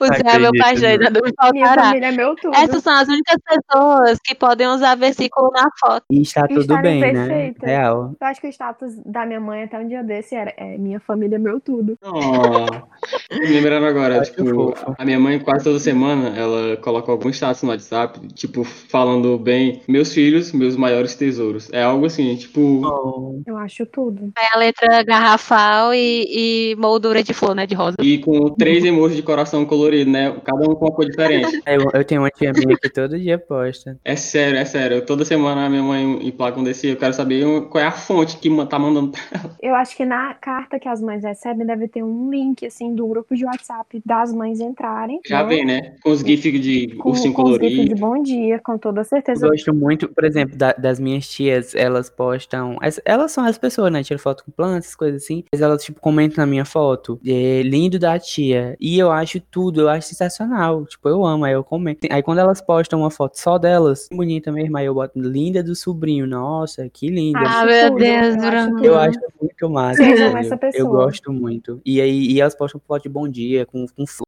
O 0.00 0.06
Zé 0.06 0.22
é 0.34 0.38
meu 0.38 0.50
ainda 0.62 1.10
não 1.10 1.20
me 1.22 1.32
Minha 1.52 1.66
faltará. 1.66 1.82
família 1.88 2.06
é 2.08 2.12
meu 2.12 2.34
tudo. 2.36 2.54
Essas 2.54 2.82
são 2.82 2.92
as 2.94 3.08
únicas 3.08 3.36
pessoas 3.44 4.18
que 4.22 4.34
podem 4.34 4.66
usar 4.66 4.94
versículo 4.96 5.50
na 5.52 5.68
foto. 5.80 6.04
E 6.10 6.20
está 6.22 6.46
tudo 6.46 6.60
Estarem 6.60 7.00
bem, 7.00 7.12
né? 7.12 7.54
Real. 7.62 8.14
Eu 8.20 8.26
acho 8.26 8.40
que 8.40 8.46
o 8.46 8.50
status 8.50 8.94
da 9.04 9.24
minha 9.24 9.40
mãe 9.40 9.64
até 9.64 9.78
um 9.78 9.88
dia 9.88 10.02
desse 10.02 10.34
era: 10.34 10.52
é, 10.56 10.76
Minha 10.76 11.00
família 11.00 11.36
é 11.36 11.38
meu 11.38 11.60
tudo. 11.60 11.96
Oh, 12.02 13.34
me 13.38 13.46
lembrando 13.46 13.86
agora, 13.86 14.20
Acho 14.20 14.32
tipo, 14.56 14.94
a 14.98 15.04
minha 15.04 15.18
mãe 15.18 15.38
quase 15.38 15.64
toda 15.64 15.78
semana, 15.78 16.36
ela 16.36 16.76
coloca 16.76 17.10
algum 17.10 17.30
status 17.30 17.62
no 17.62 17.70
WhatsApp, 17.70 18.18
tipo, 18.34 18.64
falando 18.64 19.38
bem, 19.38 19.82
meus 19.88 20.12
filhos, 20.12 20.52
meus 20.52 20.76
maiores 20.76 21.14
tesouros. 21.14 21.68
É 21.72 21.82
algo 21.82 22.06
assim, 22.06 22.34
tipo, 22.36 22.76
Oh. 22.84 23.40
Eu 23.46 23.56
acho 23.56 23.86
tudo. 23.86 24.32
É 24.38 24.54
a 24.54 24.58
letra 24.58 25.02
garrafal 25.02 25.94
e, 25.94 26.72
e 26.72 26.76
moldura 26.76 27.22
de 27.22 27.32
flor, 27.32 27.54
né, 27.54 27.66
de 27.66 27.74
rosa. 27.74 27.96
e 28.00 28.18
com 28.18 28.50
três 28.50 28.84
emojis 28.84 29.16
de 29.16 29.22
coração 29.22 29.64
colorido, 29.64 30.10
né? 30.10 30.34
Cada 30.44 30.62
um 30.68 30.74
com 30.74 30.86
uma 30.86 30.94
cor 30.94 31.04
diferente. 31.04 31.62
Eu, 31.66 31.90
eu 31.92 32.04
tenho 32.04 32.22
uma 32.22 32.30
tia 32.30 32.52
minha 32.52 32.76
que 32.76 32.88
todo 32.88 33.18
dia 33.18 33.38
posta. 33.38 33.98
É 34.04 34.16
sério, 34.16 34.58
é 34.58 34.64
sério. 34.64 35.04
Toda 35.04 35.24
semana 35.24 35.66
a 35.66 35.70
minha 35.70 35.82
mãe 35.82 36.26
emplaca 36.26 36.58
um 36.58 36.64
desse, 36.64 36.88
eu 36.88 36.96
quero 36.96 37.12
saber 37.12 37.44
qual 37.68 37.82
é 37.82 37.86
a 37.86 37.90
fonte 37.90 38.36
que 38.38 38.50
tá 38.66 38.78
mandando 38.78 39.12
pra 39.12 39.50
Eu 39.60 39.74
acho 39.74 39.96
que 39.96 40.04
na 40.04 40.34
carta 40.34 40.78
que 40.78 40.88
as 40.88 41.00
mães 41.00 41.24
recebem 41.24 41.66
deve 41.66 41.88
ter 41.88 42.02
um 42.02 42.30
link, 42.30 42.64
assim, 42.64 42.94
do 42.94 43.06
grupo 43.06 43.34
de 43.34 43.44
WhatsApp 43.44 44.00
das 44.04 44.32
mães 44.32 44.45
entrarem. 44.60 45.20
Já 45.26 45.42
né? 45.42 45.48
vem, 45.48 45.64
né? 45.66 45.94
Com 46.02 46.10
os 46.10 46.20
gifs 46.20 46.60
de 46.60 46.88
Com, 46.96 47.10
ursinho 47.10 47.34
com 47.34 47.42
os 47.44 47.50
gifs 47.52 47.68
colorido. 47.74 47.94
de 47.94 48.00
bom 48.00 48.22
dia, 48.22 48.58
com 48.60 48.78
toda 48.78 49.00
Eu 49.00 49.04
certeza. 49.04 49.48
gosto 49.48 49.74
muito, 49.74 50.08
por 50.08 50.24
exemplo, 50.24 50.56
da- 50.56 50.72
das 50.72 50.98
minhas 51.00 51.28
tias, 51.28 51.74
elas 51.74 52.08
postam. 52.10 52.76
as- 52.80 53.00
elas 53.04 53.32
são 53.32 53.44
as 53.44 53.58
pessoas, 53.58 53.92
né? 53.92 54.02
Tiram 54.02 54.18
foto 54.20 54.44
com 54.44 54.50
plantas, 54.52 54.94
coisas 54.94 55.22
assim. 55.22 55.44
Mas 55.52 55.60
elas, 55.60 55.82
tipo, 55.84 56.00
comentam 56.00 56.36
na 56.44 56.46
minha 56.46 56.64
foto. 56.64 57.18
É, 57.26 57.62
lindo 57.62 57.98
da 57.98 58.18
tia. 58.18 58.76
E 58.80 58.98
eu 58.98 59.10
acho 59.10 59.40
tudo, 59.40 59.82
eu 59.82 59.88
acho 59.88 60.08
sensacional. 60.08 60.84
Tipo, 60.86 61.08
eu 61.08 61.24
amo, 61.24 61.44
aí 61.44 61.52
eu 61.52 61.64
comento. 61.64 62.06
Aí 62.10 62.22
quando 62.22 62.38
elas 62.38 62.60
postam 62.60 63.00
uma 63.00 63.10
foto 63.10 63.38
só 63.38 63.58
delas, 63.58 64.08
bonita 64.12 64.50
mesmo, 64.52 64.76
aí 64.76 64.86
eu 64.86 64.94
boto 64.94 65.18
linda 65.18 65.62
do 65.62 65.74
sobrinho. 65.74 66.26
Nossa, 66.26 66.88
que 66.88 67.08
linda. 67.08 67.40
Ah, 67.44 67.64
meu 67.64 67.88
tudo, 67.90 67.98
Deus, 67.98 68.36
eu 68.36 68.42
acho. 68.48 68.84
Eu 68.84 68.98
acho 68.98 69.18
muito 69.40 69.70
massa. 69.70 70.02
Eu 70.02 70.58
pessoa. 70.58 70.88
gosto 71.04 71.32
muito. 71.32 71.80
E 71.84 72.00
aí 72.00 72.32
e 72.32 72.40
elas 72.40 72.54
postam 72.54 72.80
foto 72.86 73.02
de 73.04 73.08
bom 73.08 73.28
dia, 73.28 73.64
com, 73.66 73.86
com 73.96 74.06
flor, 74.06 74.26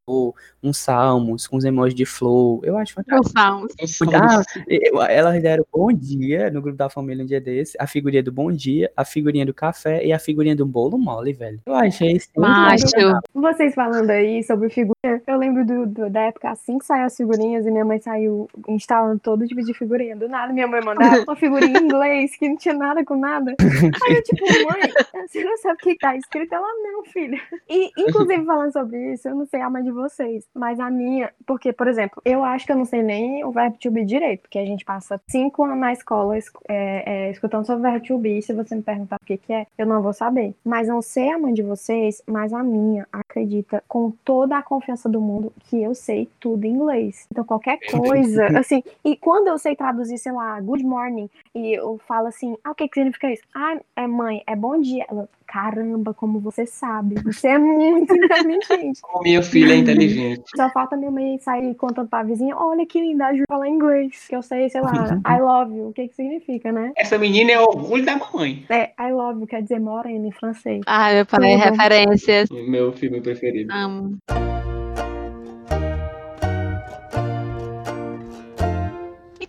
uns 0.63 0.79
salmos, 0.79 1.47
com 1.47 1.57
uns 1.57 1.65
emojis 1.65 1.95
de 1.95 2.05
flor. 2.07 2.61
Eu 2.65 2.77
acho 2.77 2.95
fantástico. 2.95 3.33
Salmos. 3.39 3.73
Ah, 4.15 4.43
eu- 4.69 5.03
elas 5.03 5.41
deram 5.43 5.65
bom 5.73 5.93
dia 5.93 6.51
no 6.51 6.61
grupo 6.63 6.77
da 6.77 6.89
família 6.91 7.23
um 7.23 7.27
dia 7.27 7.41
desse, 7.41 7.77
a 7.81 7.87
figurinha 7.87 8.23
do 8.23 8.33
bom 8.33 8.51
dia, 8.51 8.91
a 8.97 9.05
figurinha 9.05 9.47
do 9.47 9.55
café 9.55 10.05
e 10.05 10.13
a 10.13 10.19
figurinha 10.19 10.57
do 10.57 10.67
bolo 10.67 10.99
mole, 10.99 11.33
velho. 11.33 11.61
Eu 11.67 11.75
achei 11.75 12.13
isso 12.13 12.29
Macho. 12.37 12.87
Vocês 13.35 13.75
falando 13.75 14.11
aí 14.11 14.43
sobre 14.43 14.69
figurinha, 14.69 15.23
eu 15.27 15.37
lembro 15.39 15.65
do, 15.65 15.87
do- 15.87 16.11
da 16.11 16.23
época 16.23 16.51
assim 16.51 16.79
que 16.79 16.85
saiu 16.87 17.05
as 17.07 17.17
figurinhas 17.17 17.67
e 17.67 17.71
minha 17.71 17.85
mãe 17.85 17.99
saiu 18.01 18.49
instalando 18.69 19.19
todo 19.21 19.47
tipo 19.47 19.63
de 19.63 19.73
figurinha. 19.75 20.17
Do 20.17 20.29
nada, 20.29 20.53
minha 20.53 20.67
mãe 20.67 20.81
mandava 20.85 21.23
uma 21.23 21.37
figurinha 21.37 21.79
em 21.79 21.85
inglês 21.85 22.37
que 22.37 22.49
não 22.49 22.57
tinha 22.57 22.75
nada 22.75 23.05
com 23.05 23.17
nada. 23.17 23.55
Aí 23.61 24.17
eu, 24.17 24.23
tipo, 24.23 24.45
mãe, 24.45 24.91
você 25.27 25.45
não 25.45 25.57
sabe 25.59 25.75
o 25.75 25.85
que 25.85 25.97
tá 25.97 26.17
escrito? 26.17 26.53
Ela, 26.55 26.67
não, 26.83 27.05
filha. 27.05 27.39
E, 27.69 27.91
inclusive, 27.99 28.45
falando 28.45 28.73
sobre 28.73 29.13
isso, 29.13 29.29
eu 29.29 29.35
não 29.35 29.47
sei 29.47 29.61
a 29.61 29.71
mãe 29.71 29.83
de 29.83 29.91
vocês, 29.99 30.45
mas 30.55 30.79
a 30.81 30.91
minha, 30.91 31.31
porque, 31.47 31.73
por 31.73 31.89
exemplo, 31.89 32.21
eu 32.25 32.45
acho 32.45 32.65
que 32.67 32.73
eu 32.73 32.77
não 32.77 32.85
sei 32.85 33.03
nem 33.03 33.45
o 33.45 33.51
verbo 33.51 33.77
to 33.79 33.91
be 33.91 34.05
direito, 34.05 34.43
porque 34.43 34.59
a 34.59 34.65
gente 34.65 34.85
passa 34.85 35.21
cinco 35.29 35.65
anos 35.65 35.79
na 35.79 35.93
escola 35.93 36.37
es- 36.39 36.51
é, 36.69 37.27
é, 37.27 37.31
escutando 37.31 37.67
sobre 37.67 37.81
o 37.87 37.91
verbo 37.91 38.07
to 38.07 38.19
be, 38.19 38.39
e 38.39 38.43
se 38.43 38.53
você 38.53 38.75
me 38.75 38.83
perguntar 38.83 39.17
o 39.21 39.25
que, 39.27 39.37
que 39.37 39.53
é, 39.53 39.67
eu 39.77 39.87
não 39.87 40.01
vou 40.03 40.13
saber. 40.13 40.55
Mas 40.65 40.89
não 40.89 41.03
sei 41.03 41.31
a 41.31 41.39
mãe 41.39 41.53
de 41.53 41.63
vocês, 41.63 42.23
mas 42.27 42.53
a 42.53 42.63
minha 42.63 43.07
acredita 43.13 43.83
com 43.89 44.11
toda 44.25 44.57
a 44.57 44.63
confiança 44.63 45.09
do 45.09 45.21
mundo 45.21 45.53
que 45.69 45.83
eu 45.83 45.95
sei 45.95 46.29
tudo 46.41 46.65
em 46.65 46.71
inglês. 46.71 47.27
Então, 47.31 47.45
qualquer 47.45 47.79
coisa, 47.91 48.47
assim, 48.59 48.83
e 49.05 49.17
quando 49.17 49.49
eu 49.49 49.59
sei 49.59 49.75
traduzir, 49.77 50.19
sei 50.19 50.33
lá, 50.33 50.61
good 50.61 50.85
morning, 50.85 51.29
e 51.55 51.73
eu 51.75 51.99
falo 52.07 52.29
assim, 52.29 52.57
ah, 52.65 52.71
o 52.71 52.75
que, 52.75 52.89
que 52.89 52.95
significa 52.95 53.31
isso? 53.33 53.43
Ah, 53.55 53.79
é 53.97 54.07
mãe, 54.07 54.43
é 54.47 54.55
bom 54.55 54.81
dia. 54.81 55.05
Ela, 55.11 55.29
caramba, 55.47 56.13
como 56.15 56.39
você 56.39 56.67
sabe, 56.67 57.17
você 57.23 57.49
é 57.49 57.59
muito 57.59 58.13
inteligente. 58.15 59.01
Como 59.03 59.23
minha 59.23 59.43
filha 59.43 59.73
é 59.73 59.77
inteligente. 59.93 60.43
Só 60.57 60.69
falta 60.71 60.97
minha 60.97 61.11
mãe 61.11 61.39
sair 61.39 61.75
contando 61.75 62.09
pra 62.09 62.23
vizinha, 62.23 62.57
olha 62.57 62.87
que 62.87 63.01
linda, 63.01 63.27
a 63.27 63.35
Ju 63.35 63.45
fala 63.49 63.69
inglês. 63.69 64.27
Que 64.29 64.37
eu 64.37 64.43
sei, 64.43 64.69
sei 64.69 64.81
lá, 64.81 65.21
I 65.27 65.41
love 65.41 65.77
you, 65.77 65.89
o 65.89 65.93
que 65.93 66.09
que 66.09 66.15
significa, 66.15 66.73
né? 66.73 66.93
Essa 66.97 67.19
menina 67.19 67.53
é 67.53 67.61
o 67.61 67.65
orgulho 67.65 68.05
da 68.05 68.17
mamãe. 68.17 68.65
É, 68.69 68.91
I 69.01 69.13
love 69.13 69.41
you 69.41 69.47
quer 69.47 69.63
dizer 69.63 69.81
morena 69.81 70.27
em 70.27 70.33
francês. 70.33 70.83
Ai, 70.87 71.15
meu 71.15 71.27
pai, 71.27 71.57
referências. 71.57 72.49
Meu 72.51 72.93
filme 72.93 73.21
preferido. 73.21 73.73
Amo. 73.73 74.19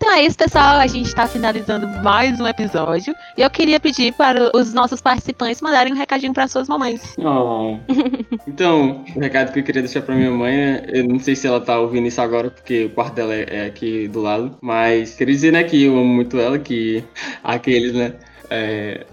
Então 0.10 0.18
é 0.18 0.26
isso, 0.26 0.38
pessoal. 0.38 0.80
A 0.80 0.88
gente 0.88 1.06
está 1.06 1.28
finalizando 1.28 1.88
mais 2.02 2.40
um 2.42 2.48
episódio. 2.48 3.16
E 3.38 3.44
eu 3.44 3.50
queria 3.52 3.80
pedir 3.80 4.12
para 4.12 4.50
os 4.58 4.74
nossos 4.74 5.00
participantes 5.00 5.62
mandarem 5.62 5.94
um 5.94 5.96
recadinho 5.96 6.34
para 6.34 6.48
suas 6.48 6.68
mamães. 6.68 7.16
Oh. 7.20 7.78
Então, 8.48 9.06
o 9.16 9.20
recado 9.20 9.54
que 9.54 9.60
eu 9.60 9.64
queria 9.64 9.84
deixar 9.84 10.02
pra 10.02 10.16
minha 10.16 10.32
mãe, 10.32 10.58
né? 10.58 10.84
Eu 10.88 11.08
não 11.08 11.20
sei 11.20 11.36
se 11.36 11.46
ela 11.46 11.62
tá 11.62 11.80
ouvindo 11.80 12.08
isso 12.08 12.20
agora, 12.20 12.50
porque 12.50 12.86
o 12.86 12.90
quarto 12.90 13.14
dela 13.14 13.34
é 13.34 13.46
é 13.50 13.66
aqui 13.68 14.08
do 14.08 14.22
lado. 14.22 14.58
Mas 14.60 15.14
queria 15.14 15.36
dizer, 15.36 15.52
né, 15.54 15.64
que 15.64 15.84
eu 15.84 15.94
amo 15.94 16.06
muito 16.06 16.40
ela, 16.40 16.58
que 16.58 17.04
aqueles, 17.44 17.94
né? 17.94 18.16
É, 18.52 19.06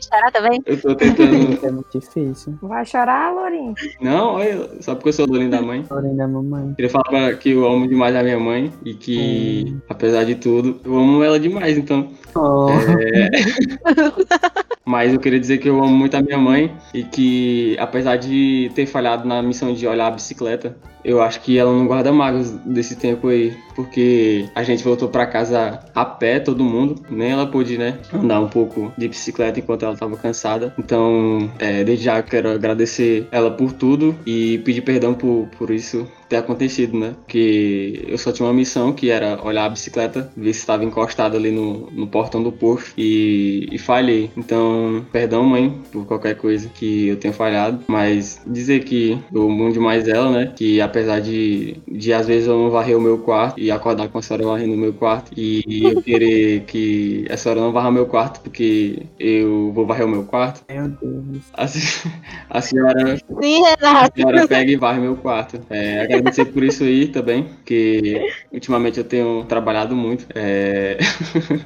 Chorar 0.00 0.32
também? 0.32 0.62
eu 0.64 0.80
tô 0.80 0.94
tentando. 0.94 1.66
É 1.66 1.70
muito 1.70 1.98
difícil. 2.00 2.58
Vai 2.62 2.84
chorar, 2.86 3.30
Lourinho? 3.34 3.74
Não, 4.00 4.34
olha, 4.36 4.70
só 4.80 4.94
porque 4.94 5.10
eu 5.10 5.12
sou 5.12 5.26
dono 5.26 5.50
da 5.50 5.60
mãe. 5.60 5.82
Porém 5.82 6.16
da 6.16 6.26
mamãe. 6.26 6.72
Queria 6.74 6.90
falar 6.90 7.04
pra- 7.04 7.34
que 7.34 7.50
eu 7.50 7.66
amo 7.66 7.86
demais 7.86 8.16
a 8.16 8.22
minha 8.22 8.38
mãe 8.38 8.72
e 8.84 8.94
que, 8.94 9.76
apesar 9.88 10.24
de 10.24 10.36
tudo, 10.36 10.80
eu 10.84 10.96
amo 10.96 11.22
ela 11.22 11.38
demais, 11.38 11.76
então. 11.76 12.08
Oh. 12.34 12.68
Mas 14.90 15.14
eu 15.14 15.20
queria 15.20 15.38
dizer 15.38 15.58
que 15.58 15.68
eu 15.68 15.78
amo 15.78 15.94
muito 15.94 16.16
a 16.16 16.20
minha 16.20 16.36
mãe 16.36 16.76
e 16.92 17.04
que, 17.04 17.76
apesar 17.78 18.16
de 18.16 18.72
ter 18.74 18.86
falhado 18.86 19.24
na 19.26 19.40
missão 19.40 19.72
de 19.72 19.86
olhar 19.86 20.08
a 20.08 20.10
bicicleta, 20.10 20.76
eu 21.04 21.22
acho 21.22 21.40
que 21.42 21.56
ela 21.56 21.72
não 21.72 21.86
guarda 21.86 22.12
mágoas 22.12 22.50
desse 22.66 22.96
tempo 22.96 23.28
aí, 23.28 23.56
porque 23.76 24.48
a 24.52 24.64
gente 24.64 24.82
voltou 24.82 25.08
pra 25.08 25.26
casa 25.26 25.80
a 25.94 26.04
pé, 26.04 26.40
todo 26.40 26.64
mundo, 26.64 27.02
nem 27.08 27.30
ela 27.30 27.46
pôde, 27.46 27.78
né, 27.78 27.98
andar 28.12 28.40
um 28.40 28.48
pouco 28.48 28.92
de 28.98 29.06
bicicleta 29.06 29.60
enquanto 29.60 29.84
ela 29.84 29.96
tava 29.96 30.16
cansada. 30.16 30.74
Então, 30.76 31.50
é, 31.60 31.84
desde 31.84 32.06
já 32.06 32.20
quero 32.22 32.50
agradecer 32.50 33.28
ela 33.30 33.50
por 33.50 33.72
tudo 33.72 34.16
e 34.26 34.58
pedir 34.58 34.82
perdão 34.82 35.14
por, 35.14 35.48
por 35.56 35.70
isso 35.70 36.06
ter 36.30 36.36
acontecido, 36.36 36.96
né? 36.96 37.14
Porque 37.16 38.04
eu 38.06 38.16
só 38.16 38.30
tinha 38.30 38.46
uma 38.46 38.54
missão 38.54 38.92
que 38.92 39.10
era 39.10 39.44
olhar 39.44 39.64
a 39.64 39.68
bicicleta, 39.68 40.30
ver 40.36 40.52
se 40.52 40.60
estava 40.60 40.84
encostada 40.84 41.36
ali 41.36 41.50
no, 41.50 41.90
no 41.90 42.06
portão 42.06 42.40
do 42.40 42.52
posto 42.52 42.92
e, 42.96 43.68
e 43.72 43.78
falhei. 43.78 44.30
Então, 44.36 44.79
perdão, 45.12 45.44
mãe, 45.44 45.70
por 45.92 46.06
qualquer 46.06 46.36
coisa 46.36 46.68
que 46.68 47.08
eu 47.08 47.16
tenha 47.16 47.32
falhado, 47.32 47.80
mas 47.88 48.40
dizer 48.46 48.84
que 48.84 49.18
eu 49.32 49.42
amo 49.42 49.72
demais 49.72 50.06
ela, 50.08 50.30
né? 50.30 50.52
Que 50.56 50.80
apesar 50.80 51.20
de, 51.20 51.76
de 51.88 52.12
às 52.12 52.26
vezes 52.26 52.48
eu 52.48 52.56
não 52.58 52.70
varrer 52.70 52.96
o 52.96 53.00
meu 53.00 53.18
quarto 53.18 53.58
e 53.60 53.70
acordar 53.70 54.08
com 54.08 54.18
a 54.18 54.22
senhora 54.22 54.46
varrendo 54.46 54.74
o 54.74 54.78
meu 54.78 54.92
quarto 54.92 55.32
e 55.36 55.62
eu 55.84 56.00
querer 56.02 56.60
que 56.66 57.26
a 57.30 57.36
senhora 57.36 57.60
não 57.60 57.72
varra 57.72 57.90
meu 57.90 58.06
quarto 58.06 58.40
porque 58.40 59.02
eu 59.18 59.72
vou 59.72 59.86
varrer 59.86 60.06
o 60.06 60.08
meu 60.08 60.24
quarto, 60.24 60.62
Meu 60.70 60.88
Deus. 60.88 61.44
a, 61.54 61.64
a 62.58 62.60
senhora 62.60 63.16
Sim, 63.40 63.64
a 63.66 63.76
Renato. 63.76 64.12
senhora 64.16 64.46
pega 64.48 64.70
e 64.70 64.76
varre 64.76 65.00
meu 65.00 65.16
quarto. 65.16 65.60
É, 65.70 66.02
agradecer 66.02 66.46
por 66.46 66.62
isso 66.64 66.84
aí 66.84 67.08
também, 67.08 67.44
porque 67.44 68.20
ultimamente 68.52 68.98
eu 68.98 69.04
tenho 69.04 69.44
trabalhado 69.44 69.94
muito. 69.94 70.26
É... 70.34 70.98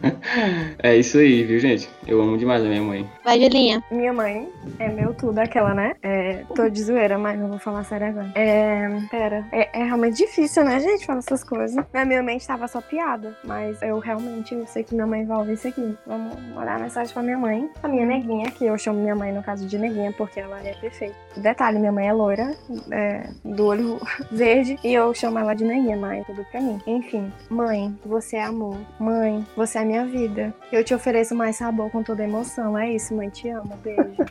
é 0.82 0.96
isso 0.96 1.18
aí, 1.18 1.42
viu, 1.44 1.58
gente? 1.58 1.88
Eu 2.06 2.20
amo 2.20 2.36
demais 2.38 2.62
a 2.64 2.68
minha 2.68 2.82
mãe. 2.82 2.93
Vai, 3.24 3.40
Julinha. 3.40 3.82
Minha 3.90 4.12
mãe 4.12 4.48
é 4.78 4.88
meu 4.88 5.14
tudo, 5.14 5.38
aquela, 5.38 5.74
né? 5.74 5.94
É, 6.02 6.44
tô 6.54 6.68
de 6.68 6.82
zoeira, 6.82 7.18
mas 7.18 7.38
não 7.38 7.48
vou 7.48 7.58
falar 7.58 7.84
sério 7.84 8.08
agora. 8.08 8.30
É, 8.34 8.88
pera, 9.10 9.46
é, 9.52 9.80
é 9.80 9.84
realmente 9.84 10.16
difícil, 10.16 10.64
né, 10.64 10.78
gente, 10.80 11.06
falar 11.06 11.18
essas 11.18 11.42
coisas. 11.42 11.84
Na 11.92 12.04
minha 12.04 12.22
mente 12.22 12.46
tava 12.46 12.68
só 12.68 12.80
piada, 12.80 13.36
mas 13.44 13.80
eu 13.82 13.98
realmente 13.98 14.54
eu 14.54 14.66
sei 14.66 14.84
que 14.84 14.94
minha 14.94 15.06
mãe 15.06 15.24
vai 15.24 15.38
ouvir 15.38 15.54
isso 15.54 15.68
aqui. 15.68 15.96
Vamos 16.06 16.38
mandar 16.54 16.78
mensagem 16.78 17.12
pra 17.12 17.22
minha 17.22 17.38
mãe, 17.38 17.68
a 17.82 17.88
minha 17.88 18.06
neguinha, 18.06 18.50
que 18.50 18.64
eu 18.64 18.76
chamo 18.78 19.00
minha 19.00 19.16
mãe 19.16 19.32
no 19.32 19.42
caso 19.42 19.66
de 19.66 19.78
neguinha, 19.78 20.12
porque 20.12 20.40
ela 20.40 20.60
é 20.62 20.74
perfeita. 20.74 21.14
Detalhe, 21.36 21.78
minha 21.78 21.92
mãe 21.92 22.08
é 22.08 22.12
loira, 22.12 22.54
é, 22.90 23.28
do 23.44 23.66
olho 23.66 24.00
verde, 24.30 24.78
e 24.84 24.92
eu 24.92 25.12
chamo 25.14 25.38
ela 25.38 25.54
de 25.54 25.64
neguinha, 25.64 25.96
mãe, 25.96 26.22
tudo 26.24 26.44
pra 26.50 26.60
mim. 26.60 26.80
Enfim, 26.86 27.32
mãe, 27.48 27.96
você 28.04 28.36
é 28.36 28.44
amor. 28.44 28.76
Mãe, 28.98 29.44
você 29.56 29.78
é 29.78 29.84
minha 29.84 30.04
vida. 30.04 30.54
Eu 30.72 30.84
te 30.84 30.94
ofereço 30.94 31.34
mais 31.34 31.56
sabor 31.56 31.90
com 31.90 32.02
toda 32.02 32.22
emoção. 32.24 32.76
É 32.76 32.83
isso, 32.92 33.14
mãe, 33.14 33.28
te 33.30 33.48
amo. 33.48 33.76
Beijo. 33.82 34.24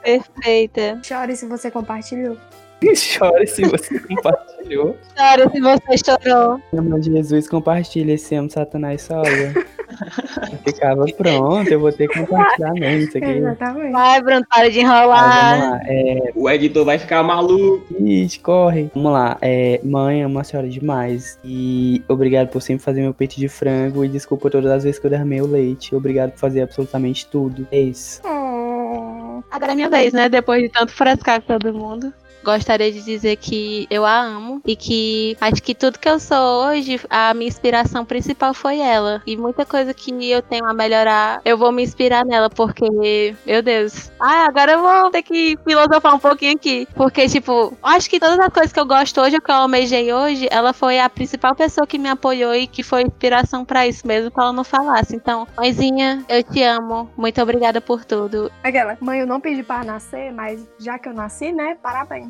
Perfeita. 0.02 1.00
Chore 1.02 1.36
se 1.36 1.46
você 1.46 1.70
compartilhou. 1.70 2.36
Chore 2.96 3.46
se 3.46 3.62
você 3.62 3.98
compartilhou. 4.00 4.96
Chora 5.16 5.50
se 5.50 5.60
você 5.60 5.98
chorou. 5.98 6.60
Em 6.72 6.76
nome 6.76 7.00
de 7.00 7.12
Jesus, 7.12 7.48
compartilha 7.48 8.12
esse 8.14 8.34
amo 8.34 8.50
Satanás 8.50 9.02
sogra. 9.02 9.52
Eu 9.54 9.64
ficava 10.64 11.04
pronto, 11.16 11.70
eu 11.70 11.80
vou 11.80 11.92
ter 11.92 12.08
que 12.08 12.18
compartilhar 12.20 12.72
mesmo 12.72 13.08
isso 13.08 13.18
aqui. 13.18 13.26
Exatamente. 13.26 13.92
Vai, 13.92 14.22
Bruno, 14.22 14.46
para 14.48 14.70
de 14.70 14.80
enrolar. 14.80 15.80
é, 15.84 16.32
O 16.34 16.48
editor 16.50 16.84
vai 16.84 16.98
ficar 16.98 17.22
maluco. 17.22 17.86
Ixi, 18.00 18.38
corre. 18.40 18.90
Vamos 18.94 19.12
lá. 19.12 19.36
É, 19.40 19.80
mãe, 19.84 20.22
amo 20.22 20.38
a 20.38 20.44
senhora 20.44 20.68
demais. 20.68 21.38
E 21.44 22.02
obrigado 22.08 22.48
por 22.48 22.60
sempre 22.62 22.84
fazer 22.84 23.00
meu 23.02 23.14
peito 23.14 23.36
de 23.36 23.48
frango. 23.48 24.04
E 24.04 24.08
desculpa 24.08 24.50
todas 24.50 24.70
as 24.70 24.84
vezes 24.84 24.98
que 24.98 25.06
eu 25.06 25.10
derramei 25.10 25.40
o 25.40 25.46
leite. 25.46 25.94
Obrigado 25.94 26.30
por 26.32 26.38
fazer 26.38 26.62
absolutamente 26.62 27.26
tudo. 27.26 27.66
É 27.70 27.80
isso. 27.80 28.20
Hum, 28.26 29.42
Agora 29.50 29.72
é 29.72 29.74
minha 29.74 29.88
vez, 29.90 30.12
né? 30.12 30.28
Depois 30.28 30.62
de 30.62 30.68
tanto 30.68 30.92
frescar 30.92 31.40
com 31.42 31.58
todo 31.58 31.74
mundo. 31.74 32.12
Gostaria 32.42 32.90
de 32.90 33.02
dizer 33.02 33.36
que 33.36 33.86
eu 33.90 34.04
a 34.04 34.20
amo 34.20 34.60
e 34.66 34.74
que 34.76 35.36
acho 35.40 35.62
que 35.62 35.74
tudo 35.74 35.98
que 35.98 36.08
eu 36.08 36.18
sou 36.18 36.66
hoje, 36.66 37.00
a 37.08 37.34
minha 37.34 37.48
inspiração 37.48 38.04
principal 38.04 38.54
foi 38.54 38.78
ela. 38.78 39.22
E 39.26 39.36
muita 39.36 39.64
coisa 39.64 39.92
que 39.92 40.10
eu 40.30 40.42
tenho 40.42 40.66
a 40.66 40.74
melhorar, 40.74 41.40
eu 41.44 41.56
vou 41.56 41.72
me 41.72 41.82
inspirar 41.82 42.24
nela, 42.24 42.48
porque, 42.48 43.34
meu 43.46 43.62
Deus. 43.62 44.10
Ah, 44.18 44.46
agora 44.46 44.72
eu 44.72 44.80
vou 44.80 45.10
ter 45.10 45.22
que 45.22 45.58
filosofar 45.66 46.14
um 46.14 46.18
pouquinho 46.18 46.54
aqui. 46.54 46.86
Porque, 46.94 47.28
tipo, 47.28 47.76
acho 47.82 48.08
que 48.08 48.20
todas 48.20 48.38
as 48.38 48.52
coisas 48.52 48.72
que 48.72 48.80
eu 48.80 48.86
gosto 48.86 49.20
hoje, 49.20 49.40
que 49.40 49.50
eu 49.50 49.54
almejei 49.54 50.12
hoje, 50.12 50.48
ela 50.50 50.72
foi 50.72 50.98
a 50.98 51.08
principal 51.08 51.54
pessoa 51.54 51.86
que 51.86 51.98
me 51.98 52.08
apoiou 52.08 52.54
e 52.54 52.66
que 52.66 52.82
foi 52.82 53.02
inspiração 53.02 53.64
pra 53.64 53.86
isso, 53.86 54.06
mesmo 54.06 54.30
que 54.30 54.40
ela 54.40 54.52
não 54.52 54.64
falasse. 54.64 55.14
Então, 55.14 55.46
mãezinha, 55.56 56.24
eu 56.28 56.42
te 56.42 56.62
amo. 56.62 57.10
Muito 57.16 57.40
obrigada 57.40 57.80
por 57.80 58.04
tudo. 58.04 58.50
aquela. 58.62 58.96
Mãe, 59.00 59.20
eu 59.20 59.26
não 59.26 59.40
pedi 59.40 59.62
pra 59.62 59.84
nascer, 59.84 60.32
mas 60.32 60.66
já 60.78 60.98
que 60.98 61.08
eu 61.08 61.14
nasci, 61.14 61.52
né? 61.52 61.76
Parabéns. 61.82 62.29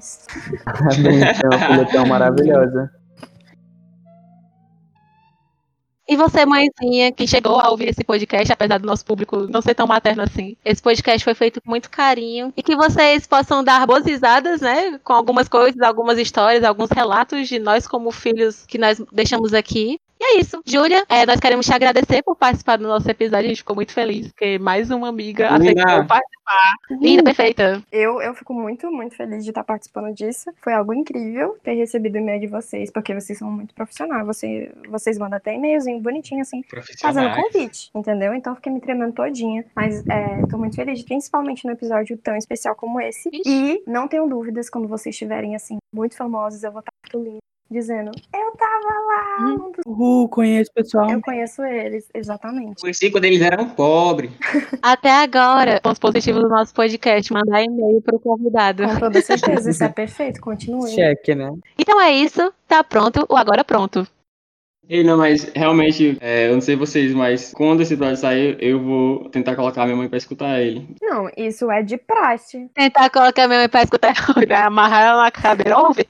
Benção, 1.03 1.51
filha 1.53 1.87
tão 1.93 2.07
maravilhosa. 2.07 2.91
E 6.11 6.17
você, 6.17 6.45
mãezinha, 6.45 7.13
que 7.13 7.25
chegou 7.25 7.61
a 7.61 7.71
ouvir 7.71 7.91
esse 7.91 8.03
podcast, 8.03 8.53
apesar 8.53 8.79
do 8.79 8.87
nosso 8.87 9.05
público 9.05 9.47
não 9.49 9.63
ser 9.63 9.77
tão 9.77 9.87
materno 9.87 10.23
assim. 10.23 10.57
Esse 10.65 10.83
podcast 10.83 11.23
foi 11.23 11.35
feito 11.35 11.61
com 11.63 11.71
muito 11.71 11.89
carinho. 11.89 12.53
E 12.57 12.65
que 12.65 12.75
vocês 12.75 13.29
possam 13.29 13.63
dar 13.63 13.87
boas 13.87 14.05
risadas, 14.05 14.61
né? 14.61 14.99
Com 15.05 15.13
algumas 15.13 15.49
coisas, 15.49 15.81
algumas 15.81 16.19
histórias, 16.19 16.65
alguns 16.65 16.91
relatos 16.91 17.49
de 17.49 17.61
nós 17.61 17.87
como 17.87 18.11
filhos 18.11 18.67
que 18.67 18.77
nós 18.77 19.01
deixamos 19.13 19.55
aqui. 19.55 20.01
E 20.21 20.37
é 20.37 20.41
isso. 20.41 20.61
Júlia, 20.67 21.03
é, 21.09 21.25
nós 21.25 21.41
queremos 21.41 21.65
te 21.65 21.73
agradecer 21.73 22.23
por 22.23 22.37
participar 22.37 22.77
do 22.77 22.87
nosso 22.87 23.11
episódio. 23.11 23.47
A 23.47 23.49
gente 23.49 23.59
ficou 23.59 23.75
muito 23.75 23.93
feliz, 23.93 24.29
porque 24.29 24.59
mais 24.59 24.91
uma 24.91 25.09
amiga 25.09 25.57
Linda. 25.57 25.83
aceitou 25.83 26.07
participar. 26.07 26.75
Linda, 26.91 27.25
perfeita. 27.25 27.83
Eu, 27.91 28.21
eu 28.21 28.35
fico 28.35 28.53
muito, 28.53 28.91
muito 28.91 29.17
feliz 29.17 29.43
de 29.45 29.51
estar 29.51 29.65
participando 29.65 30.15
disso. 30.15 30.51
Foi 30.63 30.75
algo 30.75 30.93
incrível 30.93 31.57
ter 31.65 31.73
recebido 31.73 32.17
o 32.17 32.19
e-mail 32.19 32.39
de 32.39 32.49
vocês, 32.49 32.91
porque 32.91 33.15
vocês 33.15 33.39
são 33.39 33.51
muito 33.51 33.75
profissionais. 33.75 34.27
Você, 34.27 34.71
vocês 34.91 35.17
mandam 35.17 35.39
até 35.39 35.55
e-mailzinho 35.55 36.01
bonitinho, 36.01 36.43
assim, 36.43 36.63
fazendo 37.01 37.35
convite, 37.35 37.91
entendeu? 37.95 38.35
Então 38.35 38.53
eu 38.53 38.57
fiquei 38.57 38.73
me 38.73 38.81
tremendo 38.81 39.15
todinha. 39.15 39.65
Mas 39.75 40.07
é, 40.07 40.43
tô 40.51 40.59
muito 40.59 40.77
feliz, 40.77 41.03
principalmente 41.03 41.65
no 41.65 41.73
episódio 41.73 42.19
tão 42.19 42.37
especial 42.37 42.75
como 42.77 43.01
esse. 43.01 43.31
Ixi. 43.33 43.43
E 43.47 43.83
não 43.87 44.07
tenham 44.07 44.29
dúvidas, 44.29 44.69
quando 44.69 44.87
vocês 44.87 45.15
estiverem, 45.15 45.57
assim, 45.57 45.79
muito 45.95 46.15
famosos, 46.15 46.63
eu 46.63 46.71
vou 46.71 46.81
estar 46.81 46.93
muito 47.03 47.31
linda, 47.31 47.41
dizendo, 47.71 48.11
eu 48.35 48.53
tava 48.57 49.01
lá. 49.07 49.39
Hum. 49.41 49.73
Uhul, 49.87 50.29
conheço 50.29 50.73
pessoal. 50.73 51.09
Eu 51.11 51.21
conheço 51.21 51.63
eles, 51.63 52.09
exatamente. 52.13 52.81
Conheci 52.81 53.11
quando 53.11 53.27
eles 53.27 53.41
eram 53.41 53.69
pobres. 53.71 54.33
Até 54.83 55.11
agora, 55.11 55.81
pontos 55.81 55.99
positivos 55.99 56.43
do 56.43 56.49
nosso 56.49 56.75
podcast, 56.75 57.33
mandar 57.33 57.63
e-mail 57.63 58.03
pro 58.03 58.19
convidado. 58.19 58.83
Com 58.83 58.99
toda 58.99 59.23
certeza, 59.23 59.71
isso 59.71 59.85
é 59.85 59.89
perfeito, 59.93 60.41
continue. 60.41 60.91
Cheque, 60.91 61.35
né? 61.35 61.55
Então 61.79 62.01
é 62.01 62.13
isso. 62.13 62.53
Tá 62.67 62.83
pronto, 62.83 63.25
o 63.29 63.37
agora 63.37 63.65
pronto. 63.65 64.07
Ei, 64.91 65.05
não, 65.05 65.17
mas 65.17 65.45
realmente, 65.55 66.19
é, 66.21 66.49
eu 66.49 66.55
não 66.55 66.61
sei 66.61 66.75
vocês, 66.75 67.15
mas 67.15 67.53
quando 67.55 67.81
esse 67.81 67.95
episódio 67.95 68.17
sair, 68.17 68.57
eu 68.61 68.83
vou 68.83 69.29
tentar 69.31 69.55
colocar 69.55 69.85
minha 69.85 69.97
mãe 69.97 70.09
pra 70.09 70.19
escutar 70.19 70.61
ele. 70.61 70.89
Não, 71.01 71.31
isso 71.37 71.71
é 71.71 71.81
de 71.81 71.97
praxe. 71.97 72.69
Tentar 72.75 73.09
colocar 73.09 73.47
minha 73.47 73.61
mãe 73.61 73.69
pra 73.69 73.85
escutar, 73.85 74.13
pra 74.35 74.67
amarrar 74.67 75.03
ela 75.11 75.23
na 75.23 75.31
cadeira. 75.31 75.79
Ouve. 75.79 76.05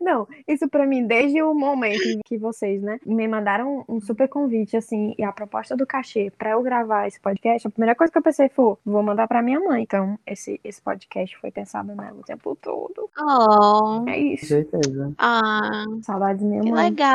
Não, 0.00 0.26
isso 0.48 0.68
pra 0.68 0.84
mim, 0.84 1.06
desde 1.06 1.40
o 1.42 1.54
momento 1.54 2.02
em 2.08 2.18
que 2.26 2.36
vocês, 2.36 2.82
né, 2.82 2.98
me 3.06 3.28
mandaram 3.28 3.84
um 3.88 4.00
super 4.00 4.26
convite, 4.28 4.76
assim, 4.76 5.14
e 5.16 5.22
a 5.22 5.30
proposta 5.30 5.76
do 5.76 5.86
cachê 5.86 6.32
pra 6.36 6.50
eu 6.50 6.62
gravar 6.62 7.06
esse 7.06 7.20
podcast, 7.20 7.68
a 7.68 7.70
primeira 7.70 7.94
coisa 7.94 8.12
que 8.12 8.18
eu 8.18 8.22
pensei 8.22 8.48
foi, 8.48 8.74
vou 8.84 9.02
mandar 9.04 9.28
pra 9.28 9.42
minha 9.42 9.60
mãe. 9.60 9.82
Então, 9.84 10.18
esse, 10.26 10.60
esse 10.64 10.82
podcast 10.82 11.38
foi 11.38 11.52
pensado 11.52 11.94
nela 11.94 12.16
o 12.18 12.24
tempo 12.24 12.58
todo. 12.60 13.08
Oh. 13.16 14.02
É 14.08 14.12
Com 14.12 14.18
isso. 14.18 14.46
certeza. 14.46 15.12
Ah, 15.18 15.84
Saudades 16.02 16.42
da 16.42 16.48
minha 16.48 16.62
que 16.62 16.70
mãe. 16.72 16.84
legal. 16.90 17.14